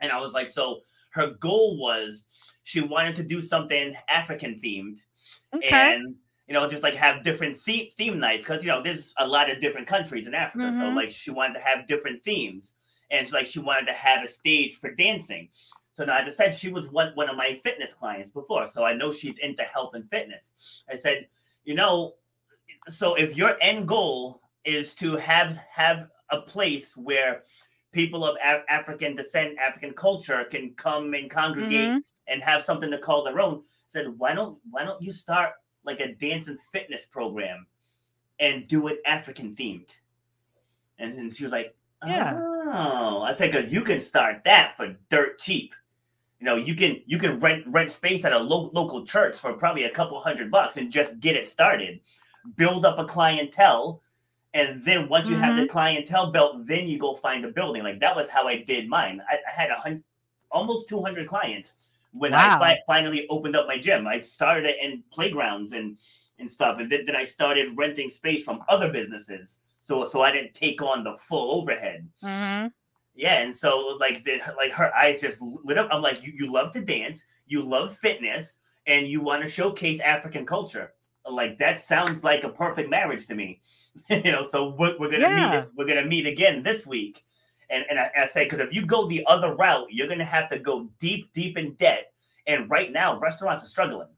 And 0.00 0.10
I 0.10 0.20
was 0.20 0.32
like, 0.32 0.48
so 0.48 0.80
her 1.10 1.32
goal 1.32 1.78
was 1.78 2.24
she 2.64 2.80
wanted 2.80 3.16
to 3.16 3.22
do 3.22 3.42
something 3.42 3.94
African 4.08 4.58
themed. 4.64 5.00
Okay. 5.54 5.96
And 5.96 6.14
you 6.46 6.54
know, 6.54 6.68
just 6.68 6.82
like 6.82 6.94
have 6.94 7.24
different 7.24 7.58
theme, 7.60 7.88
theme 7.96 8.18
nights 8.18 8.44
because 8.44 8.62
you 8.62 8.68
know 8.68 8.82
there's 8.82 9.14
a 9.18 9.26
lot 9.26 9.50
of 9.50 9.60
different 9.60 9.86
countries 9.86 10.26
in 10.26 10.34
Africa. 10.34 10.64
Mm-hmm. 10.64 10.80
So 10.80 10.88
like 10.88 11.10
she 11.10 11.30
wanted 11.30 11.54
to 11.54 11.60
have 11.60 11.86
different 11.86 12.22
themes, 12.24 12.74
and 13.10 13.30
like 13.32 13.46
she 13.46 13.60
wanted 13.60 13.86
to 13.86 13.92
have 13.92 14.24
a 14.24 14.28
stage 14.28 14.78
for 14.78 14.92
dancing. 14.94 15.48
So 15.94 16.04
now, 16.04 16.18
as 16.18 16.34
I 16.34 16.44
said, 16.46 16.56
she 16.56 16.70
was 16.70 16.88
one 16.90 17.12
one 17.14 17.28
of 17.28 17.36
my 17.36 17.60
fitness 17.62 17.94
clients 17.94 18.32
before, 18.32 18.66
so 18.66 18.84
I 18.84 18.94
know 18.94 19.12
she's 19.12 19.38
into 19.38 19.62
health 19.62 19.92
and 19.94 20.08
fitness. 20.10 20.52
I 20.90 20.96
said, 20.96 21.28
you 21.64 21.74
know, 21.74 22.14
so 22.88 23.14
if 23.14 23.36
your 23.36 23.56
end 23.60 23.86
goal 23.86 24.40
is 24.64 24.94
to 24.96 25.16
have 25.16 25.58
have 25.70 26.08
a 26.30 26.40
place 26.40 26.96
where 26.96 27.42
people 27.92 28.24
of 28.24 28.36
Af- 28.42 28.64
African 28.68 29.14
descent, 29.14 29.58
African 29.58 29.92
culture 29.92 30.44
can 30.50 30.74
come 30.76 31.14
and 31.14 31.30
congregate 31.30 31.90
mm-hmm. 31.90 31.98
and 32.26 32.42
have 32.42 32.64
something 32.64 32.90
to 32.90 32.98
call 32.98 33.22
their 33.22 33.38
own, 33.38 33.58
I 33.58 33.88
said, 33.88 34.06
why 34.16 34.34
don't 34.34 34.58
why 34.70 34.84
don't 34.84 35.02
you 35.02 35.12
start 35.12 35.52
like 35.84 36.00
a 36.00 36.14
dance 36.14 36.48
and 36.48 36.58
fitness 36.72 37.04
program 37.04 37.66
and 38.38 38.66
do 38.68 38.88
it 38.88 39.00
African 39.06 39.54
themed. 39.54 39.88
And 40.98 41.16
then 41.16 41.30
she 41.30 41.44
was 41.44 41.52
like, 41.52 41.74
yeah. 42.04 42.34
Oh, 42.36 43.22
I 43.22 43.32
said, 43.32 43.52
because 43.52 43.72
you 43.72 43.82
can 43.82 44.00
start 44.00 44.42
that 44.44 44.76
for 44.76 44.96
dirt 45.10 45.38
cheap. 45.38 45.74
You 46.40 46.46
know, 46.46 46.56
you 46.56 46.74
can 46.74 47.00
you 47.06 47.18
can 47.18 47.38
rent 47.38 47.64
rent 47.68 47.90
space 47.90 48.24
at 48.24 48.32
a 48.32 48.38
lo- 48.38 48.70
local 48.72 49.06
church 49.06 49.38
for 49.38 49.52
probably 49.52 49.84
a 49.84 49.90
couple 49.90 50.20
hundred 50.20 50.50
bucks 50.50 50.76
and 50.76 50.90
just 50.90 51.20
get 51.20 51.36
it 51.36 51.48
started. 51.48 52.00
Build 52.56 52.84
up 52.84 52.98
a 52.98 53.04
clientele, 53.04 54.02
and 54.52 54.82
then 54.84 55.08
once 55.08 55.28
you 55.28 55.36
mm-hmm. 55.36 55.44
have 55.44 55.56
the 55.56 55.62
mm-hmm. 55.62 55.70
clientele 55.70 56.32
built, 56.32 56.66
then 56.66 56.88
you 56.88 56.98
go 56.98 57.14
find 57.14 57.44
a 57.44 57.48
building. 57.52 57.84
Like 57.84 58.00
that 58.00 58.16
was 58.16 58.28
how 58.28 58.48
I 58.48 58.56
did 58.56 58.88
mine. 58.88 59.22
I, 59.30 59.34
I 59.34 59.62
had 59.62 59.70
a 59.70 59.76
hundred, 59.76 60.02
almost 60.50 60.88
two 60.88 61.00
hundred 61.00 61.28
clients 61.28 61.74
when 62.12 62.32
wow. 62.32 62.56
I 62.56 62.58
fi- 62.58 62.80
finally 62.86 63.26
opened 63.28 63.56
up 63.56 63.66
my 63.66 63.78
gym. 63.78 64.06
I 64.06 64.20
started 64.20 64.66
it 64.66 64.76
in 64.80 65.02
playgrounds 65.10 65.72
and 65.72 65.98
and 66.38 66.50
stuff, 66.50 66.78
and 66.80 66.90
then, 66.90 67.04
then 67.06 67.16
I 67.16 67.24
started 67.24 67.76
renting 67.76 68.10
space 68.10 68.42
from 68.44 68.62
other 68.68 68.90
businesses. 68.90 69.58
So 69.82 70.06
so 70.08 70.22
I 70.22 70.30
didn't 70.30 70.54
take 70.54 70.82
on 70.82 71.04
the 71.04 71.16
full 71.18 71.60
overhead. 71.60 72.08
Mm-hmm. 72.22 72.68
Yeah, 73.14 73.42
and 73.42 73.54
so 73.54 73.96
like 74.00 74.24
the, 74.24 74.40
like 74.56 74.72
her 74.72 74.94
eyes 74.94 75.20
just 75.20 75.40
lit 75.42 75.78
up. 75.78 75.88
I'm 75.90 76.02
like, 76.02 76.24
you 76.24 76.32
you 76.34 76.52
love 76.52 76.72
to 76.72 76.80
dance, 76.80 77.24
you 77.46 77.62
love 77.62 77.96
fitness, 77.96 78.58
and 78.86 79.06
you 79.06 79.20
want 79.20 79.42
to 79.42 79.48
showcase 79.48 80.00
African 80.00 80.46
culture. 80.46 80.92
Like 81.28 81.58
that 81.58 81.80
sounds 81.80 82.24
like 82.24 82.44
a 82.44 82.48
perfect 82.48 82.90
marriage 82.90 83.26
to 83.28 83.34
me. 83.34 83.60
you 84.10 84.32
know, 84.32 84.46
so 84.46 84.74
we're, 84.78 84.98
we're 84.98 85.10
gonna 85.10 85.28
yeah. 85.28 85.60
meet. 85.60 85.68
We're 85.76 85.86
gonna 85.86 86.06
meet 86.06 86.26
again 86.26 86.62
this 86.62 86.86
week 86.86 87.24
and, 87.72 87.84
and 87.88 87.98
I, 87.98 88.10
I 88.16 88.26
say, 88.26 88.44
because 88.44 88.60
if 88.60 88.74
you 88.74 88.84
go 88.84 89.08
the 89.08 89.24
other 89.26 89.54
route, 89.54 89.86
you're 89.90 90.06
going 90.06 90.18
to 90.18 90.24
have 90.24 90.48
to 90.50 90.58
go 90.58 90.88
deep, 91.00 91.32
deep 91.32 91.56
in 91.56 91.74
debt. 91.74 92.12
And 92.46 92.70
right 92.70 92.92
now, 92.92 93.18
restaurants 93.18 93.64
are 93.64 93.68
struggling. 93.68 94.08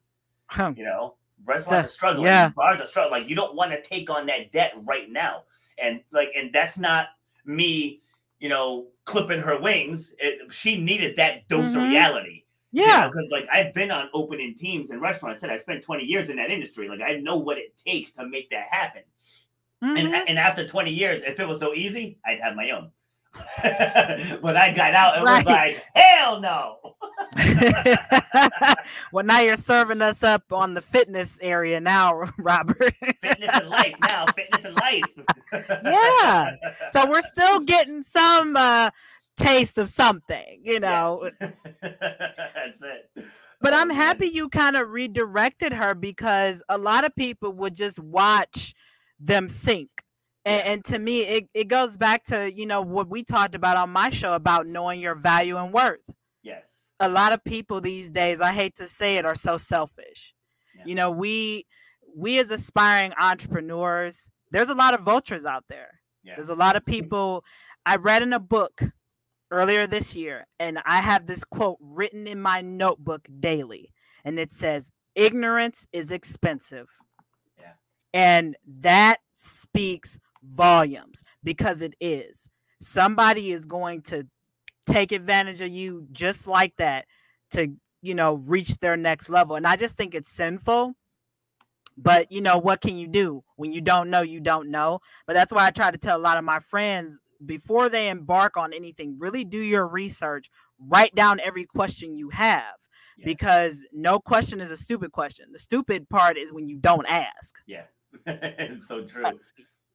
You 0.77 0.85
know, 0.85 1.15
restaurants 1.45 1.89
are 1.89 1.93
struggling. 1.93 2.27
Yeah. 2.27 2.49
Bars 2.49 2.81
are 2.81 2.87
struggling. 2.87 3.21
Like, 3.21 3.31
you 3.31 3.37
don't 3.37 3.55
want 3.55 3.71
to 3.73 3.83
take 3.83 4.11
on 4.11 4.27
that 4.27 4.53
debt 4.53 4.73
right 4.85 5.11
now. 5.11 5.45
And 5.79 6.01
like, 6.13 6.31
and 6.37 6.53
that's 6.53 6.79
not 6.79 7.09
me, 7.45 8.03
you 8.39 8.49
know, 8.49 8.89
clipping 9.05 9.41
her 9.41 9.61
wings. 9.61 10.15
It, 10.19 10.53
she 10.53 10.81
needed 10.81 11.17
that 11.17 11.49
dose 11.49 11.67
mm-hmm. 11.67 11.79
of 11.79 11.89
reality. 11.89 12.45
Yeah. 12.73 13.07
Because 13.07 13.25
you 13.25 13.31
know, 13.31 13.37
like 13.37 13.49
I've 13.53 13.75
been 13.75 13.91
on 13.91 14.09
opening 14.15 14.55
teams 14.55 14.91
and 14.91 15.01
restaurants. 15.01 15.39
I 15.39 15.41
said 15.43 15.51
I 15.51 15.59
spent 15.59 15.85
20 15.85 16.05
years 16.05 16.29
in 16.29 16.37
that 16.37 16.51
industry. 16.51 16.89
Like 16.89 17.01
I 17.01 17.19
know 17.19 17.37
what 17.37 17.59
it 17.59 17.75
takes 17.85 18.13
to 18.13 18.27
make 18.27 18.51
that 18.51 18.67
happen. 18.71 19.03
Mm-hmm. 19.83 19.97
And, 19.97 20.29
and 20.29 20.39
after 20.39 20.67
20 20.67 20.91
years, 20.91 21.23
if 21.23 21.39
it 21.39 21.47
was 21.47 21.61
so 21.61 21.75
easy, 21.75 22.19
I'd 22.25 22.41
have 22.41 22.57
my 22.57 22.71
own. 22.71 22.91
when 24.41 24.57
I 24.57 24.73
got 24.75 24.95
out, 24.95 25.19
it 25.19 25.23
was 25.23 25.45
like, 25.45 25.85
hell 25.95 26.41
no. 26.41 26.79
well, 29.13 29.25
now 29.25 29.41
you're 29.41 29.57
serving 29.57 30.03
us 30.03 30.23
up 30.23 30.53
on 30.53 30.75
the 30.75 30.81
fitness 30.81 31.39
area 31.41 31.81
now, 31.81 32.31
Robert. 32.39 32.95
fitness 33.23 33.51
and 33.53 33.69
life 33.69 33.95
now, 34.09 34.27
fitness 34.27 34.65
and 34.65 34.77
life. 34.81 35.03
yeah. 35.85 36.57
So 36.93 37.09
we're 37.09 37.23
still 37.23 37.61
getting 37.61 38.03
some 38.03 38.57
uh, 38.57 38.91
taste 39.37 39.79
of 39.79 39.89
something, 39.89 40.61
you 40.63 40.81
know. 40.81 41.31
Yes. 41.41 41.53
That's 41.81 42.83
it. 42.83 43.25
But 43.61 43.73
I'm 43.73 43.91
oh, 43.91 43.95
happy 43.95 44.27
you 44.27 44.49
kind 44.51 44.77
of 44.77 44.91
redirected 44.91 45.73
her 45.73 45.95
because 45.95 46.63
a 46.69 46.77
lot 46.77 47.05
of 47.05 47.15
people 47.17 47.53
would 47.53 47.75
just 47.75 47.99
watch 47.99 48.75
them 49.19 49.49
sink 49.49 50.04
and, 50.45 50.63
and, 50.67 50.85
to 50.87 50.99
me, 50.99 51.23
it, 51.23 51.49
it 51.55 51.69
goes 51.69 51.97
back 51.97 52.25
to, 52.25 52.53
you 52.53 52.67
know, 52.67 52.83
what 52.83 53.09
we 53.09 53.25
talked 53.25 53.55
about 53.55 53.77
on 53.77 53.91
my 53.91 54.11
show 54.11 54.35
about 54.35 54.67
knowing 54.67 55.01
your 55.01 55.15
value 55.15 55.57
and 55.57 55.73
worth. 55.73 56.11
Yes. 56.43 56.91
A 57.01 57.09
lot 57.09 57.33
of 57.33 57.43
people 57.45 57.81
these 57.81 58.11
days, 58.11 58.41
I 58.41 58.53
hate 58.53 58.77
to 58.77 58.87
say 58.87 59.17
it, 59.17 59.25
are 59.25 59.35
so 59.35 59.57
selfish. 59.57 60.35
Yeah. 60.77 60.83
You 60.87 60.95
know, 60.95 61.11
we 61.11 61.67
we 62.17 62.39
as 62.39 62.51
aspiring 62.51 63.13
entrepreneurs, 63.19 64.31
there's 64.51 64.69
a 64.69 64.75
lot 64.75 64.95
of 64.95 65.01
vultures 65.01 65.45
out 65.45 65.65
there. 65.69 66.01
Yeah. 66.23 66.35
There's 66.37 66.51
a 66.51 66.55
lot 66.55 66.77
of 66.77 66.85
people. 66.85 67.45
I 67.87 67.97
read 67.97 68.23
in 68.23 68.33
a 68.33 68.39
book 68.39 68.83
earlier 69.51 69.87
this 69.87 70.15
year, 70.15 70.47
and 70.59 70.79
I 70.85 71.01
have 71.01 71.27
this 71.27 71.45
quote 71.45 71.79
written 71.81 72.27
in 72.27 72.41
my 72.41 72.61
notebook 72.61 73.27
daily, 73.41 73.93
and 74.25 74.39
it 74.39 74.51
says, 74.51 74.91
Ignorance 75.15 75.87
is 75.93 76.11
expensive. 76.11 76.89
Yeah. 77.59 77.73
And 78.13 78.57
that 78.81 79.21
speaks 79.33 80.19
volumes 80.53 81.25
because 81.43 81.83
it 81.83 81.95
is. 82.01 82.49
Somebody 82.81 83.53
is 83.53 83.67
going 83.67 84.03
to 84.03 84.27
take 84.87 85.13
advantage 85.13 85.61
of 85.61 85.69
you 85.69 86.07
just 86.13 86.47
like 86.47 86.77
that 86.77 87.07
to, 87.53 87.69
you 88.03 88.15
know, 88.15 88.35
reach 88.35 88.79
their 88.79 88.97
next 88.97 89.31
level. 89.31 89.57
And 89.57 89.67
I 89.67 89.77
just 89.77 89.97
think 89.97 90.15
it's 90.15 90.31
sinful. 90.31 90.95
But 91.97 92.33
you 92.33 92.41
know, 92.41 92.59
what 92.59 92.81
can 92.81 92.97
you 92.97 93.07
do 93.07 93.45
when 93.57 93.73
you 93.73 93.81
don't 93.81 94.11
know, 94.11 94.23
you 94.23 94.41
don't 94.41 94.71
know. 94.71 95.01
But 95.27 95.35
that's 95.35 95.53
why 95.53 95.67
I 95.67 95.71
try 95.71 95.91
to 95.91 95.99
tell 95.99 96.19
a 96.19 96.21
lot 96.21 96.37
of 96.37 96.45
my 96.45 96.59
friends 96.59 97.21
before 97.45 97.89
they 97.89 98.09
embark 98.09 98.57
on 98.57 98.73
anything, 98.73 99.17
really 99.19 99.45
do 99.45 99.59
your 99.59 99.87
research, 99.87 100.51
write 100.79 101.15
down 101.15 101.41
every 101.41 101.65
question 101.65 102.17
you 102.17 102.31
have. 102.31 102.75
Yes. 103.17 103.27
Because 103.27 103.87
no 103.93 104.19
question 104.19 104.61
is 104.61 104.71
a 104.73 104.77
stupid 104.77 105.13
question. 105.13 105.47
The 105.53 105.59
stupid 105.59 106.09
part 106.09 106.37
is 106.37 106.53
when 106.53 106.69
you 106.69 106.77
don't 106.77 107.07
ask. 107.07 107.55
Yeah. 107.67 107.85
it's 108.27 108.89
so 108.89 109.05
true. 109.05 109.39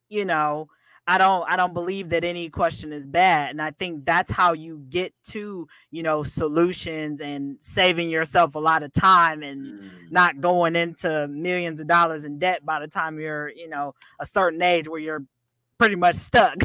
You 0.09 0.25
know, 0.25 0.67
I 1.07 1.17
don't 1.17 1.43
I 1.49 1.55
don't 1.55 1.73
believe 1.73 2.09
that 2.09 2.23
any 2.23 2.49
question 2.49 2.93
is 2.93 3.07
bad. 3.07 3.49
And 3.51 3.61
I 3.61 3.71
think 3.71 4.05
that's 4.05 4.29
how 4.29 4.53
you 4.53 4.83
get 4.89 5.13
to, 5.29 5.67
you 5.91 6.03
know, 6.03 6.21
solutions 6.23 7.21
and 7.21 7.57
saving 7.59 8.09
yourself 8.09 8.55
a 8.55 8.59
lot 8.59 8.83
of 8.83 8.91
time 8.93 9.41
and 9.43 9.59
Mm. 9.79 10.11
not 10.11 10.41
going 10.41 10.75
into 10.75 11.27
millions 11.27 11.79
of 11.81 11.87
dollars 11.87 12.25
in 12.25 12.37
debt 12.39 12.65
by 12.65 12.79
the 12.79 12.87
time 12.87 13.19
you're, 13.19 13.49
you 13.49 13.69
know, 13.69 13.95
a 14.19 14.25
certain 14.25 14.61
age 14.61 14.87
where 14.87 14.99
you're 14.99 15.23
pretty 15.77 15.95
much 15.95 16.15
stuck. 16.15 16.55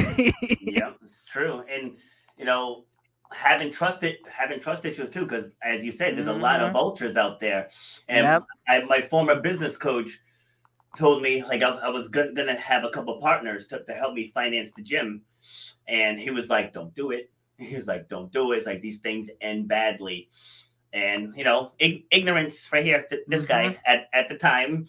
yeah, 0.61 0.91
it's 1.07 1.25
true. 1.25 1.63
And 1.71 1.97
you 2.37 2.45
know, 2.45 2.85
having 3.33 3.71
trusted 3.71 4.17
having 4.31 4.61
trust 4.61 4.85
issues 4.85 5.09
too, 5.11 5.23
because 5.23 5.51
as 5.63 5.85
you 5.85 5.93
said, 5.93 6.17
there's 6.17 6.27
a 6.27 6.33
lot 6.33 6.61
of 6.61 6.73
vultures 6.73 7.17
out 7.17 7.41
there. 7.41 7.71
And 8.09 8.25
Yep. 8.25 8.43
I, 8.69 8.85
my 8.85 9.03
former 9.03 9.41
business 9.41 9.77
coach 9.77 10.21
told 10.97 11.23
me 11.23 11.43
like 11.43 11.63
I, 11.63 11.71
I 11.71 11.89
was 11.89 12.09
go- 12.09 12.33
gonna 12.33 12.57
have 12.57 12.85
a 12.85 12.91
couple 12.91 13.21
partners 13.21 13.67
to, 13.69 13.85
to 13.85 13.93
help 13.93 14.15
me 14.15 14.31
finance 14.33 14.71
the 14.73 14.83
gym, 14.83 15.23
and 15.89 16.19
he 16.19 16.31
was 16.31 16.49
like, 16.49 16.73
"Don't 16.73 16.95
do 16.95 17.11
it." 17.11 17.31
He 17.59 17.77
was 17.77 17.87
like, 17.87 18.09
"Don't 18.09 18.33
do 18.33 18.53
it." 18.53 18.59
It's 18.59 18.67
like 18.67 18.83
these 18.83 18.99
things 18.99 19.31
end 19.41 19.69
badly, 19.69 20.29
and 20.93 21.35
you 21.37 21.45
know, 21.45 21.73
ig- 21.79 22.05
ignorance 22.11 22.69
right 22.73 22.85
here. 22.85 23.07
th- 23.09 23.23
this 23.27 23.47
guy 23.47 23.67
mm-hmm. 23.67 23.79
at 23.87 24.09
at 24.13 24.29
the 24.29 24.37
time, 24.37 24.89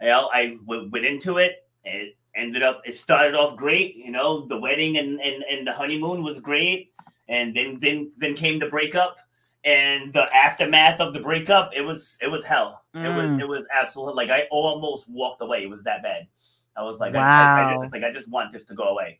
you 0.00 0.08
know, 0.08 0.30
I 0.32 0.56
w- 0.66 0.90
went 0.90 1.06
into 1.06 1.38
it. 1.38 1.66
It 1.84 2.16
ended 2.34 2.62
up. 2.62 2.82
It 2.84 2.96
started 2.96 3.34
off 3.34 3.56
great. 3.56 3.96
You 3.96 4.12
know, 4.12 4.46
the 4.46 4.58
wedding 4.58 4.98
and 4.98 5.20
and, 5.20 5.44
and 5.50 5.66
the 5.66 5.72
honeymoon 5.72 6.22
was 6.22 6.40
great, 6.40 6.92
and 7.28 7.54
then 7.54 7.78
then 7.80 8.12
then 8.16 8.34
came 8.34 8.58
the 8.58 8.68
breakup. 8.68 9.16
And 9.64 10.12
the 10.12 10.28
aftermath 10.36 11.00
of 11.00 11.14
the 11.14 11.20
breakup, 11.20 11.72
it 11.74 11.80
was 11.80 12.18
it 12.20 12.30
was 12.30 12.44
hell. 12.44 12.83
It 12.94 13.08
was 13.08 13.26
Mm. 13.30 13.40
it 13.40 13.48
was 13.48 13.66
absolute. 13.72 14.14
Like 14.14 14.30
I 14.30 14.46
almost 14.50 15.08
walked 15.08 15.42
away. 15.42 15.62
It 15.64 15.70
was 15.70 15.82
that 15.82 16.02
bad. 16.02 16.28
I 16.76 16.82
was 16.82 16.98
like, 16.98 17.14
I, 17.14 17.20
I, 17.20 17.22
I 17.60 17.64
Wow. 17.74 17.82
just, 17.82 17.92
like 17.92 18.04
I 18.04 18.12
just 18.12 18.30
want 18.30 18.52
this 18.52 18.64
to 18.66 18.74
go 18.74 18.84
away. 18.84 19.18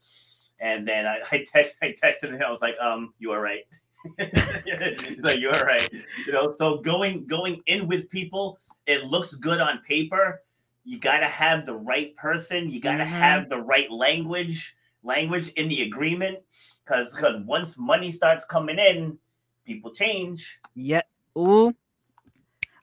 And 0.60 0.86
then 0.86 1.06
I, 1.06 1.20
I, 1.32 1.46
text, 1.52 1.74
I 1.82 1.94
texted 2.02 2.30
him. 2.30 2.42
I 2.46 2.50
was 2.50 2.62
like, 2.62 2.76
um, 2.80 3.14
you 3.18 3.32
are 3.32 3.40
right. 3.40 3.64
He's 4.18 5.20
like, 5.22 5.38
you 5.40 5.50
are 5.50 5.64
right. 5.64 5.88
You 6.26 6.32
know, 6.32 6.52
so 6.56 6.78
going 6.78 7.26
going 7.26 7.62
in 7.66 7.86
with 7.88 8.08
people, 8.10 8.58
it 8.86 9.04
looks 9.06 9.34
good 9.34 9.60
on 9.60 9.80
paper. 9.80 10.42
You 10.84 10.98
gotta 10.98 11.26
have 11.28 11.64
the 11.66 11.74
right 11.74 12.14
person. 12.16 12.70
You 12.70 12.80
gotta 12.80 13.04
Mhm. 13.04 13.08
have 13.08 13.48
the 13.48 13.58
right 13.58 13.90
language 13.90 14.76
language 15.02 15.48
in 15.50 15.68
the 15.68 15.82
agreement. 15.82 16.38
Because 16.84 17.10
because 17.12 17.42
once 17.44 17.76
money 17.78 18.12
starts 18.12 18.44
coming 18.44 18.78
in, 18.78 19.18
people 19.64 19.92
change. 19.92 20.60
yeah. 20.74 21.02
Ooh. 21.36 21.74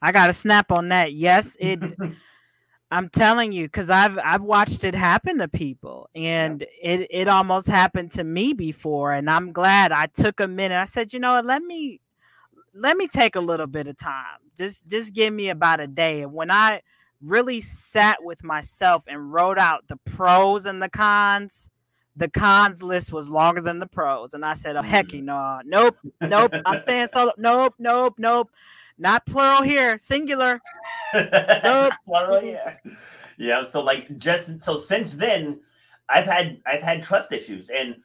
I 0.02 0.12
got 0.12 0.28
to 0.28 0.34
snap 0.34 0.72
on 0.72 0.90
that. 0.90 1.14
Yes, 1.14 1.56
it 1.60 1.82
I'm 2.92 3.08
telling 3.10 3.54
you, 3.54 3.68
because 3.68 3.90
I've 3.90 4.18
I've 4.20 4.42
watched 4.42 4.84
it 4.84 4.96
happen 4.96 5.38
to 5.40 5.48
people, 5.48 6.10
and 6.14 6.62
it 6.82 7.08
it 7.10 7.28
almost 7.30 7.68
happened 7.68 8.12
to 8.12 8.24
me 8.24 8.54
before, 8.54 9.14
and 9.14 9.30
I'm 9.30 9.54
glad 9.54 9.92
I 9.94 10.08
took 10.08 10.40
a 10.42 10.48
minute. 10.48 10.76
I 10.78 10.86
said, 10.86 11.14
you 11.14 11.20
know 11.20 11.36
what, 11.36 11.46
let 11.46 11.64
me 11.64 12.02
let 12.74 12.98
me 12.98 13.08
take 13.08 13.36
a 13.36 13.42
little 13.42 13.68
bit 13.68 13.88
of 13.88 13.98
time. 13.98 14.40
Just 14.58 14.88
just 14.88 15.14
give 15.14 15.34
me 15.34 15.50
about 15.50 15.80
a 15.80 15.88
day. 15.88 16.22
And 16.22 16.34
when 16.34 16.52
I 16.52 16.82
really 17.22 17.62
sat 17.62 18.24
with 18.24 18.44
myself 18.44 19.04
and 19.08 19.32
wrote 19.32 19.58
out 19.58 19.88
the 19.88 19.98
pros 19.98 20.66
and 20.66 20.82
the 20.82 20.90
cons, 20.90 21.70
the 22.18 22.30
cons 22.30 22.84
list 22.84 23.14
was 23.14 23.30
longer 23.30 23.62
than 23.62 23.80
the 23.80 23.88
pros. 23.88 24.34
And 24.34 24.44
I 24.44 24.54
said, 24.56 24.76
oh 24.76 24.82
heck 24.82 25.08
Mm. 25.08 25.24
no, 25.24 25.62
nope, 25.66 25.98
nope, 26.22 26.52
I'm 26.66 26.80
staying 26.80 27.08
solo. 27.08 27.32
Nope, 27.38 27.76
nope, 27.80 28.16
nope. 28.18 28.50
Not 29.02 29.26
plural 29.26 29.64
here, 29.64 29.98
singular. 29.98 30.62
Plural, 32.06 32.40
here. 32.40 32.80
Yeah. 33.38 33.66
So 33.66 33.82
like 33.82 34.16
just 34.20 34.62
so 34.62 34.80
since 34.80 35.16
then, 35.16 35.60
I've 36.08 36.28
had 36.28 36.62
I've 36.68 36.84
had 36.84 37.02
trust 37.02 37.32
issues, 37.32 37.70
and 37.72 37.96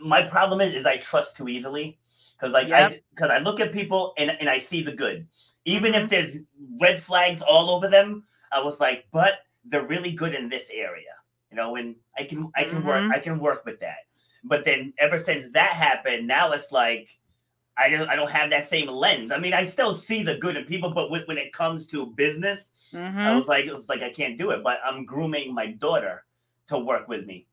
my 0.00 0.22
problem 0.22 0.60
is 0.60 0.74
is 0.74 0.86
I 0.86 0.96
trust 0.96 1.36
too 1.36 1.48
easily 1.48 1.98
because 2.32 2.52
like 2.52 2.72
I 2.72 2.80
Yep. 2.80 3.00
because 3.14 3.30
I 3.30 3.38
look 3.38 3.60
at 3.60 3.72
people 3.72 4.12
and 4.18 4.32
and 4.40 4.50
I 4.50 4.58
see 4.58 4.82
the 4.82 4.90
good, 4.92 5.28
even 5.66 5.92
Mhm. 5.92 6.02
if 6.02 6.10
there's 6.10 6.38
red 6.80 7.00
flags 7.00 7.40
all 7.40 7.70
over 7.70 7.86
them. 7.86 8.24
I 8.50 8.60
was 8.60 8.80
like, 8.80 9.06
but 9.12 9.34
they're 9.64 9.86
really 9.86 10.10
good 10.10 10.34
in 10.34 10.48
this 10.48 10.68
area, 10.74 11.14
you 11.52 11.56
know, 11.56 11.76
and 11.76 11.94
I 12.18 12.24
can 12.24 12.50
I 12.56 12.64
can 12.64 12.82
work 12.84 13.02
Mhm. 13.04 13.14
I 13.14 13.20
can 13.20 13.38
work 13.38 13.64
with 13.64 13.78
that. 13.80 13.98
But 14.42 14.64
then 14.64 14.94
ever 14.98 15.20
since 15.20 15.48
that 15.52 15.74
happened, 15.74 16.26
now 16.26 16.50
it's 16.50 16.72
like 16.72 17.08
I 17.76 17.88
don't 17.88 18.08
I 18.08 18.16
don't 18.16 18.30
have 18.30 18.50
that 18.50 18.66
same 18.66 18.88
lens. 18.88 19.32
I 19.32 19.38
mean, 19.38 19.52
I 19.52 19.66
still 19.66 19.94
see 19.94 20.22
the 20.22 20.38
good 20.38 20.56
in 20.56 20.64
people, 20.64 20.90
but 20.90 21.10
when, 21.10 21.22
when 21.22 21.38
it 21.38 21.52
comes 21.52 21.86
to 21.88 22.06
business, 22.06 22.70
I 22.92 22.98
Mhm. 22.98 23.36
was 23.36 23.48
like, 23.48 23.64
it 23.66 23.74
was 23.74 23.88
like 23.88 24.02
I 24.02 24.10
can't 24.10 24.38
do 24.38 24.50
it. 24.50 24.62
But 24.62 24.78
I'm 24.84 25.04
grooming 25.04 25.54
my 25.54 25.66
daughter 25.72 26.24
to 26.68 26.78
work 26.78 27.08
with 27.08 27.26
me. 27.26 27.46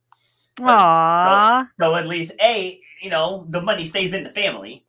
Aww. 0.59 1.67
So 1.79 1.95
at 1.95 2.07
least 2.07 2.33
a, 2.41 2.79
you 3.01 3.09
know, 3.09 3.45
the 3.49 3.61
money 3.61 3.87
stays 3.87 4.13
in 4.13 4.23
the 4.23 4.29
family. 4.31 4.85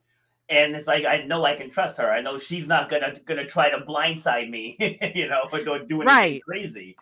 And 0.48 0.76
it's 0.76 0.86
like 0.86 1.06
I 1.06 1.22
know 1.24 1.44
I 1.46 1.56
can 1.56 1.70
trust 1.70 1.98
her. 1.98 2.10
I 2.12 2.20
know 2.20 2.38
she's 2.38 2.66
not 2.66 2.90
gonna 2.90 3.18
gonna 3.24 3.46
try 3.46 3.70
to 3.70 3.78
blindside 3.78 4.50
me, 4.50 4.76
you 5.14 5.28
know, 5.28 5.42
or 5.50 5.58
do 5.60 6.02
anything 6.02 6.06
Right. 6.06 6.42
crazy. 6.42 6.96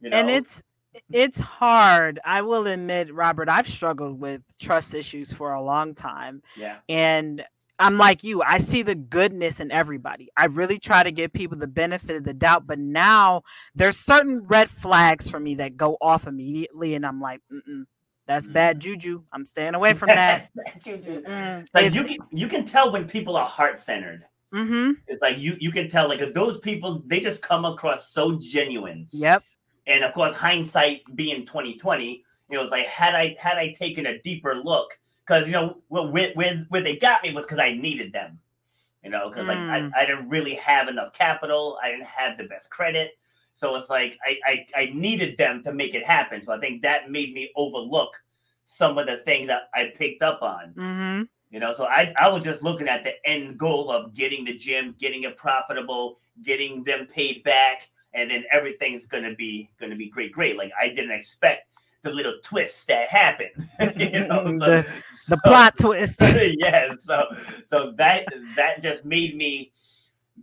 You 0.00 0.10
know? 0.10 0.16
and 0.16 0.30
it's 0.30 0.62
it's 1.12 1.40
hard 1.40 2.20
i 2.24 2.40
will 2.40 2.68
admit 2.68 3.12
robert 3.12 3.48
i've 3.48 3.66
struggled 3.66 4.20
with 4.20 4.42
trust 4.58 4.94
issues 4.94 5.32
for 5.32 5.52
a 5.54 5.60
long 5.60 5.92
time 5.92 6.40
yeah, 6.56 6.76
and 6.88 7.44
i'm 7.78 7.98
like 7.98 8.22
you 8.24 8.42
i 8.42 8.58
see 8.58 8.82
the 8.82 8.94
goodness 8.94 9.60
in 9.60 9.70
everybody 9.72 10.28
i 10.36 10.46
really 10.46 10.78
try 10.78 11.02
to 11.02 11.10
give 11.10 11.32
people 11.32 11.56
the 11.58 11.66
benefit 11.66 12.16
of 12.16 12.24
the 12.24 12.34
doubt 12.34 12.66
but 12.66 12.78
now 12.78 13.42
there's 13.74 13.98
certain 13.98 14.40
red 14.46 14.68
flags 14.70 15.28
for 15.28 15.40
me 15.40 15.54
that 15.56 15.76
go 15.76 15.96
off 16.00 16.26
immediately 16.26 16.94
and 16.94 17.04
i'm 17.04 17.20
like 17.20 17.40
Mm-mm, 17.52 17.84
that's 18.26 18.46
Mm. 18.48 18.52
bad 18.52 18.80
juju 18.80 19.22
i'm 19.32 19.44
staying 19.44 19.74
away 19.74 19.92
from 19.94 20.08
that 20.08 20.48
Juju. 20.84 21.22
Like 21.72 21.86
it's- 21.86 21.94
you 21.94 22.04
can 22.04 22.18
you 22.30 22.46
can 22.48 22.64
tell 22.64 22.92
when 22.92 23.06
people 23.08 23.36
are 23.36 23.46
heart 23.46 23.78
centered. 23.78 24.24
mhm, 24.52 24.94
It's 25.08 25.20
like 25.22 25.38
you 25.38 25.56
you 25.60 25.70
can 25.72 25.88
tell 25.88 26.08
like 26.08 26.32
those 26.34 26.58
people 26.60 27.02
they 27.06 27.20
just 27.20 27.42
come 27.42 27.64
across 27.64 28.10
so 28.12 28.38
genuine. 28.40 29.08
yep 29.10 29.42
and 29.86 30.04
of 30.04 30.12
course 30.14 30.34
hindsight 30.34 31.02
being 31.14 31.44
2020 31.44 32.22
you 32.50 32.56
know 32.56 32.62
it's 32.62 32.70
like 32.70 32.86
had 32.86 33.14
i 33.14 33.34
had 33.40 33.58
i 33.58 33.72
taken 33.72 34.06
a 34.06 34.18
deeper 34.22 34.54
look 34.56 34.88
because 35.26 35.46
you 35.46 35.52
know 35.52 35.78
where, 35.88 36.06
where, 36.06 36.32
where 36.34 36.66
where 36.68 36.82
they 36.82 36.96
got 36.96 37.22
me 37.22 37.32
was 37.32 37.44
because 37.44 37.58
i 37.58 37.72
needed 37.72 38.12
them 38.12 38.38
you 39.02 39.10
know 39.10 39.28
because 39.28 39.46
like 39.46 39.58
Mm. 39.58 39.92
I, 39.94 40.02
I 40.02 40.06
didn't 40.06 40.28
really 40.28 40.54
have 40.54 40.88
enough 40.88 41.12
capital 41.12 41.78
i 41.82 41.90
didn't 41.90 42.06
have 42.06 42.38
the 42.38 42.44
best 42.44 42.70
credit 42.70 43.12
so 43.54 43.76
it's 43.76 43.90
like 43.90 44.18
I, 44.24 44.38
I 44.46 44.66
i 44.76 44.90
needed 44.94 45.36
them 45.36 45.62
to 45.64 45.72
make 45.72 45.94
it 45.94 46.04
happen 46.04 46.42
so 46.42 46.52
i 46.52 46.58
think 46.58 46.82
that 46.82 47.10
made 47.10 47.34
me 47.34 47.50
overlook 47.56 48.12
some 48.66 48.98
of 48.98 49.06
the 49.06 49.18
things 49.18 49.48
that 49.48 49.68
i 49.74 49.92
picked 49.96 50.22
up 50.22 50.42
on 50.42 50.72
hmm 50.74 51.22
you 51.50 51.60
know, 51.60 51.72
so 51.72 51.84
I, 51.84 52.12
I 52.18 52.28
was 52.30 52.42
just 52.42 52.62
looking 52.64 52.88
at 52.88 53.04
the 53.04 53.12
end 53.24 53.58
goal 53.58 53.88
of 53.88 54.12
getting 54.12 54.44
the 54.44 54.54
gym, 54.54 54.96
getting 54.98 55.22
it 55.22 55.36
profitable, 55.36 56.18
getting 56.42 56.82
them 56.82 57.06
paid 57.06 57.44
back, 57.44 57.88
and 58.12 58.28
then 58.28 58.42
everything's 58.50 59.06
gonna 59.06 59.36
be 59.36 59.70
gonna 59.78 59.94
be 59.94 60.08
great, 60.08 60.32
great. 60.32 60.56
Like 60.56 60.72
I 60.80 60.88
didn't 60.88 61.12
expect 61.12 61.68
the 62.04 62.10
little 62.10 62.34
twists 62.42 62.84
that 62.84 63.08
happened. 63.08 63.50
you 63.96 64.26
know, 64.28 64.44
so, 64.44 64.52
the, 64.58 64.86
the 64.86 65.12
so- 65.12 65.36
plot 65.44 65.74
twist 65.78 66.20
yeah, 66.58 66.92
so 67.00 67.26
so 67.66 67.92
that 67.96 68.26
that 68.56 68.82
just 68.82 69.04
made 69.04 69.36
me. 69.36 69.72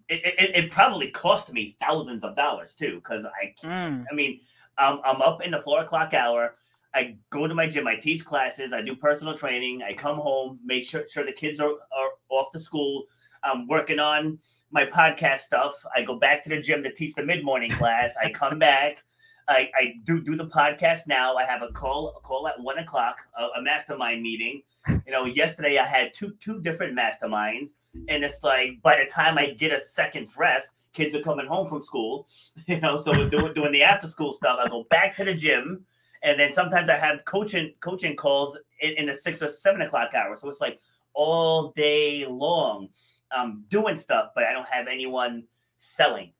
It, 0.08 0.22
it, 0.40 0.66
it 0.66 0.72
probably 0.72 1.12
cost 1.12 1.52
me 1.52 1.76
thousands 1.80 2.24
of 2.24 2.36
dollars 2.36 2.76
too, 2.76 2.96
because 2.96 3.26
I 3.26 3.54
Mm, 3.66 4.06
I 4.10 4.16
mean, 4.16 4.40
um, 4.78 5.02
I'm 5.06 5.22
up 5.22 5.42
in 5.42 5.52
the 5.52 5.62
four 5.62 5.82
o'clock 5.82 6.14
hour. 6.14 6.56
I 6.94 7.18
go 7.30 7.48
to 7.48 7.54
my 7.54 7.68
gym. 7.68 7.88
I 7.88 7.96
teach 7.96 8.26
classes. 8.26 8.74
I 8.74 8.82
do 8.82 8.96
personal 8.96 9.38
training. 9.38 9.84
I 9.84 9.94
come 9.94 10.18
home, 10.18 10.60
make 10.66 10.86
sure, 10.86 11.06
sure 11.08 11.26
the 11.26 11.32
kids 11.32 11.60
are, 11.60 11.70
are 11.70 12.10
off 12.30 12.52
to 12.52 12.60
school. 12.60 13.06
I'm 13.44 13.68
working 13.68 14.00
on 14.00 14.40
my 14.72 14.86
podcast 14.86 15.40
stuff. 15.40 15.74
I 15.96 16.02
go 16.02 16.16
back 16.16 16.44
to 16.44 16.50
the 16.50 16.60
gym 16.60 16.84
to 16.84 16.94
teach 16.94 17.16
the 17.16 17.24
mid 17.24 17.44
morning 17.44 17.72
class. 17.72 18.16
I 18.22 18.32
come 18.32 18.60
back. 18.60 19.04
I, 19.52 19.70
I 19.76 19.94
do 20.06 20.22
do 20.22 20.36
the 20.36 20.48
podcast 20.48 21.08
now. 21.08 21.36
I 21.36 21.44
have 21.44 21.62
a 21.62 21.72
call 21.72 22.16
a 22.18 22.22
call 22.22 22.48
at 22.48 22.60
one 22.60 22.78
o'clock, 22.78 23.18
a, 23.38 23.60
a 23.60 23.62
mastermind 23.62 24.22
meeting. 24.22 24.64
You 24.88 25.12
know, 25.12 25.26
yesterday 25.26 25.78
I 25.78 25.86
had 25.86 26.14
two 26.14 26.36
two 26.40 26.62
different 26.62 26.98
masterminds, 26.98 27.72
and 28.08 28.24
it's 28.24 28.44
like 28.44 28.82
by 28.82 28.98
the 28.98 29.12
time 29.12 29.38
I 29.38 29.52
get 29.52 29.72
a 29.74 29.82
second's 29.82 30.38
rest, 30.38 30.72
kids 30.94 31.14
are 31.16 31.22
coming 31.22 31.48
home 31.48 31.68
from 31.68 31.82
school. 31.82 32.28
You 32.68 32.80
know, 32.80 32.98
so 32.98 33.12
we're 33.12 33.30
doing 33.30 33.54
doing 33.60 33.72
the 33.72 33.84
after 33.84 34.08
school 34.08 34.34
stuff. 34.34 34.60
I 34.64 34.70
go 34.70 34.86
back 34.90 35.16
to 35.18 35.26
the 35.26 35.34
gym, 35.34 35.86
and 36.24 36.40
then 36.40 36.54
sometimes 36.54 36.90
I 36.90 36.98
have 36.98 37.26
coaching 37.26 37.74
coaching 37.82 38.16
calls 38.16 38.58
in, 38.80 38.94
in 38.94 39.06
the 39.08 39.16
six 39.16 39.42
or 39.42 39.50
seven 39.50 39.82
o'clock 39.82 40.14
hour. 40.14 40.38
So 40.38 40.50
it's 40.50 40.62
like 40.62 40.80
all 41.14 41.72
day 41.72 42.26
long, 42.26 42.90
um, 43.36 43.66
doing 43.70 43.98
stuff, 43.98 44.32
but 44.34 44.46
I 44.46 44.54
don't 44.54 44.68
have 44.70 44.88
anyone 44.88 45.44
selling. 45.76 46.32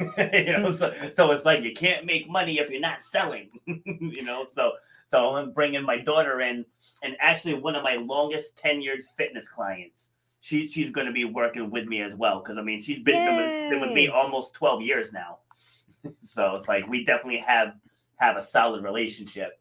you 0.32 0.58
know, 0.58 0.74
so, 0.74 0.92
so 1.14 1.30
it's 1.32 1.44
like 1.44 1.62
you 1.62 1.72
can't 1.72 2.06
make 2.06 2.28
money 2.28 2.58
if 2.58 2.70
you're 2.70 2.80
not 2.80 3.02
selling. 3.02 3.50
you 3.66 4.22
know, 4.22 4.46
so 4.50 4.72
so 5.06 5.36
I'm 5.36 5.52
bringing 5.52 5.82
my 5.82 5.98
daughter 5.98 6.40
in, 6.40 6.64
and 7.02 7.16
actually 7.20 7.54
one 7.54 7.76
of 7.76 7.82
my 7.82 7.96
longest 7.96 8.56
tenured 8.56 9.02
fitness 9.18 9.48
clients. 9.48 10.10
She's 10.40 10.72
she's 10.72 10.90
going 10.90 11.06
to 11.06 11.12
be 11.12 11.26
working 11.26 11.70
with 11.70 11.86
me 11.86 12.00
as 12.00 12.14
well 12.14 12.40
because 12.40 12.56
I 12.56 12.62
mean 12.62 12.80
she's 12.80 13.02
been, 13.02 13.26
been 13.26 13.36
with, 13.36 13.70
been 13.70 13.80
with 13.80 13.92
me 13.92 14.08
almost 14.08 14.54
12 14.54 14.82
years 14.82 15.12
now. 15.12 15.38
so 16.20 16.54
it's 16.54 16.66
like 16.66 16.88
we 16.88 17.04
definitely 17.04 17.40
have 17.40 17.74
have 18.16 18.36
a 18.36 18.44
solid 18.44 18.82
relationship. 18.82 19.60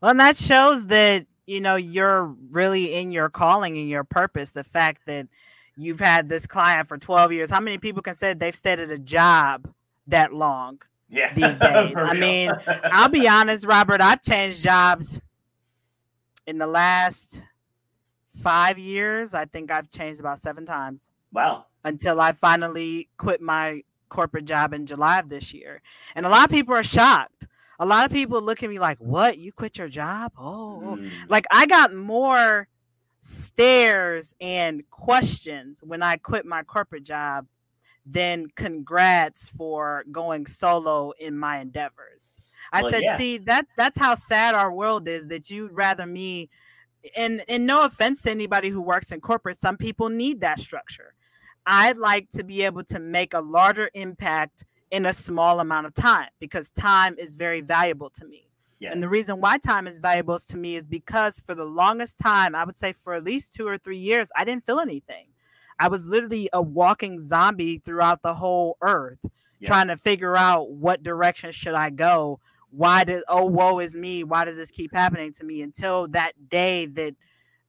Well, 0.00 0.12
and 0.12 0.20
that 0.20 0.36
shows 0.36 0.86
that 0.86 1.26
you 1.46 1.60
know 1.60 1.74
you're 1.74 2.26
really 2.50 2.94
in 2.94 3.10
your 3.10 3.28
calling 3.28 3.76
and 3.76 3.88
your 3.88 4.04
purpose. 4.04 4.52
The 4.52 4.62
fact 4.62 5.06
that 5.06 5.26
you've 5.76 6.00
had 6.00 6.28
this 6.28 6.46
client 6.46 6.88
for 6.88 6.98
12 6.98 7.32
years. 7.32 7.50
How 7.50 7.60
many 7.60 7.78
people 7.78 8.02
can 8.02 8.14
say 8.14 8.34
they've 8.34 8.54
stayed 8.54 8.80
at 8.80 8.90
a 8.90 8.98
job 8.98 9.68
that 10.06 10.32
long? 10.32 10.80
Yeah, 11.08 11.32
These 11.34 11.58
days. 11.58 11.94
I 11.96 12.14
mean, 12.14 12.50
I'll 12.84 13.08
be 13.08 13.28
honest, 13.28 13.66
Robert. 13.66 14.00
I've 14.00 14.22
changed 14.22 14.62
jobs 14.62 15.20
in 16.46 16.58
the 16.58 16.66
last 16.66 17.42
five 18.42 18.78
years. 18.78 19.34
I 19.34 19.44
think 19.46 19.70
I've 19.70 19.90
changed 19.90 20.20
about 20.20 20.38
seven 20.38 20.66
times 20.66 21.10
wow. 21.32 21.66
until 21.84 22.20
I 22.20 22.32
finally 22.32 23.08
quit 23.16 23.40
my 23.40 23.82
corporate 24.08 24.44
job 24.44 24.72
in 24.72 24.86
July 24.86 25.18
of 25.18 25.28
this 25.28 25.52
year. 25.52 25.82
And 26.14 26.26
a 26.26 26.28
lot 26.28 26.44
of 26.44 26.50
people 26.50 26.74
are 26.74 26.82
shocked. 26.82 27.46
A 27.80 27.86
lot 27.86 28.06
of 28.06 28.12
people 28.12 28.40
look 28.40 28.62
at 28.62 28.70
me 28.70 28.78
like, 28.78 28.98
"What? 28.98 29.36
You 29.36 29.52
quit 29.52 29.78
your 29.78 29.88
job? 29.88 30.32
Oh, 30.38 30.80
oh." 30.84 30.96
Mm. 30.96 31.10
like 31.28 31.44
I 31.50 31.66
got 31.66 31.92
more 31.92 32.68
stares 33.24 34.34
and 34.38 34.82
questions 34.90 35.82
when 35.82 36.02
I 36.02 36.18
quit 36.18 36.44
my 36.44 36.62
corporate 36.62 37.04
job 37.04 37.46
than 38.04 38.48
congrats 38.54 39.48
for 39.48 40.04
going 40.12 40.44
solo 40.44 41.12
in 41.18 41.38
my 41.38 41.58
endeavors. 41.58 42.42
I 42.70 42.82
Well, 42.82 42.90
said, 42.92 43.02
yeah. 43.02 43.16
see, 43.16 43.38
that 43.38 43.66
that's 43.78 43.98
how 43.98 44.14
sad 44.14 44.54
our 44.54 44.70
world 44.70 45.08
is 45.08 45.26
that 45.28 45.48
you'd 45.48 45.72
rather 45.72 46.04
me 46.04 46.50
and 47.16 47.42
and 47.48 47.64
no 47.66 47.84
offense 47.84 48.20
to 48.22 48.30
anybody 48.30 48.68
who 48.68 48.82
works 48.82 49.10
in 49.10 49.22
corporate, 49.22 49.58
some 49.58 49.78
people 49.78 50.10
need 50.10 50.42
that 50.42 50.60
structure. 50.60 51.14
I'd 51.64 51.96
like 51.96 52.28
to 52.32 52.44
be 52.44 52.62
able 52.62 52.84
to 52.84 53.00
make 53.00 53.32
a 53.32 53.40
larger 53.40 53.88
impact 53.94 54.66
in 54.90 55.06
a 55.06 55.14
small 55.14 55.60
amount 55.60 55.86
of 55.86 55.94
time 55.94 56.28
because 56.40 56.68
time 56.70 57.16
is 57.16 57.36
very 57.36 57.62
valuable 57.62 58.10
to 58.10 58.26
me. 58.26 58.48
Yes. 58.80 58.92
And 58.92 59.02
the 59.02 59.08
reason 59.08 59.40
why 59.40 59.58
time 59.58 59.86
is 59.86 59.98
valuable 59.98 60.38
to 60.38 60.56
me 60.56 60.76
is 60.76 60.84
because 60.84 61.40
for 61.40 61.54
the 61.54 61.64
longest 61.64 62.18
time, 62.18 62.54
I 62.54 62.64
would 62.64 62.76
say 62.76 62.92
for 62.92 63.14
at 63.14 63.24
least 63.24 63.54
two 63.54 63.66
or 63.66 63.78
three 63.78 63.98
years, 63.98 64.30
I 64.36 64.44
didn't 64.44 64.66
feel 64.66 64.80
anything. 64.80 65.26
I 65.78 65.88
was 65.88 66.06
literally 66.06 66.48
a 66.52 66.62
walking 66.62 67.18
zombie 67.18 67.78
throughout 67.78 68.22
the 68.22 68.34
whole 68.34 68.76
earth, 68.82 69.18
Yeah. 69.60 69.66
trying 69.66 69.88
to 69.88 69.96
figure 69.96 70.36
out 70.36 70.70
what 70.70 71.02
direction 71.02 71.50
should 71.52 71.74
I 71.74 71.90
go. 71.90 72.40
Why 72.70 73.04
did 73.04 73.22
oh 73.28 73.46
woe 73.46 73.78
is 73.78 73.96
me? 73.96 74.24
Why 74.24 74.44
does 74.44 74.56
this 74.56 74.70
keep 74.70 74.92
happening 74.92 75.32
to 75.34 75.44
me? 75.44 75.62
Until 75.62 76.08
that 76.08 76.32
day 76.48 76.86
that 76.86 77.14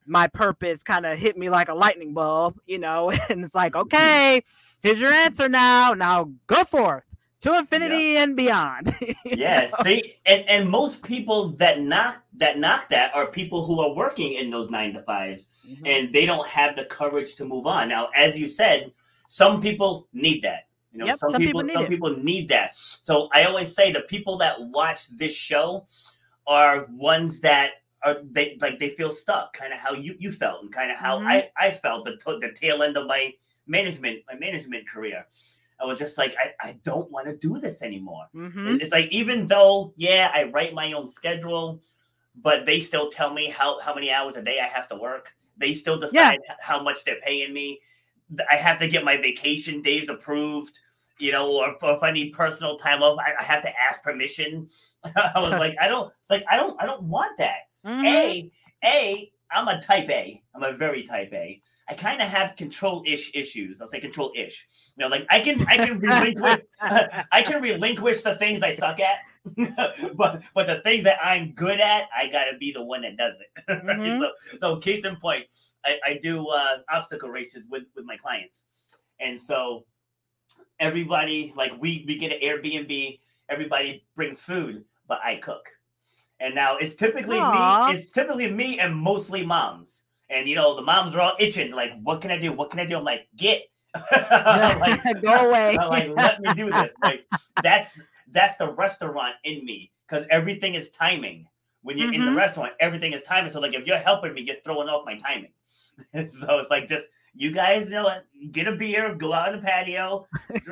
my 0.07 0.27
purpose 0.27 0.83
kind 0.83 1.05
of 1.05 1.17
hit 1.17 1.37
me 1.37 1.49
like 1.49 1.69
a 1.69 1.73
lightning 1.73 2.13
bulb, 2.13 2.59
you 2.65 2.77
know, 2.79 3.11
and 3.29 3.43
it's 3.43 3.55
like, 3.55 3.73
mm. 3.73 3.81
okay, 3.81 4.43
here's 4.81 4.99
your 4.99 5.11
answer 5.11 5.47
now. 5.49 5.93
Now 5.93 6.31
go 6.47 6.63
forth 6.63 7.03
to 7.41 7.53
infinity 7.57 8.17
and 8.17 8.35
beyond. 8.35 8.95
yes, 9.25 9.71
know? 9.71 9.83
see, 9.83 10.15
and, 10.25 10.47
and 10.49 10.69
most 10.69 11.03
people 11.03 11.49
that 11.57 11.79
knock 11.81 12.17
that 12.37 12.57
knock 12.59 12.89
that 12.89 13.13
are 13.15 13.27
people 13.27 13.65
who 13.65 13.79
are 13.79 13.93
working 13.93 14.33
in 14.33 14.49
those 14.49 14.69
nine 14.69 14.93
to 14.93 15.01
fives 15.03 15.47
Mhm. 15.67 15.81
and 15.87 16.13
they 16.13 16.25
don't 16.25 16.47
have 16.47 16.75
the 16.75 16.85
courage 16.85 17.35
to 17.35 17.45
move 17.45 17.65
on. 17.65 17.89
Now, 17.89 18.09
as 18.15 18.37
you 18.37 18.49
said, 18.49 18.91
some 19.27 19.61
people 19.61 20.07
need 20.13 20.43
that. 20.43 20.67
You 20.91 20.99
know, 20.99 21.05
Yep, 21.07 21.17
some, 21.17 21.29
some 21.31 21.41
people, 21.41 21.61
people 21.61 21.73
some 21.73 21.85
it. 21.85 21.89
people 21.89 22.17
need 22.17 22.49
that. 22.49 22.75
So 23.01 23.29
I 23.33 23.43
always 23.45 23.73
say 23.75 23.91
the 23.91 24.01
people 24.01 24.37
that 24.37 24.55
watch 24.59 25.07
this 25.09 25.33
show 25.33 25.87
are 26.47 26.85
ones 26.91 27.41
that 27.41 27.71
are 28.03 28.17
they 28.23 28.57
like 28.61 28.79
they 28.79 28.91
feel 28.91 29.11
stuck, 29.11 29.53
kind 29.53 29.73
of 29.73 29.79
how 29.79 29.93
you 29.93 30.15
you 30.19 30.31
felt 30.31 30.61
and 30.63 30.71
kind 30.71 30.91
of 30.91 30.97
how 30.97 31.19
Mhm. 31.19 31.27
I 31.27 31.49
I 31.57 31.71
felt 31.71 32.05
the 32.05 32.17
the 32.39 32.51
tail 32.55 32.83
end 32.83 32.97
of 32.97 33.07
my 33.07 33.33
management 33.67 34.19
my 34.31 34.37
management 34.37 34.87
career. 34.87 35.25
I 35.79 35.85
was 35.85 35.99
just 35.99 36.17
like 36.17 36.35
I, 36.39 36.53
I 36.69 36.79
don't 36.83 37.11
want 37.11 37.27
to 37.27 37.35
do 37.35 37.59
this 37.59 37.81
anymore. 37.81 38.25
Mhm. 38.33 38.81
It's 38.81 38.91
like 38.91 39.09
even 39.11 39.47
though, 39.47 39.93
yeah, 39.97 40.31
I 40.33 40.43
write 40.45 40.73
my 40.73 40.93
own 40.93 41.07
schedule, 41.07 41.81
but 42.35 42.65
they 42.65 42.79
still 42.79 43.09
tell 43.11 43.33
me 43.33 43.49
how 43.49 43.79
how 43.81 43.93
many 43.93 44.11
hours 44.11 44.35
a 44.37 44.41
day 44.41 44.59
I 44.61 44.67
have 44.67 44.87
to 44.89 44.95
work. 44.95 45.33
They 45.57 45.73
still 45.73 45.99
decide 45.99 46.13
h- 46.49 46.57
how 46.61 46.81
much 46.81 47.03
they're 47.05 47.21
paying 47.21 47.53
me. 47.53 47.79
I 48.49 48.55
have 48.55 48.79
to 48.79 48.87
get 48.87 49.03
my 49.03 49.17
vacation 49.17 49.81
days 49.81 50.09
approved, 50.09 50.77
you 51.19 51.31
know, 51.31 51.51
or, 51.53 51.75
or 51.81 51.95
if 51.95 52.03
I 52.03 52.11
need 52.11 52.31
personal 52.33 52.77
time 52.77 53.03
off, 53.03 53.19
I, 53.19 53.33
I 53.39 53.43
have 53.43 53.61
to 53.63 53.71
ask 53.79 54.01
permission. 54.01 54.69
I 55.03 55.31
was 55.39 55.51
like, 55.65 55.75
I 55.79 55.87
don't. 55.87 56.11
It's 56.21 56.29
like 56.29 56.43
I 56.49 56.55
don't. 56.57 56.81
I 56.81 56.85
don't 56.85 57.03
want 57.03 57.37
that. 57.37 57.67
Mhm. 57.85 58.03
A, 58.05 58.51
A, 58.83 59.31
I'm 59.51 59.67
a 59.67 59.81
type 59.81 60.09
A. 60.09 60.41
I'm 60.55 60.63
a 60.63 60.71
very 60.75 61.03
type 61.03 61.31
A. 61.33 61.61
I 61.87 61.93
kind 61.93 62.21
of 62.21 62.27
have 62.27 62.55
control-ish 62.55 63.31
issues. 63.35 63.79
I'll 63.79 63.87
say 63.87 63.99
control-ish. 63.99 64.67
You 64.97 65.03
know, 65.03 65.09
like 65.09 65.27
I 65.29 65.39
can 65.39 65.65
I 65.67 65.77
can 65.77 65.99
relinquish 65.99 66.61
I 66.81 67.43
can 67.43 67.61
relinquish 67.61 68.21
the 68.21 68.35
things 68.35 68.63
I 68.63 68.73
suck 68.73 68.99
at, 68.99 69.19
but 70.15 70.41
but 70.53 70.67
the 70.67 70.81
things 70.83 71.03
that 71.03 71.19
I'm 71.23 71.51
good 71.51 71.79
at, 71.79 72.07
I 72.15 72.27
gotta 72.27 72.57
be 72.57 72.71
the 72.71 72.83
one 72.83 73.01
that 73.01 73.17
does 73.17 73.35
it. 73.39 73.63
right? 73.85 73.99
Mhm. 73.99 74.19
So 74.19 74.31
so 74.59 74.77
case 74.77 75.05
in 75.05 75.15
point, 75.17 75.45
I, 75.85 75.97
I 76.05 76.19
do 76.23 76.47
uh, 76.47 76.77
obstacle 76.91 77.29
races 77.29 77.63
with 77.69 77.83
with 77.95 78.05
my 78.05 78.17
clients, 78.17 78.63
and 79.19 79.39
so 79.39 79.85
everybody 80.79 81.53
like 81.55 81.73
we 81.79 82.03
we 82.07 82.17
get 82.17 82.31
an 82.31 82.39
Airbnb. 82.41 83.19
Everybody 83.47 84.03
brings 84.15 84.41
food, 84.41 84.85
but 85.07 85.19
I 85.23 85.35
cook. 85.35 85.69
And 86.39 86.55
now 86.55 86.77
it's 86.77 86.95
typically 86.95 87.37
Aw. 87.39 87.87
me. 87.87 87.93
It's 87.93 88.09
typically 88.09 88.51
me 88.51 88.79
and 88.79 88.95
mostly 88.95 89.45
moms. 89.45 90.04
And 90.29 90.47
you 90.49 90.55
know 90.55 90.75
the 90.75 90.81
moms 90.81 91.13
are 91.15 91.21
all 91.21 91.35
itching. 91.39 91.71
Like, 91.71 91.93
what 92.01 92.21
can 92.21 92.31
I 92.31 92.37
do? 92.37 92.51
What 92.51 92.71
can 92.71 92.79
I 92.79 92.85
do? 92.85 92.97
I'm 92.97 93.03
like, 93.03 93.27
get. 93.35 93.63
like, 94.11 95.01
Go 95.21 95.49
away. 95.49 95.75
Like, 95.77 96.09
let 96.09 96.41
me 96.41 96.53
do 96.53 96.71
this. 96.71 96.93
Like, 97.01 97.27
that's 97.61 97.99
that's 98.31 98.57
the 98.57 98.71
restaurant 98.71 99.35
in 99.43 99.63
me 99.63 99.91
because 100.07 100.25
everything 100.29 100.75
is 100.75 100.89
timing. 100.89 101.47
When 101.83 101.97
you're 101.99 102.11
in 102.11 102.25
the 102.25 102.31
Mhm. 102.31 102.35
restaurant, 102.35 102.73
everything 102.79 103.13
is 103.13 103.21
timing. 103.23 103.51
So, 103.51 103.59
like, 103.59 103.75
if 103.75 103.85
you're 103.85 103.97
helping 103.99 104.33
me, 104.33 104.41
you're 104.41 104.55
throwing 104.65 104.89
off 104.89 105.05
my 105.05 105.19
timing. 105.19 105.51
so 106.27 106.59
it's 106.59 106.69
like 106.71 106.87
just 106.87 107.07
you 107.35 107.51
guys, 107.51 107.89
know, 107.89 108.03
what, 108.03 108.25
get 108.51 108.67
a 108.67 108.75
beer, 108.75 109.13
go 109.13 109.33
out 109.33 109.49
on 109.49 109.59
the 109.59 109.61
patio, 109.61 110.25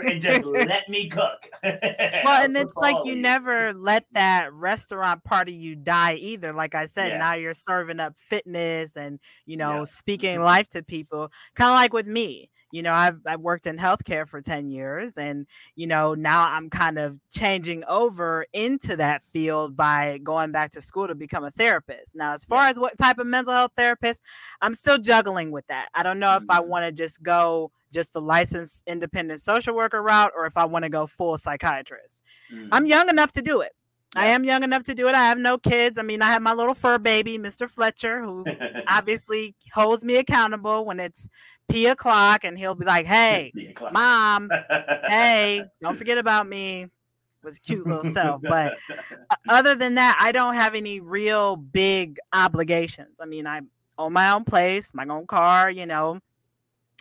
and 0.07 0.21
just 0.21 0.43
let 0.45 0.87
me 0.87 1.09
cook. 1.09 1.49
well, 1.63 2.43
and 2.43 2.55
it's 2.55 2.77
like 2.77 2.95
you 3.03 3.15
never 3.15 3.73
let 3.73 4.05
that 4.13 4.53
restaurant 4.53 5.23
part 5.23 5.49
of 5.49 5.53
you 5.53 5.75
die 5.75 6.15
either. 6.15 6.53
Like 6.53 6.73
I 6.73 6.85
said, 6.85 7.09
Yeah. 7.09 7.17
now 7.17 7.33
you're 7.35 7.53
serving 7.53 7.99
up 7.99 8.15
fitness 8.17 8.95
and 8.95 9.19
you 9.45 9.57
know 9.57 9.79
Yeah. 9.79 9.83
speaking 9.83 10.35
mm-hmm. 10.35 10.43
life 10.43 10.69
to 10.69 10.83
people. 10.83 11.31
Kind 11.55 11.71
of 11.71 11.75
like 11.75 11.93
with 11.93 12.07
me. 12.07 12.49
You 12.73 12.81
know, 12.81 12.91
I've 12.91 13.19
I've 13.27 13.39
worked 13.39 13.67
in 13.67 13.77
healthcare 13.77 14.27
for 14.27 14.41
10 14.41 14.67
years 14.71 15.15
and 15.19 15.45
you 15.75 15.85
know, 15.85 16.15
now 16.15 16.49
I'm 16.49 16.71
kind 16.71 16.97
of 16.97 17.19
changing 17.29 17.83
over 17.87 18.47
into 18.51 18.95
that 18.97 19.21
field 19.21 19.77
by 19.77 20.17
going 20.23 20.51
back 20.51 20.71
to 20.71 20.81
school 20.81 21.07
to 21.07 21.13
become 21.13 21.43
a 21.43 21.51
therapist. 21.51 22.15
Now, 22.15 22.33
as 22.33 22.43
far 22.43 22.65
as 22.67 22.79
what 22.79 22.97
type 22.97 23.19
of 23.19 23.27
mental 23.27 23.53
health 23.53 23.73
therapist, 23.77 24.23
I'm 24.59 24.73
still 24.73 24.97
juggling 24.97 25.51
with 25.51 25.67
that. 25.67 25.89
I 25.93 26.01
don't 26.01 26.17
know 26.17 26.35
if 26.35 26.45
I 26.49 26.61
Mhm. 26.61 26.67
want 26.67 26.85
to 26.85 26.91
just 26.91 27.21
go 27.21 27.71
just 27.91 28.11
the 28.13 28.21
licensed 28.21 28.81
independent 28.87 29.39
social 29.39 29.75
worker 29.75 30.01
route 30.01 30.31
or 30.35 30.47
if 30.47 30.57
I 30.57 30.65
want 30.65 30.81
to 30.81 30.89
go 30.89 31.05
full 31.05 31.37
psychiatrist. 31.37 32.23
Mm. 32.51 32.69
I'm 32.71 32.85
young 32.87 33.07
enough 33.07 33.33
to 33.33 33.43
do 33.43 33.61
it. 33.61 33.73
I 34.15 34.27
am 34.27 34.43
young 34.43 34.63
enough 34.63 34.83
to 34.83 34.95
do 34.95 35.07
it. 35.07 35.15
I 35.15 35.23
have 35.23 35.37
no 35.37 35.57
kids. 35.57 35.97
I 35.97 36.03
mean, 36.03 36.21
I 36.21 36.27
have 36.27 36.41
my 36.41 36.53
little 36.53 36.73
fur 36.73 36.97
baby, 36.99 37.37
Mr. 37.37 37.69
Fletcher, 37.69 38.21
who 38.21 38.45
obviously 38.87 39.55
holds 39.73 40.03
me 40.03 40.17
accountable 40.17 40.85
when 40.85 40.99
it's 40.99 41.29
p 41.69 41.87
o'clock, 41.87 42.43
and 42.43 42.57
he'll 42.57 42.75
be 42.75 42.85
like, 42.85 43.05
"Hey, 43.05 43.51
mom, 43.91 44.49
hey, 45.07 45.63
don't 45.81 45.97
forget 45.97 46.17
about 46.17 46.47
me." 46.47 46.87
Was 47.43 47.59
cute 47.59 47.85
little 47.85 48.05
self, 48.05 48.41
but 48.41 48.77
uh, 48.89 49.35
other 49.49 49.75
than 49.75 49.95
that, 49.95 50.17
I 50.17 50.31
don't 50.31 50.53
have 50.53 50.75
any 50.75 51.01
real 51.01 51.57
big 51.57 52.17
obligations. 52.31 53.19
I 53.21 53.25
mean, 53.25 53.45
I 53.45 53.59
own 53.97 54.13
my 54.13 54.31
own 54.31 54.45
place, 54.45 54.93
my 54.93 55.05
own 55.09 55.27
car, 55.27 55.69
you 55.69 55.85
know. 55.85 56.19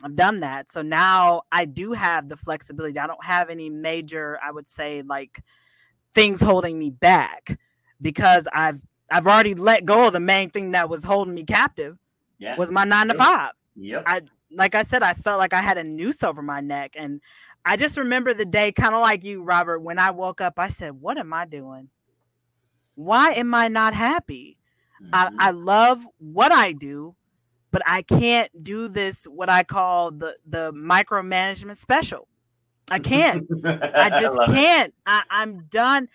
I've 0.02 0.16
done 0.16 0.38
that. 0.38 0.68
So 0.68 0.82
now 0.82 1.42
I 1.52 1.64
do 1.64 1.92
have 1.92 2.28
the 2.28 2.36
flexibility. 2.36 2.98
I 2.98 3.06
don't 3.06 3.24
have 3.24 3.50
any 3.50 3.70
major, 3.70 4.36
I 4.44 4.50
would 4.50 4.66
say, 4.66 5.02
like 5.02 5.40
things 6.14 6.40
holding 6.40 6.78
me 6.78 6.90
back 6.90 7.58
because 8.00 8.46
I've 8.52 8.82
I've 9.10 9.26
already 9.26 9.54
let 9.54 9.84
go 9.84 10.06
of 10.06 10.12
the 10.12 10.20
main 10.20 10.50
thing 10.50 10.70
that 10.72 10.88
was 10.88 11.04
holding 11.04 11.34
me 11.34 11.44
captive 11.44 11.98
Yeah. 12.38 12.56
was 12.56 12.70
my 12.70 12.84
nine 12.84 13.08
to 13.08 13.14
five. 13.14 13.52
Yep. 13.76 14.04
I 14.06 14.20
like 14.50 14.74
I 14.74 14.82
said, 14.82 15.02
I 15.02 15.14
felt 15.14 15.38
like 15.38 15.52
I 15.54 15.60
had 15.62 15.78
a 15.78 15.84
noose 15.84 16.22
over 16.22 16.42
my 16.42 16.60
neck. 16.60 16.92
And 16.96 17.20
I 17.64 17.76
just 17.76 17.96
remember 17.96 18.34
the 18.34 18.44
day, 18.44 18.72
kind 18.72 18.94
of 18.94 19.00
like 19.00 19.24
you, 19.24 19.42
Robert, 19.42 19.80
when 19.80 19.98
I 19.98 20.10
woke 20.10 20.40
up, 20.40 20.54
I 20.58 20.68
said, 20.68 20.92
What 21.00 21.18
am 21.18 21.32
I 21.32 21.44
doing? 21.46 21.88
Why 22.94 23.32
am 23.32 23.54
I 23.54 23.68
not 23.68 23.94
happy? 23.94 24.58
I, 25.12 25.26
Mhm. 25.26 25.36
I 25.38 25.50
love 25.50 26.06
what 26.18 26.52
I 26.52 26.72
do, 26.72 27.14
but 27.70 27.82
I 27.86 28.02
can't 28.02 28.50
do 28.62 28.88
this 28.88 29.24
what 29.24 29.48
I 29.48 29.62
call 29.64 30.10
the 30.10 30.36
the 30.46 30.72
micromanagement 30.72 31.76
special. 31.76 32.28
I 32.91 32.99
can't. 32.99 33.47
I 33.64 34.11
just 34.20 34.39
it. 34.41 34.47
can't. 34.47 34.95
I, 35.07 35.22
I'm 35.30 35.64
done. 35.70 36.09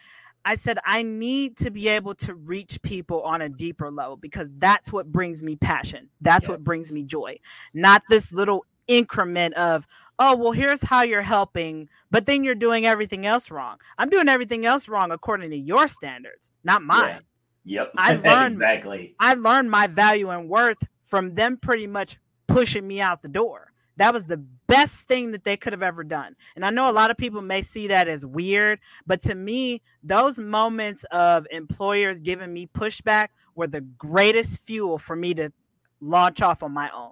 I 0.45 0.55
said 0.55 0.79
I 0.85 1.03
need 1.03 1.57
to 1.57 1.71
be 1.71 1.89
able 1.89 2.15
to 2.15 2.33
reach 2.33 2.81
people 2.81 3.21
on 3.23 3.41
a 3.41 3.49
deeper 3.49 3.91
level 3.91 4.15
because 4.15 4.49
that's 4.59 4.93
what 4.93 5.11
brings 5.11 5.43
me 5.43 5.57
passion. 5.57 6.09
That's 6.21 6.47
what 6.47 6.63
brings 6.63 6.91
me 6.91 7.03
joy. 7.03 7.37
Not 7.73 8.01
this 8.09 8.31
little 8.31 8.63
increment 8.87 9.55
of, 9.55 9.85
oh, 10.19 10.37
well, 10.37 10.53
here's 10.53 10.81
how 10.81 11.01
you're 11.01 11.21
helping, 11.21 11.89
but 12.11 12.25
then 12.25 12.45
you're 12.45 12.55
doing 12.55 12.85
everything 12.85 13.25
else 13.25 13.51
wrong. 13.51 13.77
I'm 13.97 14.09
doing 14.09 14.29
everything 14.29 14.65
else 14.65 14.87
wrong 14.87 15.11
according 15.11 15.49
to 15.49 15.57
your 15.57 15.89
standards, 15.89 16.51
not 16.63 16.81
mine. 16.81 17.19
Yep. 17.65 17.91
I 17.97 18.15
learned- 18.23 18.55
exactly. 18.55 19.15
I 19.19 19.33
learned 19.33 19.69
my 19.69 19.87
value 19.87 20.29
and 20.29 20.47
worth 20.47 20.77
from 21.03 21.35
them 21.35 21.57
pretty 21.57 21.87
much 21.87 22.17
pushing 22.47 22.87
me 22.87 23.01
out 23.01 23.21
the 23.21 23.27
door. 23.27 23.66
That 23.97 24.13
was 24.13 24.23
the 24.25 24.37
best 24.67 25.07
thing 25.07 25.31
that 25.31 25.43
they 25.43 25.57
could 25.57 25.73
have 25.73 25.83
ever 25.83 26.03
done. 26.03 26.35
And 26.55 26.65
I 26.65 26.69
know 26.69 26.89
a 26.89 26.93
lot 26.93 27.11
of 27.11 27.17
people 27.17 27.41
may 27.41 27.61
see 27.61 27.87
that 27.87 28.07
as 28.07 28.25
weird, 28.25 28.79
but 29.05 29.21
to 29.21 29.35
me, 29.35 29.81
those 30.03 30.39
moments 30.39 31.03
of 31.05 31.45
employers 31.51 32.21
giving 32.21 32.53
me 32.53 32.67
pushback 32.67 33.29
were 33.55 33.67
the 33.67 33.81
greatest 33.81 34.61
fuel 34.61 34.97
for 34.97 35.15
me 35.15 35.33
to 35.33 35.51
launch 35.99 36.41
off 36.41 36.61
on 36.63 36.71
my 36.71 36.89
own. 36.91 37.11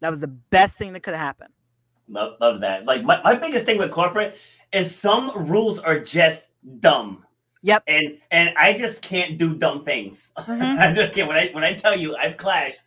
That 0.00 0.10
was 0.10 0.20
the 0.20 0.28
best 0.28 0.78
thing 0.78 0.92
that 0.92 1.02
could 1.02 1.14
have 1.14 1.20
happened. 1.22 1.52
Love, 2.08 2.36
love 2.40 2.60
that. 2.60 2.84
Like 2.86 3.04
my, 3.04 3.20
my 3.22 3.34
biggest 3.34 3.66
thing 3.66 3.78
with 3.78 3.90
corporate 3.90 4.36
is 4.72 4.94
some 4.94 5.32
rules 5.48 5.78
are 5.78 5.98
just 5.98 6.50
dumb. 6.80 7.24
Yep. 7.62 7.82
And 7.86 8.18
and 8.30 8.50
I 8.56 8.72
just 8.72 9.02
can't 9.02 9.36
do 9.36 9.54
dumb 9.54 9.84
things. 9.84 10.32
Mhm. 10.38 10.78
I 10.78 10.92
just 10.92 11.12
can't. 11.12 11.28
When 11.28 11.36
I 11.36 11.48
when 11.52 11.62
I 11.62 11.74
tell 11.74 11.94
you 11.96 12.16
I've 12.16 12.36
clashed 12.36 12.78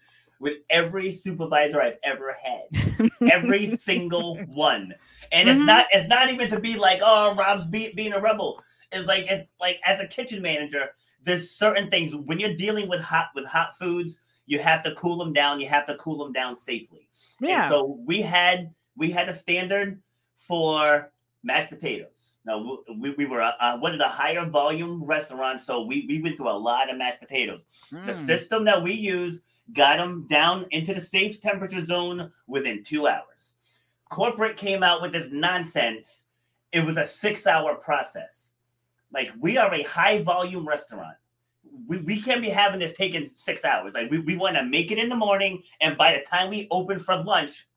with 0.43 0.57
every 0.69 1.13
supervisor 1.13 1.81
I've 1.81 1.97
ever 2.03 2.35
had. 2.43 3.09
every 3.31 3.75
single 3.77 4.37
one. 4.47 4.93
And 5.31 5.47
it's 5.49 5.59
Mhm. 5.59 5.65
not 5.65 5.87
it's 5.93 6.07
not 6.07 6.29
even 6.29 6.49
to 6.49 6.59
be 6.59 6.75
like, 6.77 6.99
oh, 7.01 7.33
Rob's 7.33 7.65
be, 7.65 7.93
being 7.93 8.11
a 8.13 8.19
rebel. 8.19 8.61
It's 8.91 9.07
like 9.07 9.25
it's 9.29 9.49
like 9.59 9.79
as 9.85 10.01
a 10.01 10.07
kitchen 10.07 10.41
manager, 10.41 10.89
there's 11.23 11.49
certain 11.51 11.89
things 11.89 12.13
when 12.13 12.39
you're 12.39 12.55
dealing 12.57 12.89
with 12.89 12.99
hot 12.99 13.29
with 13.33 13.45
hot 13.45 13.77
foods, 13.79 14.19
you 14.45 14.59
have 14.59 14.83
to 14.83 14.93
cool 14.95 15.17
them 15.17 15.31
down. 15.31 15.61
You 15.61 15.69
have 15.69 15.85
to 15.87 15.95
cool 15.95 16.17
them 16.23 16.33
down 16.33 16.57
safely. 16.57 17.07
And 17.39 17.49
Yeah. 17.49 17.69
so 17.69 17.97
we 18.05 18.21
had 18.21 18.73
we 18.97 19.09
had 19.09 19.29
a 19.29 19.33
standard 19.33 20.01
for 20.39 21.12
mashed 21.43 21.69
potatoes. 21.69 22.37
Now 22.45 22.79
we, 22.99 23.11
we 23.11 23.25
were 23.25 23.41
uh, 23.41 23.77
one 23.77 23.91
of 23.91 23.99
the 23.99 24.07
higher 24.07 24.45
volume 24.45 25.03
restaurants, 25.03 25.65
so 25.65 25.83
we, 25.83 26.05
we 26.07 26.21
went 26.21 26.37
through 26.37 26.49
a 26.49 26.51
lot 26.57 26.89
of 26.89 26.97
mashed 26.97 27.19
potatoes. 27.19 27.65
The 27.91 27.97
Mm. 28.13 28.25
system 28.25 28.63
that 28.65 28.81
we 28.81 28.93
use 28.93 29.41
got 29.73 29.97
them 29.97 30.27
down 30.29 30.65
into 30.71 30.93
the 30.93 31.01
safe 31.01 31.39
temperature 31.41 31.83
zone 31.83 32.31
within 32.47 32.83
two 32.83 33.07
hours. 33.07 33.55
Corporate 34.09 34.57
came 34.57 34.83
out 34.83 35.01
with 35.01 35.11
this 35.11 35.29
nonsense. 35.31 36.25
It 36.71 36.85
was 36.85 36.97
a 36.97 37.05
six 37.05 37.45
hour 37.47 37.75
process. 37.75 38.53
Like 39.13 39.31
we 39.39 39.57
are 39.57 39.73
a 39.73 39.83
high 39.83 40.21
volume 40.23 40.67
restaurant. 40.67 41.15
We, 41.87 41.97
we 41.99 42.21
can't 42.21 42.41
be 42.41 42.49
having 42.49 42.79
this 42.79 42.93
taking 42.93 43.29
six 43.35 43.63
hours. 43.65 43.93
Like 43.93 44.09
we, 44.11 44.19
we 44.19 44.35
want 44.37 44.55
to 44.55 44.63
make 44.63 44.91
it 44.91 44.97
in 44.97 45.09
the 45.09 45.15
morning, 45.15 45.61
and 45.81 45.97
by 45.97 46.13
the 46.13 46.19
time 46.23 46.49
we 46.49 46.67
open 46.71 46.99
for 46.99 47.15
lunch, 47.23 47.67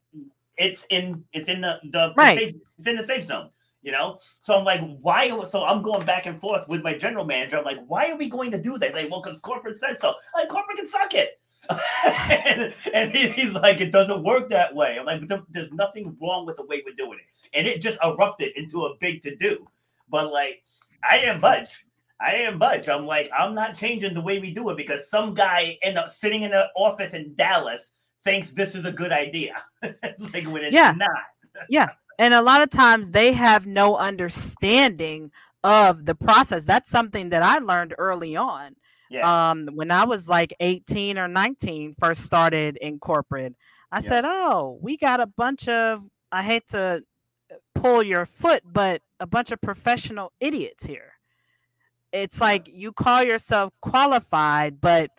it's 0.56 0.86
in 0.90 1.24
it's 1.32 1.48
in 1.48 1.60
the, 1.60 1.78
the, 1.84 2.08
the 2.08 2.14
Right. 2.16 2.38
safe, 2.38 2.54
it's 2.78 2.86
in 2.86 2.96
the 2.96 3.04
safe 3.04 3.24
zone. 3.24 3.50
You 3.86 3.92
know, 3.92 4.18
so 4.40 4.58
I'm 4.58 4.64
like, 4.64 4.80
why? 5.00 5.28
So 5.44 5.64
I'm 5.64 5.80
going 5.80 6.04
back 6.04 6.26
and 6.26 6.40
forth 6.40 6.66
with 6.66 6.82
my 6.82 6.98
general 6.98 7.24
manager. 7.24 7.56
I'm 7.56 7.64
like, 7.64 7.78
why 7.86 8.10
are 8.10 8.16
we 8.16 8.28
going 8.28 8.50
to 8.50 8.60
do 8.60 8.78
that? 8.78 8.92
Like, 8.92 9.08
well, 9.08 9.22
because 9.22 9.38
corporate 9.38 9.78
said 9.78 10.00
so. 10.00 10.08
I'm 10.08 10.42
like, 10.42 10.48
corporate 10.48 10.78
can 10.78 10.88
suck 10.88 11.14
it. 11.14 11.38
and 12.48 12.74
and 12.92 13.12
he, 13.12 13.28
he's 13.28 13.52
like, 13.52 13.80
it 13.80 13.92
doesn't 13.92 14.24
work 14.24 14.50
that 14.50 14.74
way. 14.74 14.98
I'm 14.98 15.06
like, 15.06 15.30
there's 15.50 15.70
nothing 15.70 16.16
wrong 16.20 16.46
with 16.46 16.56
the 16.56 16.64
way 16.64 16.82
we're 16.84 16.96
doing 16.96 17.20
it. 17.20 17.48
And 17.56 17.68
it 17.68 17.80
just 17.80 17.96
erupted 18.02 18.56
into 18.56 18.86
a 18.86 18.96
big 18.98 19.22
to 19.22 19.36
do. 19.36 19.68
But 20.08 20.32
like, 20.32 20.64
I 21.08 21.20
didn't 21.20 21.40
budge. 21.40 21.86
I 22.20 22.32
didn't 22.32 22.58
budge. 22.58 22.88
I'm 22.88 23.06
like, 23.06 23.30
I'm 23.38 23.54
not 23.54 23.76
changing 23.76 24.14
the 24.14 24.20
way 24.20 24.40
we 24.40 24.52
do 24.52 24.68
it 24.70 24.76
because 24.76 25.08
some 25.08 25.32
guy 25.32 25.78
end 25.84 25.96
up 25.96 26.10
sitting 26.10 26.42
in 26.42 26.52
an 26.52 26.66
office 26.74 27.14
in 27.14 27.36
Dallas 27.36 27.92
thinks 28.24 28.50
this 28.50 28.74
is 28.74 28.84
a 28.84 28.90
good 28.90 29.12
idea. 29.12 29.62
it's 29.82 30.32
like 30.34 30.46
when 30.46 30.64
it's 30.64 30.74
not. 30.74 30.96
Yeah. 31.68 31.84
not. 31.84 31.96
And 32.18 32.34
a 32.34 32.42
lot 32.42 32.62
of 32.62 32.70
times 32.70 33.10
they 33.10 33.32
have 33.32 33.66
no 33.66 33.96
understanding 33.96 35.30
of 35.64 36.04
the 36.06 36.14
process. 36.14 36.64
That's 36.64 36.88
something 36.90 37.30
that 37.30 37.42
i 37.42 37.58
learned 37.58 37.94
early 37.98 38.36
on. 38.36 38.76
Yeah. 39.08 39.50
um 39.50 39.68
when 39.74 39.90
i 39.92 40.04
was 40.04 40.28
like 40.28 40.52
18 40.58 41.16
or 41.16 41.28
19 41.28 41.94
first 41.96 42.24
started 42.24 42.76
in 42.78 42.98
corporate 42.98 43.54
i 43.92 43.98
Yeah. 43.98 44.08
said 44.08 44.24
oh 44.26 44.78
we 44.82 44.96
got 44.96 45.20
a 45.20 45.26
bunch 45.26 45.68
of 45.68 46.02
i 46.32 46.42
hate 46.42 46.66
to 46.70 47.04
pull 47.74 48.02
your 48.02 48.26
foot 48.26 48.62
but 48.64 49.02
a 49.20 49.26
bunch 49.26 49.52
of 49.52 49.60
professional 49.60 50.32
idiots 50.40 50.84
here. 50.84 51.12
It's 52.12 52.40
like 52.40 52.68
you 52.72 52.92
call 52.92 53.22
yourself 53.22 53.72
qualified 53.80 54.80
but 54.80 55.10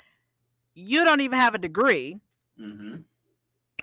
you 0.76 1.06
don't 1.06 1.22
even 1.22 1.40
have 1.40 1.56
a 1.56 1.60
degree. 1.70 2.18
Hmm 2.60 2.96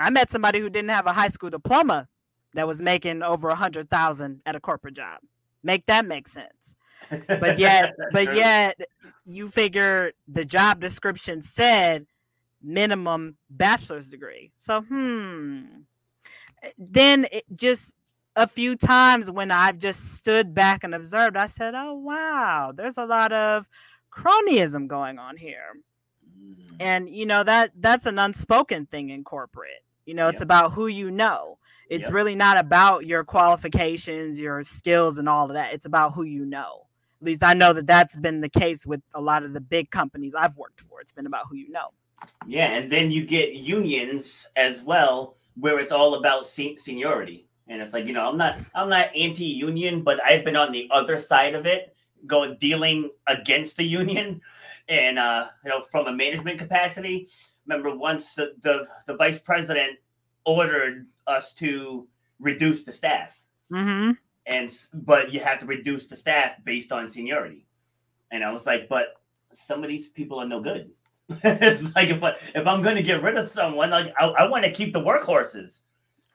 i 0.00 0.10
met 0.10 0.30
somebody 0.30 0.58
who 0.60 0.68
didn't 0.68 0.90
have 0.90 1.06
a 1.06 1.12
high 1.12 1.28
school 1.28 1.50
diploma 1.50 2.08
that 2.54 2.66
was 2.66 2.80
making 2.80 3.22
over 3.22 3.48
a 3.48 3.54
hundred 3.54 3.90
thousand 3.90 4.40
at 4.46 4.56
a 4.56 4.60
corporate 4.60 4.94
job. 4.94 5.18
Make 5.62 5.86
that 5.86 6.06
make 6.06 6.26
sense. 6.28 6.76
But 7.28 7.58
yet 7.58 7.94
but 8.12 8.34
yet 8.34 8.78
you 9.26 9.48
figure 9.48 10.12
the 10.28 10.44
job 10.44 10.80
description 10.80 11.42
said 11.42 12.06
minimum 12.62 13.36
bachelor's 13.50 14.08
degree. 14.08 14.52
So 14.56 14.80
hmm. 14.80 15.62
Then 16.78 17.26
it 17.30 17.44
just 17.54 17.94
a 18.36 18.48
few 18.48 18.74
times 18.74 19.30
when 19.30 19.50
i've 19.52 19.78
just 19.78 20.14
stood 20.14 20.52
back 20.54 20.82
and 20.82 20.92
observed 20.92 21.36
i 21.36 21.46
said 21.46 21.72
oh 21.76 21.94
wow 21.94 22.72
there's 22.74 22.98
a 22.98 23.04
lot 23.04 23.30
of 23.30 23.68
cronyism 24.12 24.88
going 24.88 25.20
on 25.20 25.36
here. 25.36 25.76
Mhm. 26.36 26.76
and 26.80 27.08
you 27.08 27.26
know 27.26 27.44
that 27.44 27.70
that's 27.76 28.06
an 28.06 28.18
unspoken 28.18 28.86
thing 28.86 29.10
in 29.10 29.24
corporate. 29.24 29.84
You 30.06 30.14
know 30.14 30.28
it's 30.28 30.40
about 30.40 30.72
who 30.72 30.86
you 30.88 31.10
know 31.10 31.58
it's 31.90 32.08
Yep. 32.08 32.14
really 32.14 32.34
not 32.34 32.58
about 32.58 33.06
your 33.06 33.24
qualifications 33.24 34.40
your 34.40 34.62
skills 34.62 35.18
and 35.18 35.28
all 35.28 35.46
of 35.46 35.54
that. 35.54 35.74
It's 35.74 35.86
about 35.86 36.14
who 36.14 36.22
you 36.24 36.44
know. 36.46 36.86
At 37.20 37.26
least 37.26 37.42
i 37.42 37.54
know 37.54 37.72
that 37.72 37.86
that's 37.86 38.16
been 38.16 38.40
the 38.40 38.48
case 38.50 38.84
with 38.86 39.00
a 39.14 39.20
lot 39.20 39.44
of 39.44 39.54
the 39.54 39.60
big 39.60 39.90
companies 39.90 40.34
i've 40.34 40.56
worked 40.56 40.80
for. 40.82 41.00
It's 41.00 41.12
been 41.12 41.26
about 41.26 41.46
who 41.48 41.56
you 41.56 41.70
know. 41.70 41.88
Yeah, 42.46 42.66
and 42.74 42.90
then 42.90 43.10
you 43.10 43.24
get 43.26 43.54
unions 43.54 44.46
as 44.56 44.82
well, 44.82 45.36
where 45.56 45.78
it's 45.78 45.92
all 45.92 46.14
about 46.14 46.46
se- 46.46 46.78
seniority, 46.78 47.46
and 47.68 47.82
it's 47.82 47.92
like 47.92 48.06
you 48.06 48.12
know, 48.14 48.28
I'm 48.28 48.38
not, 48.38 48.58
I'm 48.74 48.88
not 48.88 49.14
anti-union, 49.14 50.02
but 50.02 50.22
I've 50.24 50.44
been 50.44 50.56
on 50.56 50.72
the 50.72 50.88
other 50.90 51.18
side 51.18 51.54
of 51.54 51.66
it, 51.66 51.94
going 52.26 52.56
dealing 52.60 53.10
against 53.26 53.76
the 53.76 53.84
union, 53.84 54.40
and 54.88 55.18
uh, 55.18 55.48
you 55.64 55.70
know, 55.70 55.82
from 55.82 56.06
a 56.06 56.12
management 56.12 56.58
capacity. 56.58 57.28
Remember, 57.66 57.94
once 57.94 58.34
the 58.34 58.54
the, 58.62 58.86
the 59.06 59.16
vice 59.16 59.38
president 59.38 59.98
ordered 60.46 61.06
us 61.26 61.52
to 61.54 62.06
reduce 62.40 62.84
the 62.84 62.92
staff, 62.92 63.38
mm-hmm. 63.70 64.12
and 64.46 64.70
but 64.92 65.32
you 65.32 65.40
have 65.40 65.58
to 65.60 65.66
reduce 65.66 66.06
the 66.06 66.16
staff 66.16 66.52
based 66.64 66.92
on 66.92 67.08
seniority, 67.08 67.66
and 68.30 68.44
I 68.44 68.52
was 68.52 68.66
like, 68.66 68.88
but 68.88 69.14
some 69.52 69.82
of 69.82 69.88
these 69.88 70.08
people 70.08 70.38
are 70.40 70.48
no 70.48 70.60
good. 70.60 70.90
it's 71.42 71.94
like 71.94 72.10
if 72.10 72.22
I, 72.22 72.36
if 72.54 72.66
I'm 72.66 72.82
going 72.82 72.96
to 72.96 73.02
get 73.02 73.22
rid 73.22 73.36
of 73.36 73.46
someone, 73.48 73.90
like 73.90 74.12
I, 74.18 74.26
I 74.26 74.48
want 74.48 74.64
to 74.64 74.70
keep 74.70 74.92
the 74.92 75.00
workhorses. 75.00 75.84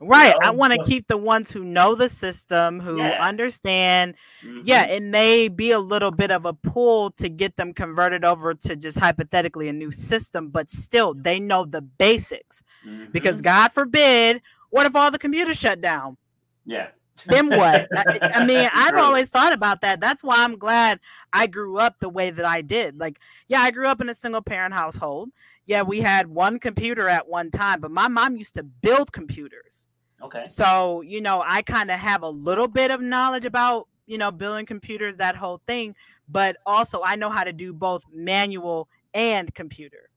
right 0.02 0.34
i 0.42 0.48
know, 0.48 0.54
want 0.54 0.72
to 0.72 0.82
keep 0.86 1.06
the 1.10 1.18
ones 1.18 1.52
who 1.52 1.62
know 1.66 1.94
the 1.94 2.08
system 2.08 2.80
who 2.80 3.00
Yeah. 3.00 3.20
understand 3.22 4.16
Mhm. 4.42 4.62
yeah 4.64 4.86
it 4.86 5.04
may 5.04 5.50
be 5.50 5.72
a 5.72 5.80
little 5.80 6.12
bit 6.12 6.32
of 6.32 6.46
a 6.46 6.54
pull 6.54 7.12
to 7.20 7.28
get 7.28 7.58
them 7.58 7.74
converted 7.74 8.24
over 8.24 8.54
to 8.54 8.78
just 8.78 8.98
hypothetically 8.98 9.68
a 9.68 9.74
new 9.74 9.92
system 9.92 10.48
but 10.52 10.70
still 10.70 11.14
they 11.14 11.38
know 11.38 11.66
the 11.66 11.82
basics 11.82 12.64
Mhm. 12.88 13.12
because 13.12 13.42
god 13.42 13.74
forbid 13.74 14.42
what 14.70 14.86
if 14.86 14.96
all 14.96 15.12
the 15.12 15.20
computers 15.20 15.58
shut 15.58 15.82
down 15.82 16.18
yeah, 16.66 16.90
then 17.26 17.54
what 17.54 17.84
I, 17.96 18.06
I 18.34 18.40
mean 18.42 18.70
i've 18.74 18.92
True. 18.92 19.00
always 19.00 19.30
thought 19.30 19.54
about 19.54 19.82
that 19.82 20.00
that's 20.00 20.24
why 20.24 20.44
i'm 20.44 20.58
glad 20.58 21.00
i 21.34 21.48
grew 21.48 21.78
up 21.78 21.96
the 22.00 22.10
way 22.10 22.32
that 22.32 22.46
i 22.46 22.62
did 22.62 23.00
like 23.00 23.20
yeah 23.48 23.62
i 23.62 23.72
grew 23.72 23.88
up 23.88 24.02
in 24.02 24.10
a 24.10 24.14
single 24.14 24.42
parent 24.42 24.74
household 24.74 25.30
yeah 25.66 25.82
we 25.82 26.02
had 26.02 26.28
one 26.28 26.60
computer 26.60 27.08
at 27.10 27.28
one 27.28 27.52
time 27.52 27.82
but 27.82 27.92
my 27.92 28.08
mom 28.08 28.36
used 28.38 28.56
to 28.56 28.64
build 28.64 29.12
computers 29.12 29.88
Okay. 30.22 30.48
So, 30.48 31.02
you 31.02 31.22
know, 31.22 31.44
I 31.46 31.62
kind 31.62 31.90
of 31.92 32.00
have 32.00 32.24
a 32.24 32.30
little 32.30 32.68
bit 32.68 32.92
of 32.92 33.02
knowledge 33.02 33.46
about, 33.46 33.88
you 34.08 34.18
know, 34.18 34.32
building 34.32 34.66
computers, 34.66 35.18
that 35.18 35.36
whole 35.36 35.62
thing, 35.68 35.96
but 36.28 36.58
also 36.66 37.02
I 37.04 37.16
know 37.16 37.30
how 37.30 37.44
to 37.44 37.54
do 37.54 37.74
both 37.74 38.04
manual 38.12 38.90
and 39.14 39.54
computer 39.54 40.10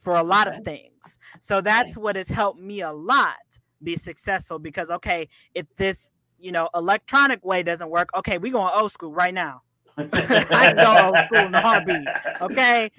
for 0.00 0.16
a 0.16 0.22
lot 0.22 0.48
Okay. 0.48 0.56
of 0.58 0.64
things. 0.64 1.18
So 1.40 1.60
that's 1.60 1.96
Nice. 1.96 1.96
what 1.96 2.16
has 2.16 2.28
helped 2.28 2.60
me 2.60 2.80
a 2.80 2.92
lot 2.92 3.36
be 3.82 3.96
successful 3.96 4.58
because 4.58 4.90
okay, 4.90 5.28
if 5.54 5.66
this, 5.76 6.10
you 6.38 6.52
know, 6.52 6.68
electronic 6.74 7.44
way 7.44 7.62
doesn't 7.62 7.90
work, 7.90 8.10
okay, 8.16 8.38
we 8.38 8.50
going 8.50 8.72
old 8.74 8.92
school 8.92 9.12
right 9.12 9.34
now. 9.34 9.62
I 9.98 10.72
go 10.76 11.06
old 11.06 11.16
school 11.26 11.46
in 11.46 11.54
a 11.54 11.60
heartbeat. 11.60 12.06
Okay. 12.42 12.90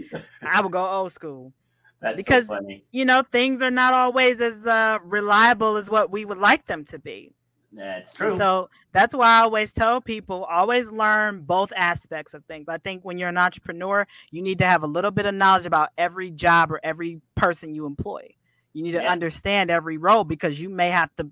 I 0.41 0.61
will 0.61 0.69
go 0.69 0.85
old 0.85 1.11
school. 1.11 1.53
That's 1.99 2.17
Because- 2.17 2.47
so. 2.47 2.59
You 2.91 3.05
know, 3.05 3.23
things 3.31 3.61
are 3.61 3.71
not 3.71 3.93
always 3.93 4.41
as 4.41 4.65
uh, 4.67 4.99
reliable 5.03 5.77
as 5.77 5.89
what 5.89 6.11
we 6.11 6.25
would 6.25 6.37
like 6.37 6.65
them 6.65 6.85
to 6.85 6.99
be. 6.99 7.33
That's 7.73 8.11
And 8.19 8.29
true. 8.29 8.37
So 8.37 8.69
that's 8.93 9.13
why 9.13 9.27
I 9.27 9.41
always 9.41 9.73
tell 9.73 9.99
people 10.01 10.45
always 10.45 10.91
learn 10.91 11.41
both 11.41 11.71
aspects 11.75 12.33
of 12.33 12.43
things. 12.45 12.69
I 12.69 12.77
think 12.77 13.03
when 13.03 13.17
you're 13.17 13.29
an 13.29 13.37
entrepreneur, 13.37 14.07
you 14.31 14.41
need 14.41 14.57
to 14.59 14.65
have 14.65 14.83
a 14.83 14.87
little 14.87 15.11
bit 15.11 15.25
of 15.25 15.35
knowledge 15.35 15.65
about 15.65 15.89
every 15.97 16.31
job 16.31 16.71
or 16.71 16.79
every 16.83 17.21
person 17.35 17.75
you 17.75 17.85
employ. 17.85 18.33
You 18.77 18.83
need 18.83 18.91
to 18.91 19.01
Yeah. 19.01 19.11
understand 19.11 19.71
every 19.71 19.97
role 19.97 20.23
because 20.23 20.61
you 20.61 20.69
may 20.69 20.89
have 20.91 21.09
to 21.15 21.31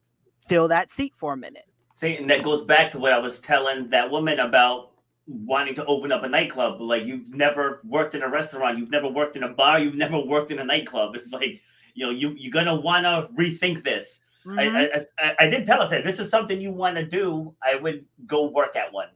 fill 0.50 0.68
that 0.70 0.89
seat 0.89 1.14
for 1.16 1.34
a 1.34 1.38
minute. 1.38 1.66
See, 1.93 2.18
and 2.18 2.28
that 2.32 2.41
goes 2.41 2.64
back 2.66 2.89
to 2.91 3.00
what 3.00 3.14
I 3.14 3.20
was 3.20 3.39
telling 3.39 3.88
that 3.91 4.10
woman 4.10 4.39
about 4.39 4.93
wanting 5.28 5.76
to 5.76 5.86
open 5.86 6.12
up 6.12 6.24
a 6.24 6.28
nightclub. 6.28 6.82
Like 6.82 7.06
you've 7.06 7.36
never 7.36 7.82
worked 7.84 8.16
in 8.16 8.24
a 8.24 8.28
restaurant, 8.28 8.80
you've 8.80 8.89
never 8.89 9.08
worked 9.08 9.36
in 9.36 9.43
a 9.43 9.50
bar, 9.50 9.80
you've 9.80 9.93
never 9.93 10.20
worked 10.20 10.50
in 10.52 10.58
a 10.58 10.64
nightclub. 10.64 11.16
It's 11.16 11.32
like 11.32 11.62
you 11.93 12.04
know 12.04 12.10
you 12.12 12.32
you're 12.36 12.52
gonna 12.52 12.76
want 12.76 13.06
to 13.06 13.30
rethink 13.39 13.84
this. 13.84 14.22
Mhm. 14.43 14.60
I, 14.60 15.02
I, 15.30 15.36
I 15.41 15.48
did 15.48 15.68
tell 15.68 15.84
us 15.84 15.91
that 15.91 16.04
this 16.04 16.20
is 16.20 16.32
something 16.32 16.60
you 16.60 16.72
want 16.72 16.98
to 16.98 17.06
do. 17.06 17.54
I 17.64 17.76
would 17.76 18.06
go 18.26 18.46
work 18.50 18.76
at 18.76 18.91
one, 18.91 19.10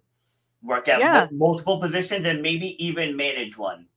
work 0.62 0.88
at 0.88 1.00
Yeah. 1.00 1.28
mul- 1.32 1.50
multiple 1.50 1.80
positions, 1.80 2.26
and 2.26 2.44
maybe 2.44 2.84
even 2.84 3.16
manage 3.18 3.58
one. 3.58 3.88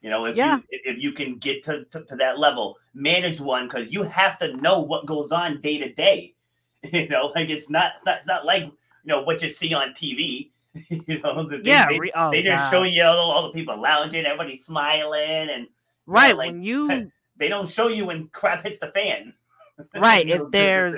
You 0.00 0.10
know, 0.10 0.26
if 0.26 0.36
Yeah. 0.36 0.56
you 0.56 0.62
if 0.70 1.02
you 1.02 1.12
can 1.12 1.36
get 1.38 1.64
to, 1.64 1.84
to, 1.86 2.04
to 2.04 2.16
that 2.16 2.38
level, 2.38 2.78
manage 2.94 3.40
one 3.40 3.66
because 3.66 3.92
you 3.92 4.02
have 4.04 4.38
to 4.38 4.56
know 4.56 4.80
what 4.80 5.06
goes 5.06 5.32
on 5.32 5.60
day 5.60 5.78
to 5.78 5.92
day. 5.92 6.34
You 6.92 7.08
know, 7.08 7.32
like 7.34 7.50
it's 7.50 7.68
not 7.68 7.92
it's 7.96 8.04
not 8.04 8.18
it's 8.18 8.26
not 8.26 8.44
like 8.46 8.62
you 8.62 8.72
know 9.04 9.22
what 9.22 9.42
you 9.42 9.50
see 9.50 9.74
on 9.74 9.90
TV. 9.90 10.50
you 10.88 11.20
know, 11.20 11.48
they, 11.48 11.58
yeah, 11.64 11.86
they, 11.88 11.98
oh, 12.14 12.30
they 12.30 12.42
just 12.42 12.70
show 12.70 12.84
you 12.84 13.02
all, 13.02 13.16
all 13.32 13.42
the 13.48 13.52
people 13.52 13.80
lounging, 13.80 14.24
everybody 14.24 14.56
smiling, 14.56 15.48
and 15.50 15.66
right 16.06 16.36
like, 16.36 16.48
when 16.52 16.62
you 16.62 17.10
they 17.36 17.48
don't 17.48 17.68
show 17.68 17.88
you 17.88 18.06
when 18.06 18.28
crap 18.28 18.62
hits 18.62 18.78
the 18.78 18.88
fan. 18.92 19.32
Right, 19.94 20.26
You 20.26 20.46
if 20.46 20.50
there's- 20.52 20.94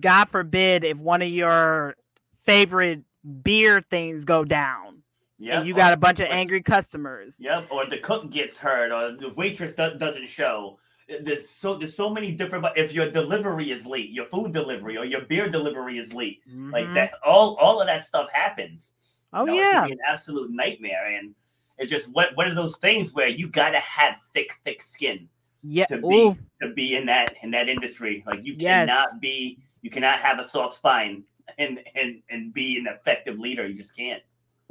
God 0.00 0.26
forbid 0.26 0.84
if 0.84 0.98
one 0.98 1.22
of 1.22 1.28
your 1.28 1.96
favorite 2.44 3.02
beer 3.42 3.80
things 3.80 4.24
go 4.24 4.44
down 4.44 5.02
Yep, 5.38 5.54
and 5.54 5.66
you 5.66 5.74
got 5.74 5.92
a 5.92 5.96
bunch 5.96 6.20
of 6.20 6.28
angry 6.30 6.62
customers. 6.62 7.38
Yep, 7.40 7.68
or 7.70 7.86
the 7.86 7.98
cook 7.98 8.30
gets 8.30 8.56
hurt, 8.56 8.92
or 8.92 9.16
the 9.16 9.30
waitress 9.34 9.74
do- 9.74 9.98
doesn't 9.98 10.28
show. 10.28 10.78
There's 11.20 11.50
so 11.50 11.74
there's 11.76 11.94
so 11.96 12.08
many 12.08 12.30
different. 12.32 12.62
But 12.62 12.78
if 12.78 12.92
your 12.94 13.10
delivery 13.10 13.70
is 13.70 13.84
late, 13.84 14.10
your 14.10 14.26
food 14.26 14.52
delivery 14.52 14.96
or 14.96 15.04
your 15.04 15.22
beer 15.22 15.48
delivery 15.50 15.98
is 15.98 16.14
late, 16.14 16.40
like 16.46 16.86
Mhm. 16.86 16.94
that, 16.94 17.12
all 17.24 17.56
all 17.56 17.80
of 17.80 17.86
that 17.88 18.04
stuff 18.04 18.30
happens. 18.32 18.94
Oh 19.32 19.40
You 19.44 19.52
know, 19.52 19.58
yeah. 19.58 19.84
be 19.86 19.92
an 19.92 19.98
absolute 20.06 20.50
nightmare, 20.50 21.06
and 21.18 21.34
it's 21.78 21.90
just 21.90 22.08
what 22.12 22.34
one 22.36 22.46
of 22.48 22.54
those 22.56 22.76
things 22.78 23.12
where 23.12 23.28
you 23.28 23.48
gotta 23.48 23.80
have 23.80 24.20
thick, 24.32 24.52
thick 24.64 24.80
skin 24.80 25.28
Yeah. 25.62 25.86
to 25.86 25.98
be 25.98 26.06
Ooh, 26.06 26.38
to 26.62 26.72
be 26.72 26.94
in 26.96 27.06
that 27.06 27.34
in 27.42 27.50
that 27.50 27.68
industry. 27.68 28.22
Like 28.26 28.44
you 28.44 28.54
Yes. 28.56 28.88
cannot 28.88 29.20
be, 29.20 29.58
you 29.82 29.90
cannot 29.90 30.20
have 30.20 30.38
a 30.38 30.44
soft 30.44 30.76
spine 30.76 31.24
and 31.58 31.80
and 31.94 32.22
and 32.30 32.54
be 32.54 32.78
an 32.78 32.86
effective 32.86 33.38
leader. 33.38 33.66
You 33.66 33.74
just 33.74 33.94
can't. 33.96 34.22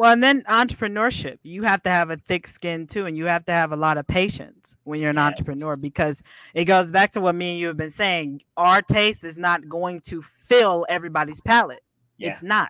Well, 0.04 0.12
and 0.12 0.22
then 0.22 0.44
entrepreneurship, 0.50 1.38
you 1.44 1.64
have 1.64 1.82
to 1.84 1.90
have 1.90 2.10
a 2.10 2.18
thick 2.18 2.46
skin 2.46 2.88
too, 2.88 3.06
and 3.06 3.18
you 3.18 3.26
have 3.28 3.46
to 3.46 3.54
have 3.54 3.72
a 3.72 3.78
lot 3.78 3.98
of 3.98 4.06
patience 4.06 4.76
when 4.84 5.00
you're 5.00 5.12
an 5.12 5.16
Yes. 5.16 5.28
entrepreneur 5.28 5.78
because 5.78 6.22
it 6.54 6.66
goes 6.66 6.92
back 6.92 7.14
to 7.14 7.22
what 7.22 7.36
me 7.36 7.52
and 7.52 7.60
you 7.62 7.68
have 7.68 7.78
been 7.78 7.90
saying. 7.90 8.42
Our 8.58 8.82
taste 8.82 9.24
is 9.24 9.38
not 9.38 9.70
going 9.70 10.02
to 10.02 10.22
fill 10.22 10.86
everybody's 10.90 11.40
palate. 11.40 11.84
Yeah. 12.18 12.32
It's 12.32 12.44
not. 12.44 12.70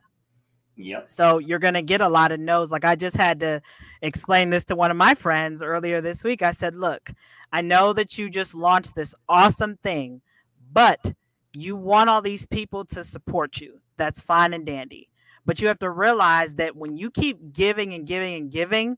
Yep. 0.75 1.09
So 1.09 1.39
you're 1.39 1.57
going 1.57 1.73
to 1.73 1.81
get 1.81 2.01
a 2.01 2.07
lot 2.07 2.31
of 2.31 2.39
no's. 2.39 2.71
Like 2.71 2.85
I 2.85 2.93
just 2.95 3.17
had 3.17 3.39
to 3.39 3.63
explain 4.03 4.51
this 4.51 4.65
to 4.65 4.75
one 4.75 4.91
of 4.91 4.97
my 4.97 5.15
friends 5.15 5.63
earlier 5.63 6.01
this 6.01 6.23
week. 6.23 6.43
I 6.43 6.51
said, 6.51 6.75
Look, 6.75 7.09
I 7.51 7.61
know 7.61 7.93
that 7.93 8.15
you 8.15 8.29
just 8.29 8.53
launched 8.53 8.93
this 8.93 9.15
awesome 9.27 9.77
thing, 9.77 10.21
but 10.71 10.99
you 11.51 11.75
want 11.77 12.11
all 12.11 12.21
these 12.21 12.45
people 12.45 12.85
to 12.85 13.03
support 13.03 13.59
you. 13.59 13.79
That's 13.97 14.21
fine 14.21 14.53
and 14.53 14.67
dandy. 14.67 15.09
But 15.45 15.61
you 15.61 15.67
have 15.67 15.79
to 15.79 15.89
realize 15.91 16.55
that 16.55 16.75
when 16.75 16.95
you 16.97 17.11
keep 17.11 17.53
giving 17.53 17.93
and 17.93 18.07
giving 18.07 18.35
and 18.35 18.51
giving, 18.51 18.97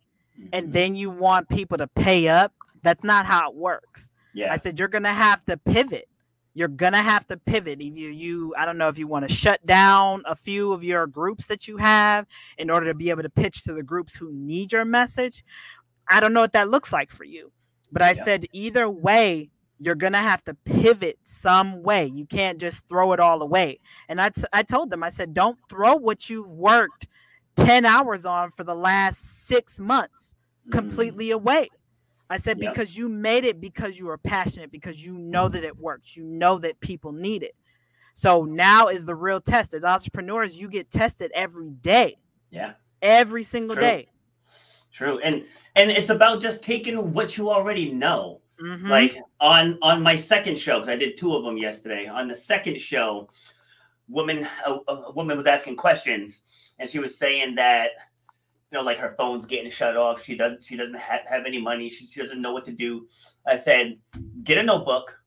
and 0.54 0.68
Mhm. 0.68 0.72
then 0.74 0.96
you 0.96 1.10
want 1.10 1.50
people 1.50 1.78
to 1.78 1.88
pay 1.88 2.28
up, 2.28 2.54
that's 2.84 3.04
not 3.04 3.26
how 3.26 3.50
it 3.50 3.56
works. 3.56 4.12
yeah. 4.34 4.52
I 4.52 4.58
said 4.58 4.78
you're 4.78 4.89
gonna 4.89 5.14
have 5.14 5.43
to 5.46 5.56
pivot. 5.58 6.08
You're 6.54 6.68
gonna 6.68 7.02
have 7.02 7.26
to 7.28 7.38
pivot. 7.38 7.80
If 7.82 7.96
you, 7.98 8.10
you 8.10 8.54
I 8.58 8.66
don't 8.66 8.78
know 8.78 8.89
if 8.89 8.98
you 8.98 9.08
want 9.08 9.28
to 9.28 9.34
shut 9.34 9.66
down 9.66 10.24
a 10.26 10.36
few 10.36 10.72
of 10.74 10.84
your 10.84 11.08
groups 11.08 11.48
that 11.48 11.68
you 11.68 11.78
have 11.78 12.26
in 12.58 12.70
order 12.70 12.86
to 12.88 12.93
be 12.93 13.10
able 13.10 13.24
to 13.24 13.30
pitch 13.30 13.64
to 13.64 13.74
the 13.74 13.82
groups 13.84 14.16
who 14.16 14.32
need 14.34 14.72
your 14.74 14.84
message. 14.86 15.43
I 16.10 16.20
don't 16.20 16.34
know 16.34 16.41
what 16.41 16.52
that 16.54 16.70
looks 16.70 16.91
like 16.93 17.12
for 17.12 17.24
you. 17.24 17.52
But 17.91 18.02
I 18.02 18.12
Yeah. 18.12 18.24
said 18.24 18.46
either 18.52 18.89
way, 18.89 19.50
you're 19.80 19.95
gonna 19.95 20.17
have 20.17 20.43
to 20.45 20.53
pivot 20.53 21.17
some 21.23 21.84
way. 21.84 22.05
You 22.07 22.26
can't 22.26 22.59
just 22.59 22.88
throw 22.88 23.11
it 23.13 23.19
all 23.19 23.41
away. 23.41 23.80
And 24.09 24.21
I, 24.21 24.30
t- 24.30 24.43
I 24.53 24.63
told 24.63 24.89
them, 24.89 25.03
I 25.03 25.09
said, 25.09 25.34
don't 25.34 25.57
throw 25.69 25.95
what 25.95 26.30
you've 26.30 26.49
worked 26.49 27.07
10 27.57 27.86
hours 27.86 28.26
on 28.26 28.51
for 28.51 28.63
the 28.63 28.76
last 28.76 29.47
six 29.47 29.80
months 29.80 30.36
Mhm. 30.67 30.71
completely 30.71 31.32
away. 31.32 31.69
I 32.30 32.38
said 32.38 32.57
Yep. 32.59 32.73
because 32.73 32.97
you 32.97 33.07
made 33.07 33.45
it 33.45 33.61
because 33.61 33.99
you 33.99 34.07
were 34.07 34.17
passionate, 34.17 34.71
because 34.71 35.05
you 35.05 35.13
know 35.13 35.47
that 35.49 35.63
it 35.63 35.78
works, 35.78 36.17
you 36.17 36.23
know 36.23 36.57
that 36.59 36.80
people 36.80 37.11
need 37.11 37.43
it. 37.43 37.55
So 38.13 38.45
now 38.45 38.88
is 38.88 39.05
the 39.05 39.13
real 39.13 39.39
test. 39.41 39.73
As 39.73 39.84
entrepreneurs, 39.84 40.57
you 40.59 40.67
get 40.69 40.89
tested 40.89 41.32
every 41.36 41.69
day, 41.69 42.15
Yeah. 42.49 42.73
every 43.01 43.43
single 43.43 43.76
True. 43.76 43.84
day. 43.84 44.07
True. 44.91 45.19
And 45.19 45.45
and 45.76 45.91
it's 45.91 46.09
about 46.09 46.41
just 46.41 46.63
taking 46.63 47.11
what 47.13 47.38
you 47.38 47.51
already 47.51 47.91
know. 47.91 48.39
Mhm. 48.60 48.88
Like 48.89 49.18
on 49.39 49.78
on 49.82 50.01
my 50.01 50.16
second 50.16 50.58
show, 50.58 50.76
because 50.80 50.89
I 50.89 50.95
did 50.95 51.18
two 51.18 51.36
of 51.36 51.43
them 51.43 51.58
yesterday. 51.58 52.08
On 52.08 52.28
the 52.28 52.36
second 52.38 52.80
show, 52.80 53.30
woman 54.08 54.47
a, 54.66 54.78
a 54.88 55.12
woman 55.14 55.38
was 55.38 55.45
asking 55.47 55.76
questions, 55.76 56.43
and 56.80 56.89
she 56.89 56.99
was 56.99 57.18
saying 57.18 57.56
that 57.56 57.89
you 58.72 58.78
know, 58.78 58.84
like 58.84 58.97
her 58.97 59.14
phone's 59.18 59.45
getting 59.45 59.70
shut 59.70 59.95
off. 59.97 60.24
She 60.24 60.36
doesn't 60.38 60.64
she 60.64 60.76
doesn't 60.78 60.97
ha- 60.97 61.20
have 61.28 61.45
any 61.45 61.62
money. 61.62 61.89
She, 61.89 62.06
she 62.08 62.22
doesn't 62.22 62.41
know 62.41 62.53
what 62.53 62.66
to 62.66 62.72
do. 62.72 63.08
I 63.45 63.58
said, 63.58 63.97
get 64.43 64.58
a 64.58 64.64
notebook. 64.64 65.18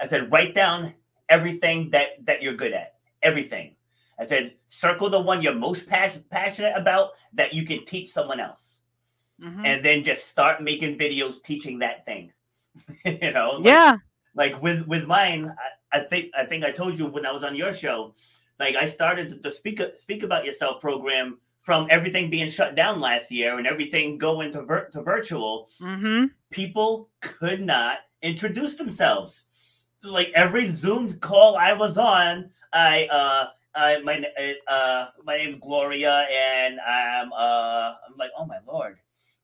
I 0.00 0.06
said, 0.06 0.30
write 0.32 0.54
down 0.54 0.94
everything 1.28 1.90
that 1.90 2.24
that 2.26 2.42
you're 2.42 2.54
good 2.56 2.72
at. 2.72 2.94
Everything. 3.22 3.76
I 4.18 4.26
said, 4.26 4.54
circle 4.66 5.10
the 5.10 5.20
one 5.20 5.42
you're 5.42 5.54
most 5.54 5.88
pas- 5.88 6.20
passionate 6.30 6.74
about 6.76 7.12
that 7.32 7.54
you 7.54 7.64
can 7.64 7.84
teach 7.84 8.10
someone 8.10 8.38
else 8.38 8.80
Mhm. 9.40 9.64
and 9.66 9.84
then 9.84 10.04
just 10.04 10.28
start 10.28 10.62
making 10.62 10.98
videos 10.98 11.42
teaching 11.42 11.78
that 11.80 12.04
thing. 12.06 12.32
you 13.04 13.32
know, 13.32 13.52
like, 13.52 13.64
yeah, 13.64 13.96
like 14.34 14.62
with 14.62 14.86
with 14.86 15.06
mine, 15.06 15.52
I, 15.92 15.98
I 15.98 16.00
think 16.04 16.30
I 16.36 16.44
think 16.44 16.64
I 16.64 16.70
told 16.72 16.98
you 16.98 17.06
when 17.06 17.26
I 17.26 17.32
was 17.32 17.44
on 17.44 17.54
your 17.54 17.72
show, 17.72 18.14
like 18.58 18.76
I 18.76 18.88
started 18.88 19.42
the 19.42 19.50
speak 19.50 19.80
speak 19.96 20.22
about 20.22 20.44
yourself 20.44 20.80
program 20.80 21.38
from 21.62 21.86
everything 21.90 22.30
being 22.30 22.48
shut 22.50 22.74
down 22.74 23.00
last 23.00 23.30
year 23.30 23.58
and 23.58 23.66
everything 23.66 24.18
going 24.18 24.52
to 24.52 24.62
vir- 24.62 24.90
to 24.92 25.02
virtual. 25.02 25.68
hmm 25.80 26.26
People 26.50 27.08
could 27.20 27.60
not 27.60 27.98
introduce 28.22 28.76
themselves. 28.76 29.46
Like 30.02 30.30
every 30.34 30.70
Zoom 30.70 31.18
call 31.18 31.56
I 31.56 31.72
was 31.72 31.98
on, 31.98 32.50
I 32.72 33.06
uh. 33.06 33.46
I, 33.76 33.98
my 34.02 34.24
uh 34.68 35.06
my 35.24 35.36
name's 35.36 35.58
Gloria 35.60 36.28
and 36.32 36.78
I'm 36.78 37.32
uh 37.32 37.94
I'm 38.06 38.16
like 38.16 38.30
oh 38.38 38.46
my 38.46 38.58
lord 38.68 38.98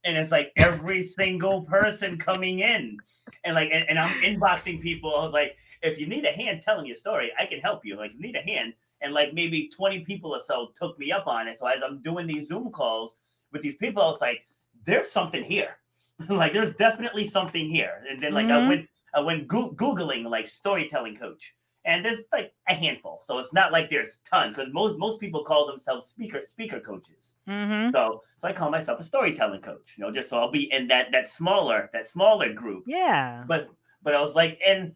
and 0.05 0.17
it's 0.17 0.31
like 0.31 0.53
every 0.57 1.03
single 1.03 1.63
person 1.63 2.17
coming 2.17 2.61
in 2.61 2.97
and 3.45 3.55
like 3.55 3.71
and, 3.73 3.85
and 3.89 3.99
i'm 3.99 4.11
inboxing 4.23 4.81
people 4.81 5.15
i 5.17 5.23
was 5.25 5.33
like 5.33 5.57
if 5.83 5.99
you 5.99 6.07
need 6.07 6.25
a 6.25 6.33
hand 6.33 6.61
telling 6.63 6.87
your 6.87 6.97
story 6.97 7.31
i 7.39 7.47
can 7.47 7.59
help 7.61 7.85
you. 7.87 7.97
Like 7.97 8.13
you 8.15 8.21
need 8.21 8.37
a 8.37 8.43
hand 8.43 8.75
and 9.01 9.15
like 9.15 9.33
maybe 9.33 9.71
20 9.75 10.01
people 10.01 10.33
or 10.35 10.41
so 10.43 10.73
took 10.79 10.99
me 10.99 11.11
up 11.11 11.27
on 11.27 11.49
it. 11.49 11.59
So 11.59 11.67
as 11.67 11.83
i'm 11.83 12.03
doing 12.03 12.27
these 12.27 12.49
zoom 12.49 12.71
calls 12.71 13.17
with 13.53 13.63
these 13.63 13.77
people 13.77 14.03
i 14.03 14.07
was 14.11 14.21
like 14.21 14.43
there's 14.85 15.11
something 15.11 15.43
here. 15.43 15.77
Like 16.29 16.53
there's 16.53 16.75
definitely 16.75 17.27
something 17.29 17.67
here. 17.67 18.03
And 18.11 18.21
then 18.23 18.33
like 18.35 18.47
i 18.47 18.59
Mhm. 18.61 18.69
went 18.69 18.89
i 19.15 19.21
went 19.21 19.49
Goo- 19.49 19.73
googling 19.75 20.25
like 20.29 20.47
storytelling 20.49 21.17
coach 21.17 21.55
and 21.85 22.05
there's 22.05 22.25
like 22.33 22.53
a 22.69 22.75
handful. 22.75 23.21
So 23.25 23.39
it's 23.39 23.53
not 23.53 23.73
like 23.73 23.91
there's 23.91 24.19
tons 24.29 24.57
because 24.57 24.73
most 24.73 24.99
most 24.99 25.21
people 25.21 25.45
call 25.45 25.67
themselves 25.67 26.07
speaker 26.07 26.43
speaker 26.45 26.81
coaches. 26.81 27.37
Hmm 27.47 27.91
so, 27.93 28.23
so 28.39 28.49
I 28.49 28.53
call 28.53 28.71
myself 28.71 29.01
a 29.01 29.05
storytelling 29.05 29.63
coach, 29.63 29.95
you 29.97 30.05
know, 30.05 30.11
just 30.13 30.29
so 30.29 30.39
I'll 30.39 30.51
be 30.51 30.73
in 30.73 30.89
that 30.89 31.13
that 31.13 31.29
smaller 31.29 31.91
that 31.93 32.07
smaller 32.07 32.53
group. 32.53 32.85
yeah, 32.87 33.45
But 33.47 33.71
but 34.03 34.15
I 34.15 34.21
was 34.21 34.35
like, 34.35 34.61
and 34.67 34.95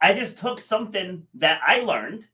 I 0.00 0.12
just 0.12 0.38
took 0.38 0.58
something 0.58 1.26
that 1.34 1.60
I 1.66 1.80
learned, 1.80 2.28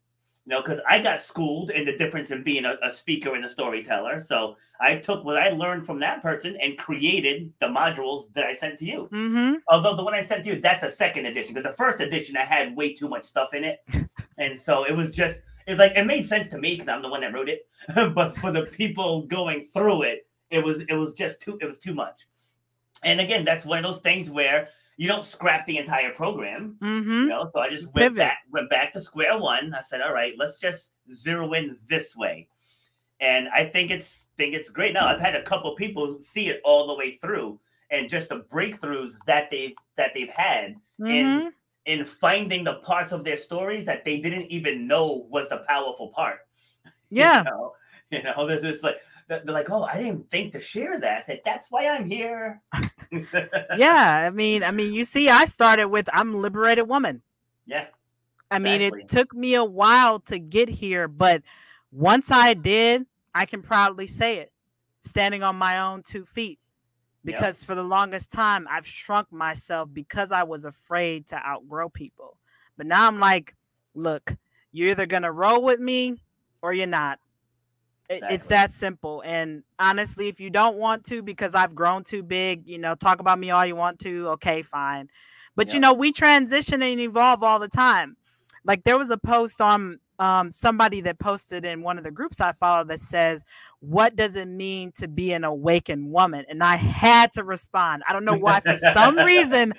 you 0.46 0.54
know, 0.54 0.62
because 0.62 0.80
I 0.88 1.02
got 1.02 1.20
schooled 1.20 1.70
in 1.70 1.84
the 1.84 1.96
difference 1.96 2.30
in 2.30 2.42
being 2.42 2.64
a, 2.64 2.76
a, 2.82 2.90
speaker 2.90 3.34
and 3.34 3.44
a 3.44 3.48
storyteller. 3.48 4.22
So 4.24 4.56
I 4.80 4.96
took 4.96 5.22
what 5.22 5.36
I 5.36 5.50
learned 5.50 5.84
from 5.84 6.00
that 6.00 6.22
person 6.22 6.56
and 6.62 6.78
created 6.78 7.52
the 7.60 7.66
modules 7.66 8.32
that 8.32 8.46
I 8.46 8.54
sent 8.54 8.78
to 8.78 8.86
you. 8.86 9.08
Mm-hmm. 9.12 9.54
Although 9.68 9.96
the 9.96 10.04
one 10.04 10.14
I 10.14 10.22
sent 10.22 10.44
to 10.44 10.54
you, 10.54 10.60
that's 10.60 10.80
the 10.80 10.88
second 10.88 11.26
edition, 11.26 11.54
because 11.54 11.70
the 11.70 11.76
first 11.76 12.00
edition 12.00 12.36
I 12.36 12.44
had 12.44 12.74
way 12.74 12.94
too 12.94 13.08
much 13.08 13.24
stuff 13.24 13.52
in 13.52 13.64
it, 13.64 13.80
and 14.38 14.58
so 14.58 14.84
it 14.84 14.96
was 14.96 15.14
just 15.14 15.42
it's 15.66 15.78
like 15.78 15.92
it 15.94 16.04
made 16.04 16.26
sense 16.26 16.48
to 16.48 16.58
me 16.58 16.74
because 16.74 16.88
I'm 16.88 17.02
the 17.02 17.08
one 17.08 17.20
that 17.20 17.34
wrote 17.34 17.48
it, 17.48 17.68
but 18.14 18.36
for 18.38 18.50
the 18.50 18.62
people 18.62 19.26
going 19.26 19.64
through 19.64 20.02
it, 20.02 20.26
it 20.50 20.64
was 20.64 20.80
it 20.88 20.94
was 20.94 21.12
just 21.12 21.40
too 21.40 21.58
it 21.60 21.66
was 21.66 21.78
too 21.78 21.94
much. 21.94 22.26
And 23.04 23.20
again, 23.20 23.44
that's 23.44 23.64
one 23.64 23.78
of 23.78 23.84
those 23.84 24.00
things 24.00 24.30
where 24.30 24.68
you 24.96 25.08
don't 25.08 25.24
scrap 25.24 25.66
the 25.66 25.78
entire 25.78 26.12
program. 26.12 26.76
Mm-hmm. 26.82 27.10
You 27.10 27.26
know, 27.26 27.50
so 27.54 27.60
I 27.60 27.70
just 27.70 27.86
went 27.86 27.96
Pivot. 28.14 28.16
back 28.16 28.38
went 28.50 28.70
back 28.70 28.92
to 28.92 29.00
square 29.00 29.38
one. 29.38 29.72
I 29.74 29.82
said, 29.82 30.00
all 30.02 30.12
right, 30.12 30.34
let's 30.38 30.58
just 30.58 30.92
zero 31.14 31.52
in 31.54 31.78
this 31.88 32.14
way. 32.16 32.48
And 33.20 33.48
I 33.48 33.64
think 33.64 33.90
it's 33.90 34.28
think 34.36 34.54
it's 34.54 34.70
great. 34.70 34.94
Now 34.94 35.06
I've 35.06 35.20
had 35.20 35.36
a 35.36 35.42
couple 35.42 35.74
people 35.74 36.18
see 36.20 36.48
it 36.48 36.60
all 36.64 36.86
the 36.86 36.94
way 36.94 37.12
through 37.16 37.58
and 37.90 38.08
just 38.08 38.28
the 38.28 38.40
breakthroughs 38.50 39.12
that 39.26 39.50
they've 39.50 39.74
that 39.96 40.12
they've 40.14 40.30
had 40.30 40.76
Mhm. 41.00 41.10
in 41.10 41.52
in 41.86 42.04
finding 42.04 42.62
the 42.64 42.74
parts 42.76 43.10
of 43.12 43.24
their 43.24 43.36
stories 43.38 43.86
that 43.86 44.04
they 44.04 44.20
didn't 44.20 44.46
even 44.46 44.86
know 44.86 45.26
was 45.30 45.48
the 45.48 45.64
powerful 45.68 46.08
part. 46.08 46.40
Yeah. 47.10 47.38
You 47.38 47.44
know, 47.50 47.72
you 48.10 48.22
know 48.22 48.46
this 48.46 48.82
like 48.82 48.98
they're 49.30 49.54
like, 49.54 49.70
oh, 49.70 49.84
I 49.84 49.96
didn't 49.98 50.30
think 50.30 50.52
to 50.52 50.60
share 50.60 50.98
that. 50.98 51.18
I 51.18 51.20
said, 51.22 51.40
that's 51.44 51.70
why 51.70 51.86
I'm 51.86 52.04
here. 52.04 52.60
yeah. 53.12 54.24
I 54.26 54.30
mean, 54.30 54.62
I 54.64 54.72
mean, 54.72 54.92
you 54.92 55.04
see, 55.04 55.28
I 55.28 55.44
started 55.44 55.88
with 55.88 56.08
I'm 56.12 56.34
a 56.34 56.36
liberated 56.36 56.88
woman. 56.88 57.22
yeah. 57.66 57.86
I 58.52 58.58
mean, 58.58 58.80
it 58.80 59.08
took 59.08 59.32
me 59.32 59.54
a 59.54 59.64
while 59.64 60.18
to 60.20 60.40
get 60.40 60.68
here, 60.68 61.06
but 61.06 61.42
once 61.92 62.32
I 62.32 62.54
did, 62.54 63.06
I 63.32 63.46
can 63.46 63.62
proudly 63.62 64.08
say 64.08 64.38
it, 64.38 64.52
standing 65.02 65.44
on 65.44 65.54
my 65.54 65.78
own 65.78 66.02
two 66.02 66.24
feet. 66.24 66.58
Yep. 67.22 67.36
Because 67.36 67.62
for 67.62 67.76
the 67.76 67.84
longest 67.84 68.32
time, 68.32 68.66
I've 68.68 68.86
shrunk 68.86 69.30
myself 69.30 69.88
because 69.92 70.32
I 70.32 70.42
was 70.42 70.64
afraid 70.64 71.28
to 71.28 71.36
outgrow 71.36 71.90
people. 71.90 72.38
But 72.76 72.86
now 72.86 73.06
I'm 73.06 73.20
like, 73.20 73.54
look, 73.94 74.34
you're 74.72 74.90
either 74.90 75.06
going 75.06 75.22
to 75.22 75.30
roll 75.30 75.62
with 75.62 75.78
me 75.78 76.16
or 76.60 76.72
you're 76.72 76.88
not. 76.88 77.20
It- 78.10 78.22
It's 78.30 78.46
that 78.46 78.70
simple. 78.72 79.22
And 79.24 79.62
honestly, 79.78 80.28
if 80.28 80.40
you 80.40 80.50
don't 80.50 80.76
want 80.76 81.04
to, 81.06 81.22
because 81.22 81.54
I've 81.54 81.74
grown 81.74 82.02
too 82.04 82.22
big, 82.22 82.66
you 82.66 82.76
know, 82.78 82.94
talk 82.94 83.20
about 83.20 83.38
me 83.38 83.50
all 83.50 83.64
you 83.64 83.76
want 83.76 83.98
to, 84.00 84.28
okay, 84.30 84.62
fine. 84.62 85.08
But 85.56 85.72
you 85.74 85.80
know, 85.80 85.92
we 85.92 86.12
transition 86.12 86.82
and 86.82 87.00
evolve 87.00 87.42
all 87.42 87.58
the 87.58 87.68
time 87.68 88.16
like 88.64 88.84
there 88.84 88.98
was 88.98 89.10
a 89.10 89.16
post 89.16 89.60
on 89.60 89.98
um, 90.18 90.50
somebody 90.50 91.00
that 91.00 91.18
posted 91.18 91.64
in 91.64 91.82
one 91.82 91.96
of 91.96 92.04
the 92.04 92.10
groups 92.10 92.42
I 92.42 92.52
follow 92.52 92.84
that 92.84 93.00
says, 93.00 93.42
"What 93.80 94.16
does 94.16 94.36
it 94.36 94.46
mean 94.48 94.92
to 94.98 95.08
be 95.08 95.32
an 95.32 95.44
awakened 95.44 96.10
woman?" 96.12 96.44
And 96.50 96.62
I 96.62 96.76
had 96.76 97.32
to 97.34 97.42
respond. 97.44 98.02
I 98.06 98.12
don't 98.12 98.26
know 98.26 98.36
why. 98.36 98.60
For 98.60 98.76
some 98.76 99.16
reason, 99.32 99.72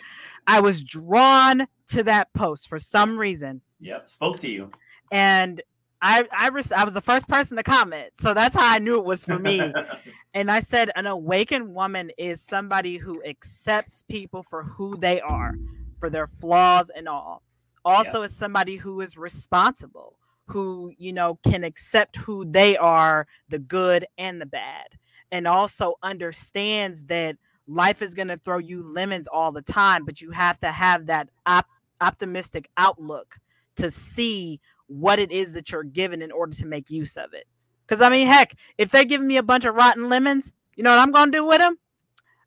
I 0.47 0.59
was 0.59 0.82
drawn 0.82 1.67
to 1.89 2.01
that 2.03 2.34
post 2.34 2.67
for 2.69 2.79
some 2.79 3.19
reason, 3.19 3.61
Yep. 3.82 4.09
Spoke 4.09 4.39
to 4.39 4.49
you. 4.49 4.71
and 5.11 5.61
I 6.01 6.27
I, 6.31 6.49
res- 6.49 6.71
I 6.71 6.83
was 6.83 6.93
the 6.93 7.01
first 7.01 7.27
person 7.27 7.57
to 7.57 7.63
comment, 7.63 8.11
so 8.19 8.33
that's 8.33 8.55
how 8.55 8.67
I 8.67 8.79
knew 8.79 8.97
it 8.97 9.05
was 9.05 9.23
for 9.23 9.37
me. 9.37 9.73
and 10.33 10.49
I 10.49 10.59
said, 10.59 10.91
an 10.95 11.05
awakened 11.05 11.73
woman 11.73 12.11
is 12.17 12.41
somebody 12.41 12.97
who 12.97 13.23
accepts 13.23 14.03
people 14.09 14.43
for 14.43 14.63
who 14.63 14.97
they 14.97 15.21
are, 15.21 15.55
for 15.99 16.09
their 16.09 16.27
flaws 16.27 16.89
and 16.95 17.07
all. 17.07 17.43
Also, 17.83 18.21
is 18.23 18.35
somebody 18.35 18.75
who 18.75 19.01
is 19.01 19.17
responsible, 19.17 20.17
who, 20.45 20.91
you 20.97 21.13
know, 21.13 21.39
can 21.47 21.63
accept 21.63 22.15
who 22.17 22.45
they 22.45 22.77
are, 22.77 23.27
the 23.49 23.59
good 23.59 24.05
and 24.17 24.39
the 24.39 24.45
bad, 24.45 24.87
and 25.31 25.47
also 25.47 25.95
understands 26.03 27.05
that 27.05 27.37
life 27.67 28.01
is 28.01 28.13
going 28.13 28.27
to 28.27 28.37
throw 28.37 28.57
you 28.57 28.83
lemons 28.83 29.27
all 29.27 29.51
the 29.51 29.61
time, 29.61 30.05
but 30.05 30.21
you 30.21 30.31
have 30.31 30.59
to 30.59 30.71
have 30.71 31.07
that 31.07 31.29
op- 31.45 31.67
optimistic 32.01 32.69
outlook 32.77 33.37
to 33.75 33.89
see 33.89 34.59
what 34.91 35.19
it 35.19 35.31
is 35.31 35.53
that 35.53 35.71
you're 35.71 35.83
given 35.83 36.21
in 36.21 36.31
order 36.31 36.55
to 36.57 36.65
make 36.65 36.89
use 36.89 37.17
of 37.17 37.33
it. 37.33 37.47
Because 37.85 38.01
I 38.01 38.09
mean, 38.09 38.27
heck, 38.27 38.55
if 38.77 38.91
they're 38.91 39.05
giving 39.05 39.27
me 39.27 39.37
a 39.37 39.43
bunch 39.43 39.65
of 39.65 39.75
rotten 39.75 40.09
lemons, 40.09 40.53
you 40.75 40.83
know 40.83 40.91
what 40.91 40.99
I'm 40.99 41.11
gonna 41.11 41.31
do 41.31 41.45
with 41.45 41.59
them? 41.59 41.77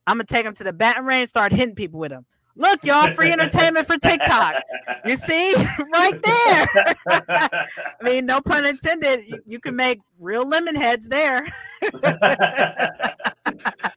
I'm 0.06 0.16
gonna 0.16 0.24
take 0.24 0.44
them 0.44 0.54
to 0.54 0.64
the 0.64 0.72
batting 0.72 1.04
range, 1.04 1.28
start 1.28 1.52
hitting 1.52 1.74
people 1.74 2.00
with 2.00 2.10
them. 2.10 2.26
Look, 2.56 2.84
y'all, 2.84 3.12
free 3.14 3.32
entertainment 3.32 3.86
for 3.86 3.98
TikTok. 3.98 4.62
You 5.04 5.16
see, 5.16 5.54
right 5.92 6.22
there. 6.22 6.66
I 7.08 7.66
mean, 8.02 8.26
no 8.26 8.40
pun 8.40 8.64
intended. 8.64 9.26
You, 9.26 9.40
you 9.44 9.58
can 9.58 9.74
make 9.74 9.98
real 10.20 10.48
lemon 10.48 10.76
heads 10.76 11.08
there. 11.08 11.48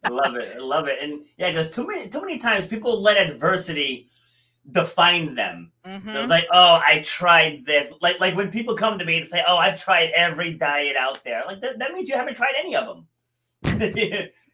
love 0.10 0.36
it. 0.36 0.60
Love 0.60 0.88
it. 0.88 0.98
And 1.02 1.24
yeah, 1.38 1.52
because 1.52 1.70
too 1.70 1.86
many 1.86 2.10
too 2.10 2.22
many 2.22 2.40
times 2.40 2.66
people 2.66 3.00
let 3.00 3.18
adversity 3.18 4.10
define 4.72 5.36
them. 5.36 5.72
Mhm. 5.86 6.28
like, 6.28 6.46
oh, 6.52 6.82
I 6.86 7.02
tried 7.06 7.66
this. 7.66 7.94
Like 8.02 8.20
like 8.20 8.36
when 8.36 8.52
people 8.52 8.76
come 8.76 9.00
to 9.00 9.06
me 9.06 9.18
and 9.18 9.28
say, 9.28 9.44
oh, 9.48 9.58
I've 9.58 9.82
tried 9.82 10.12
every 10.16 10.54
diet 10.54 10.96
out 10.98 11.24
there. 11.24 11.44
Like 11.48 11.62
that, 11.62 11.80
that 11.80 11.94
means 11.94 12.10
you 12.10 12.16
haven't 12.16 12.36
tried 12.36 12.54
any 12.60 12.76
of 12.76 12.86
them. 12.86 13.08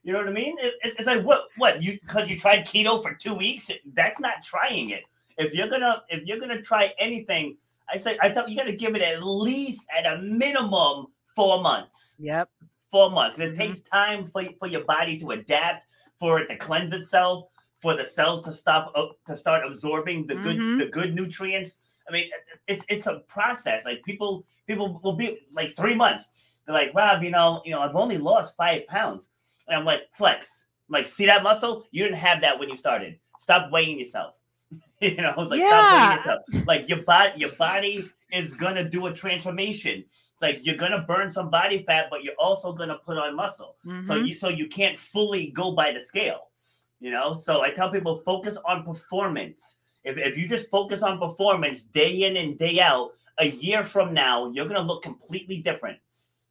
you 0.03 0.13
know 0.13 0.19
what 0.19 0.27
I 0.27 0.31
mean? 0.31 0.57
It- 0.59 0.75
it- 0.83 0.93
it's 0.97 1.07
like 1.07 1.23
what 1.23 1.47
what 1.57 1.81
you 1.81 1.99
because 2.01 2.29
you 2.29 2.39
tried 2.39 2.65
keto 2.65 3.01
for 3.01 3.13
two 3.15 3.33
weeks. 3.33 3.69
That's 3.93 4.19
not 4.19 4.43
trying 4.43 4.91
it. 4.91 5.03
If 5.37 5.53
you're 5.53 5.67
gonna 5.69 6.03
if 6.09 6.23
you're 6.25 6.39
gonna 6.39 6.61
try 6.61 6.93
anything, 6.99 7.57
I 7.91 7.97
say 7.97 8.17
I 8.21 8.29
thought 8.29 8.49
you 8.49 8.55
got 8.55 8.65
to 8.65 8.75
give 8.75 8.95
it 8.95 9.01
at 9.01 9.23
least 9.23 9.89
at 9.97 10.05
a 10.05 10.21
minimum 10.21 11.07
four 11.35 11.61
months 11.61 12.17
Yep. 12.19 12.49
four 12.91 13.09
months. 13.09 13.39
And 13.39 13.49
it 13.51 13.55
Mhm. 13.55 13.57
takes 13.57 13.79
time 13.81 14.27
for, 14.27 14.43
for 14.59 14.67
your 14.67 14.83
body 14.83 15.17
to 15.19 15.31
adapt, 15.31 15.85
for 16.19 16.39
it 16.39 16.47
to 16.49 16.55
cleanse 16.57 16.93
itself, 16.93 17.47
for 17.83 17.93
the 17.95 18.05
cells 18.05 18.41
to 18.45 18.53
stop 18.53 18.91
up 18.95 19.09
to 19.27 19.35
start 19.37 19.61
absorbing 19.67 20.25
the 20.25 20.35
good 20.45 20.57
Mhm. 20.57 20.79
the 20.79 20.87
good 20.87 21.13
nutrients. 21.13 21.73
I 22.07 22.11
mean, 22.15 22.27
it's 22.67 22.85
it's 22.93 23.07
a 23.07 23.15
process. 23.35 23.83
Like 23.85 24.01
people 24.03 24.45
people 24.65 24.99
will 25.03 25.17
be 25.23 25.27
like 25.59 25.75
three 25.75 25.93
months. 26.03 26.29
They're 26.65 26.73
like, 26.81 26.91
Rob, 26.95 27.21
you 27.23 27.29
know, 27.29 27.61
you 27.65 27.71
know, 27.71 27.81
I've 27.81 27.95
only 27.95 28.17
lost 28.17 28.55
five 28.55 28.87
pounds. 28.87 29.29
And 29.67 29.77
I'm 29.77 29.85
like, 29.85 30.01
flex. 30.13 30.65
like, 30.89 31.07
see 31.07 31.25
that 31.25 31.43
muscle? 31.43 31.85
You 31.91 32.03
didn't 32.03 32.17
have 32.29 32.41
that 32.41 32.57
when 32.59 32.69
you 32.69 32.77
started. 32.77 33.19
Stop 33.39 33.71
weighing 33.71 33.97
yourself. 33.99 34.35
you 35.01 35.15
know, 35.17 35.33
like 35.37 35.61
stop 35.61 35.83
weighing 35.93 36.11
yourself. 36.17 36.67
Like 36.71 36.83
your 36.89 37.01
body, 37.03 37.33
your 37.43 37.51
body 37.67 38.05
is 38.31 38.53
gonna 38.55 38.83
do 38.87 39.07
a 39.07 39.13
transformation. 39.13 39.97
It's 40.33 40.41
like 40.41 40.65
you're 40.65 40.77
gonna 40.83 41.01
burn 41.13 41.31
some 41.31 41.49
body 41.49 41.83
fat, 41.83 42.07
but 42.09 42.23
you're 42.23 42.39
also 42.47 42.71
gonna 42.73 42.97
put 43.07 43.17
on 43.17 43.35
muscle. 43.35 43.75
So 43.85 43.89
Mhm. 43.91 44.27
you 44.27 44.35
so 44.35 44.47
you 44.49 44.67
can't 44.67 44.97
fully 44.97 45.47
go 45.61 45.71
by 45.73 45.91
the 45.91 45.99
scale. 45.99 46.47
You 47.03 47.11
know, 47.11 47.33
so 47.33 47.61
I 47.61 47.69
tell 47.69 47.91
people 47.91 48.21
focus 48.25 48.57
on 48.63 48.85
performance. 48.85 49.75
If, 50.05 50.17
if 50.17 50.37
you 50.37 50.47
just 50.47 50.69
focus 50.69 51.03
on 51.03 51.19
performance 51.19 51.83
day 51.83 52.23
in 52.23 52.37
and 52.37 52.57
day 52.57 52.79
out, 52.79 53.11
a 53.39 53.47
year 53.47 53.83
from 53.83 54.13
now, 54.13 54.49
you're 54.51 54.67
gonna 54.69 54.87
look 54.87 55.03
completely 55.03 55.57
different. 55.57 55.99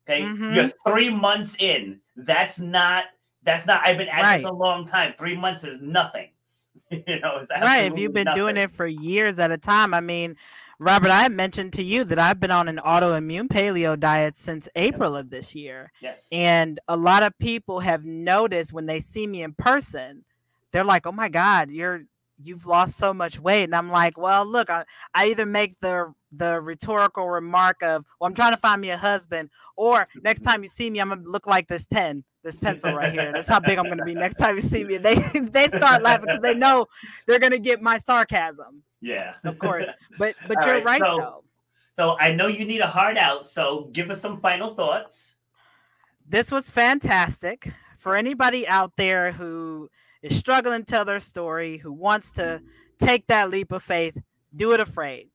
Okay, 0.07 0.21
Mhm. 0.25 0.55
you're 0.55 0.71
three 0.87 1.09
months 1.09 1.57
in. 1.59 2.01
That's 2.17 2.59
not. 2.59 3.05
That's 3.45 3.65
not. 3.65 3.81
I've 3.87 3.97
been 3.97 4.09
at 4.09 4.37
this 4.37 4.45
a 4.45 4.53
long 4.53 4.87
time. 4.87 5.15
Three 5.19 5.35
months 5.35 5.65
is 5.65 5.81
nothing. 5.81 6.29
you 6.91 7.21
know, 7.21 7.47
right 7.63 7.91
if 7.91 7.99
you've 7.99 8.13
been 8.13 8.35
doing 8.35 8.59
it 8.59 8.71
for 8.71 8.87
years 8.87 9.39
at 9.39 9.51
a 9.51 9.59
time 9.59 9.93
i 9.93 10.01
mean 10.01 10.35
robert 10.79 11.11
i 11.11 11.29
mentioned 11.29 11.73
to 11.73 11.83
you 11.83 12.03
that 12.03 12.19
i've 12.19 12.41
been 12.41 12.51
on 12.51 12.67
an 12.67 12.79
autoimmune 12.79 13.47
paleo 13.47 13.99
diet 13.99 14.37
since 14.37 14.69
april 14.75 15.15
of 15.15 15.29
this 15.29 15.55
year 15.55 15.93
Yes. 16.01 16.27
and 16.33 16.81
a 16.89 16.97
lot 16.97 17.23
of 17.23 17.39
people 17.39 17.79
have 17.81 18.05
noticed 18.05 18.73
when 18.73 18.87
they 18.87 19.01
see 19.01 19.27
me 19.27 19.43
in 19.43 19.53
person 19.53 20.25
they're 20.73 20.85
like 20.85 21.07
oh 21.07 21.13
my 21.13 21.29
god 21.29 21.71
you're 21.71 22.03
you've 22.43 22.67
lost 22.67 22.97
so 22.97 23.13
much 23.15 23.39
weight 23.39 23.65
and 23.65 23.75
i'm 23.75 23.91
like 23.91 24.19
well 24.19 24.45
look 24.45 24.69
i, 24.71 24.85
I 25.15 25.27
either 25.27 25.47
make 25.47 25.79
the 25.81 26.13
the 26.33 26.61
rhetorical 26.61 27.29
remark 27.29 27.83
of 27.83 28.05
well 28.21 28.29
i'm 28.29 28.35
trying 28.35 28.53
to 28.53 28.57
find 28.57 28.81
me 28.81 28.91
a 28.91 28.97
husband 28.97 29.51
or 29.77 30.09
next 30.23 30.41
time 30.47 30.63
you 30.63 30.69
see 30.69 30.91
me 30.91 31.01
i'm 31.01 31.11
gonna 31.11 31.23
look 31.25 31.47
like 31.47 31.69
this 31.69 31.85
pen 31.87 32.25
this 32.43 32.59
pencil 32.59 32.95
right 32.95 33.13
here 33.13 33.31
that's 33.33 33.49
how 33.49 33.61
big 33.61 33.79
i'm 33.79 33.89
gonna 33.89 34.05
be 34.05 34.15
next 34.15 34.37
time 34.37 34.57
you 34.57 34.63
see 34.63 34.83
me 34.83 34.97
they 34.99 35.15
they 35.41 35.69
start 35.69 36.03
laughing 36.03 36.27
because 36.27 36.41
they 36.43 36.55
know 36.55 36.87
they're 37.27 37.39
gonna 37.39 37.59
get 37.59 37.81
my 37.81 37.99
sarcasm 37.99 38.83
yeah. 39.01 39.35
of 39.45 39.59
course 39.59 39.87
but 40.19 40.35
but 40.49 40.57
All 40.59 40.67
you're 40.67 40.77
right, 40.77 40.85
right 40.85 41.01
so- 41.01 41.19
though 41.19 41.45
So 41.97 42.17
I 42.19 42.33
know 42.33 42.47
you 42.47 42.65
need 42.65 42.81
a 42.81 42.87
hard 42.87 43.19
out. 43.19 43.47
So 43.47 43.91
give 43.93 44.11
us 44.11 44.21
some 44.21 44.41
final 44.41 44.75
thoughts. 44.75 45.35
this 46.27 46.51
was 46.51 46.71
fantastic 46.71 47.71
for 47.99 48.17
anybody 48.17 48.67
out 48.67 48.93
there 48.97 49.31
who 49.33 49.91
is 50.23 50.37
struggling 50.37 50.85
to 50.85 50.91
tell 50.91 51.05
their 51.05 51.21
story 51.21 51.79
who 51.79 51.93
wants 51.93 52.31
to 52.33 52.63
take 52.99 53.27
that 53.27 53.51
leap 53.51 53.73
of 53.73 53.83
faith 53.83 54.19
do 54.55 54.73
it 54.73 54.81
afraid. 54.81 55.29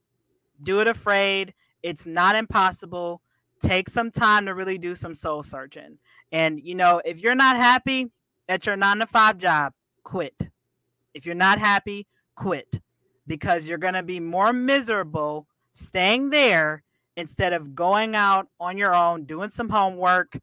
Do 0.61 0.79
it 0.79 0.87
afraid. 0.87 1.53
It's 1.83 2.05
not 2.05 2.35
impossible. 2.35 3.21
Take 3.59 3.89
some 3.89 4.11
time 4.11 4.45
to 4.45 4.53
really 4.53 4.77
do 4.77 4.95
some 4.95 5.15
soul 5.15 5.43
searching. 5.43 5.97
And 6.31 6.59
you 6.59 6.75
know 6.75 7.01
if 7.03 7.19
you're 7.19 7.35
not 7.35 7.55
happy 7.55 8.11
at 8.47 8.65
your 8.65 8.75
nine 8.75 8.99
to 8.99 9.07
five 9.07 9.37
job 9.37 9.73
quit. 10.03 10.49
If 11.13 11.25
you're 11.25 11.35
not 11.35 11.59
happy 11.59 12.07
quit. 12.35 12.79
Because 13.25 13.67
you're 13.67 13.77
going 13.77 13.95
to 13.95 14.03
be 14.03 14.21
more 14.21 14.53
miserable 14.53 15.47
staying 15.73 16.29
there 16.29 16.83
instead 17.17 17.51
of 17.51 17.75
going 17.75 18.15
out 18.15 18.47
on 18.59 18.77
your 18.77 18.95
own, 18.95 19.25
doing 19.25 19.49
some 19.49 19.67
homework, 19.67 20.39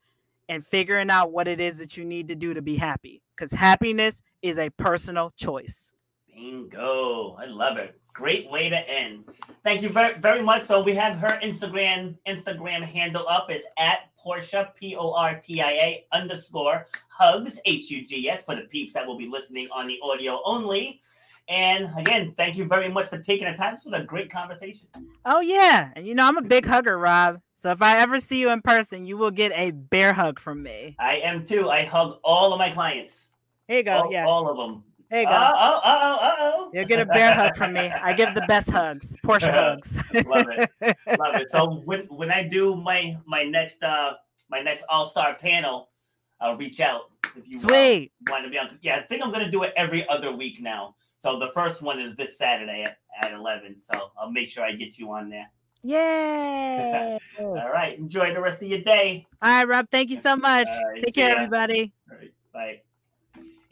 and 0.51 0.66
figuring 0.66 1.09
out 1.09 1.32
what 1.32 1.49
it 1.49 1.61
is 1.61 1.78
that 1.78 1.97
you 1.97 2.05
need 2.05 2.28
to 2.28 2.34
do 2.34 2.53
to 2.53 2.61
be 2.61 2.76
happy. 2.76 3.22
Because 3.37 3.53
happiness 3.53 4.22
is 4.43 4.59
a 4.59 4.70
personal 4.70 5.32
choice. 5.37 5.93
Bingo. 6.32 7.37
I 7.39 7.47
love 7.47 7.76
it. 7.78 8.01
Great 8.12 8.49
way 8.49 8.68
to 8.68 8.89
end. 8.89 9.24
Thank 9.64 9.82
you 9.82 9.89
very, 9.89 10.14
very 10.14 10.41
much. 10.41 10.62
So 10.62 10.82
we 10.82 10.95
have 10.95 11.18
her 11.18 11.41
Instagram 11.43 12.16
Instagram 12.28 12.82
handle 12.82 13.26
up 13.28 13.51
is 13.51 13.64
at 13.76 14.14
Portia 14.16 14.72
P 14.78 14.95
O 14.95 15.12
R 15.12 15.41
T 15.45 15.61
I 15.61 15.70
A 15.70 16.07
underscore 16.12 16.87
hugs 17.09 17.61
H 17.64 17.91
U 17.91 18.07
G 18.07 18.28
S 18.28 18.43
for 18.45 18.55
the 18.55 18.62
peeps 18.62 18.93
that 18.93 19.05
will 19.05 19.18
be 19.18 19.26
listening 19.26 19.68
on 19.72 19.89
the 19.89 19.99
audio 20.01 20.41
only. 20.45 21.01
And 21.49 21.90
again, 21.99 22.32
thank 22.36 22.57
you 22.57 22.64
very 22.64 22.88
much 22.88 23.09
for 23.09 23.18
taking 23.18 23.47
the 23.51 23.55
time. 23.57 23.74
This 23.74 23.84
was 23.84 24.01
a 24.01 24.03
great 24.05 24.30
conversation. 24.30 24.86
Oh 25.26 25.40
yeah, 25.40 25.90
and 25.95 26.07
you 26.07 26.14
know 26.14 26.26
I'm 26.26 26.38
a 26.38 26.42
big 26.42 26.64
hugger, 26.64 26.99
Rob. 26.99 27.40
So 27.55 27.70
if 27.70 27.82
I 27.82 27.99
ever 27.99 28.18
see 28.18 28.40
you 28.40 28.51
in 28.51 28.62
person, 28.62 29.07
you 29.07 29.16
will 29.18 29.30
get 29.30 29.53
a 29.55 29.70
bear 29.70 30.12
hug 30.14 30.40
from 30.40 30.62
me. 30.62 30.97
I 30.99 31.16
am 31.16 31.45
too. 31.45 31.68
I 31.70 31.84
hug 31.84 32.18
all 32.24 32.53
of 32.53 32.59
my 32.59 32.70
clients. 32.70 33.28
Here 33.68 33.78
you 33.78 33.82
go. 33.82 33.92
All, 34.05 34.12
yeah, 34.12 34.24
all 34.26 34.49
of 34.49 34.57
them. 34.57 34.84
there 35.11 35.20
you 35.20 35.26
go. 35.26 35.32
Uh 35.32 35.53
oh, 35.55 35.76
uh 35.76 35.80
oh, 35.84 36.18
uh 36.22 36.34
oh. 36.38 36.70
You'll 36.72 36.86
get 36.86 37.01
a 37.01 37.07
bear 37.07 37.34
hug 37.34 37.57
from 37.57 37.74
me. 37.74 37.80
I 37.80 38.14
give 38.14 38.34
the 38.34 38.45
best 38.49 38.70
hugs, 38.70 39.14
Portia 39.22 39.53
hugs. 39.53 39.97
Love 40.26 40.47
it. 40.49 40.70
Love 41.18 41.34
it. 41.36 41.51
So 41.51 41.74
when 41.84 42.01
when 42.07 42.30
I 42.30 42.42
do 42.42 42.74
my 42.74 43.18
my 43.26 43.45
next 43.45 43.82
uh 43.82 44.14
my 44.49 44.61
next 44.61 44.84
all 44.88 45.07
star 45.07 45.34
panel, 45.34 45.90
I'll 46.40 46.57
reach 46.57 46.80
out 46.80 47.11
if 47.36 47.47
you 47.49 47.59
want- 47.59 47.70
Sweet. 47.70 48.12
want 48.30 48.45
to 48.45 48.51
be 48.51 48.59
on. 48.59 48.78
Yeah, 48.80 48.97
I 48.97 49.03
think 49.03 49.22
I'm 49.22 49.30
gonna 49.30 49.51
do 49.51 49.62
it 49.62 49.74
every 49.76 50.09
other 50.09 50.34
week 50.34 50.61
now. 50.62 50.95
So 51.24 51.38
the 51.38 51.52
first 51.54 51.80
one 51.80 51.98
is 51.98 52.14
this 52.16 52.36
Saturday 52.36 52.82
at, 52.82 52.98
at 53.22 53.32
11. 53.32 53.80
So 53.80 54.10
I'll 54.18 54.30
make 54.30 54.50
sure 54.50 54.62
I 54.62 54.72
get 54.72 54.98
you 54.98 55.10
on 55.10 55.30
there. 55.30 55.50
Yay. 55.82 57.18
All 57.40 57.54
right. 57.54 57.98
Enjoy 57.98 58.34
the 58.34 58.42
rest 58.42 58.60
of 58.60 58.68
your 58.68 58.80
day. 58.80 59.26
All 59.40 59.50
right, 59.50 59.66
Rob. 59.66 59.88
Thank 59.90 60.10
you 60.10 60.16
so 60.16 60.36
much. 60.36 60.66
Right, 60.66 61.00
Take 61.00 61.14
care, 61.14 61.30
ya. 61.30 61.36
everybody. 61.36 61.94
All 62.10 62.18
right. 62.18 62.32
Bye. 62.52 62.82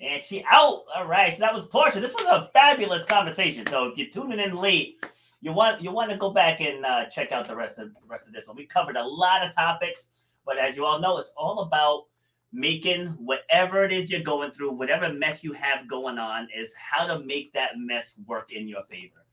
And 0.01 0.23
she 0.23 0.43
out. 0.51 0.85
All 0.97 1.07
right. 1.07 1.35
So 1.35 1.41
that 1.41 1.53
was 1.53 1.67
Portia. 1.67 2.01
This 2.01 2.15
was 2.15 2.25
a 2.25 2.49
fabulous 2.55 3.05
conversation. 3.05 3.67
So 3.67 3.89
if 3.89 3.99
you're 3.99 4.09
tuning 4.09 4.41
in 4.41 4.57
late, 4.57 5.05
you 5.43 5.53
want 5.53 5.83
you 5.83 5.91
want 5.93 6.11
to 6.11 6.17
go 6.17 6.31
back 6.31 6.63
and 6.63 6.87
uh, 6.87 7.05
check 7.11 7.33
out 7.33 7.47
the 7.47 7.55
rest 7.55 7.77
of 7.77 7.93
the 7.93 8.01
rest 8.09 8.27
of 8.27 8.33
this 8.33 8.49
one. 8.49 8.57
We 8.57 8.65
covered 8.65 8.97
a 8.97 9.05
lot 9.05 9.47
of 9.47 9.55
topics, 9.55 10.09
but 10.47 10.57
as 10.57 10.75
you 10.75 10.87
all 10.87 11.01
know, 11.01 11.19
it's 11.19 11.35
all 11.37 11.59
about 11.59 12.05
making 12.53 13.07
whatever 13.19 13.85
it 13.85 13.93
is 13.93 14.11
you're 14.11 14.21
going 14.21 14.51
through, 14.51 14.73
whatever 14.73 15.13
mess 15.13 15.43
you 15.43 15.53
have 15.53 15.89
going 15.89 16.19
on, 16.19 16.49
is 16.57 16.73
how 16.77 17.07
to 17.07 17.25
make 17.25 17.53
that 17.55 17.71
mess 17.77 18.15
work 18.27 18.53
in 18.53 18.69
your 18.69 18.83
favor. 18.91 19.25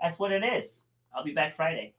That's 0.00 0.18
what 0.18 0.32
it 0.32 0.44
is. 0.44 0.84
I'll 1.14 1.24
be 1.24 1.32
back 1.32 1.56
Friday. 1.56 1.94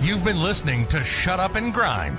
You've 0.00 0.22
been 0.22 0.40
listening 0.40 0.86
to 0.88 1.02
Shut 1.02 1.40
Up 1.40 1.56
and 1.56 1.74
Grind. 1.74 2.18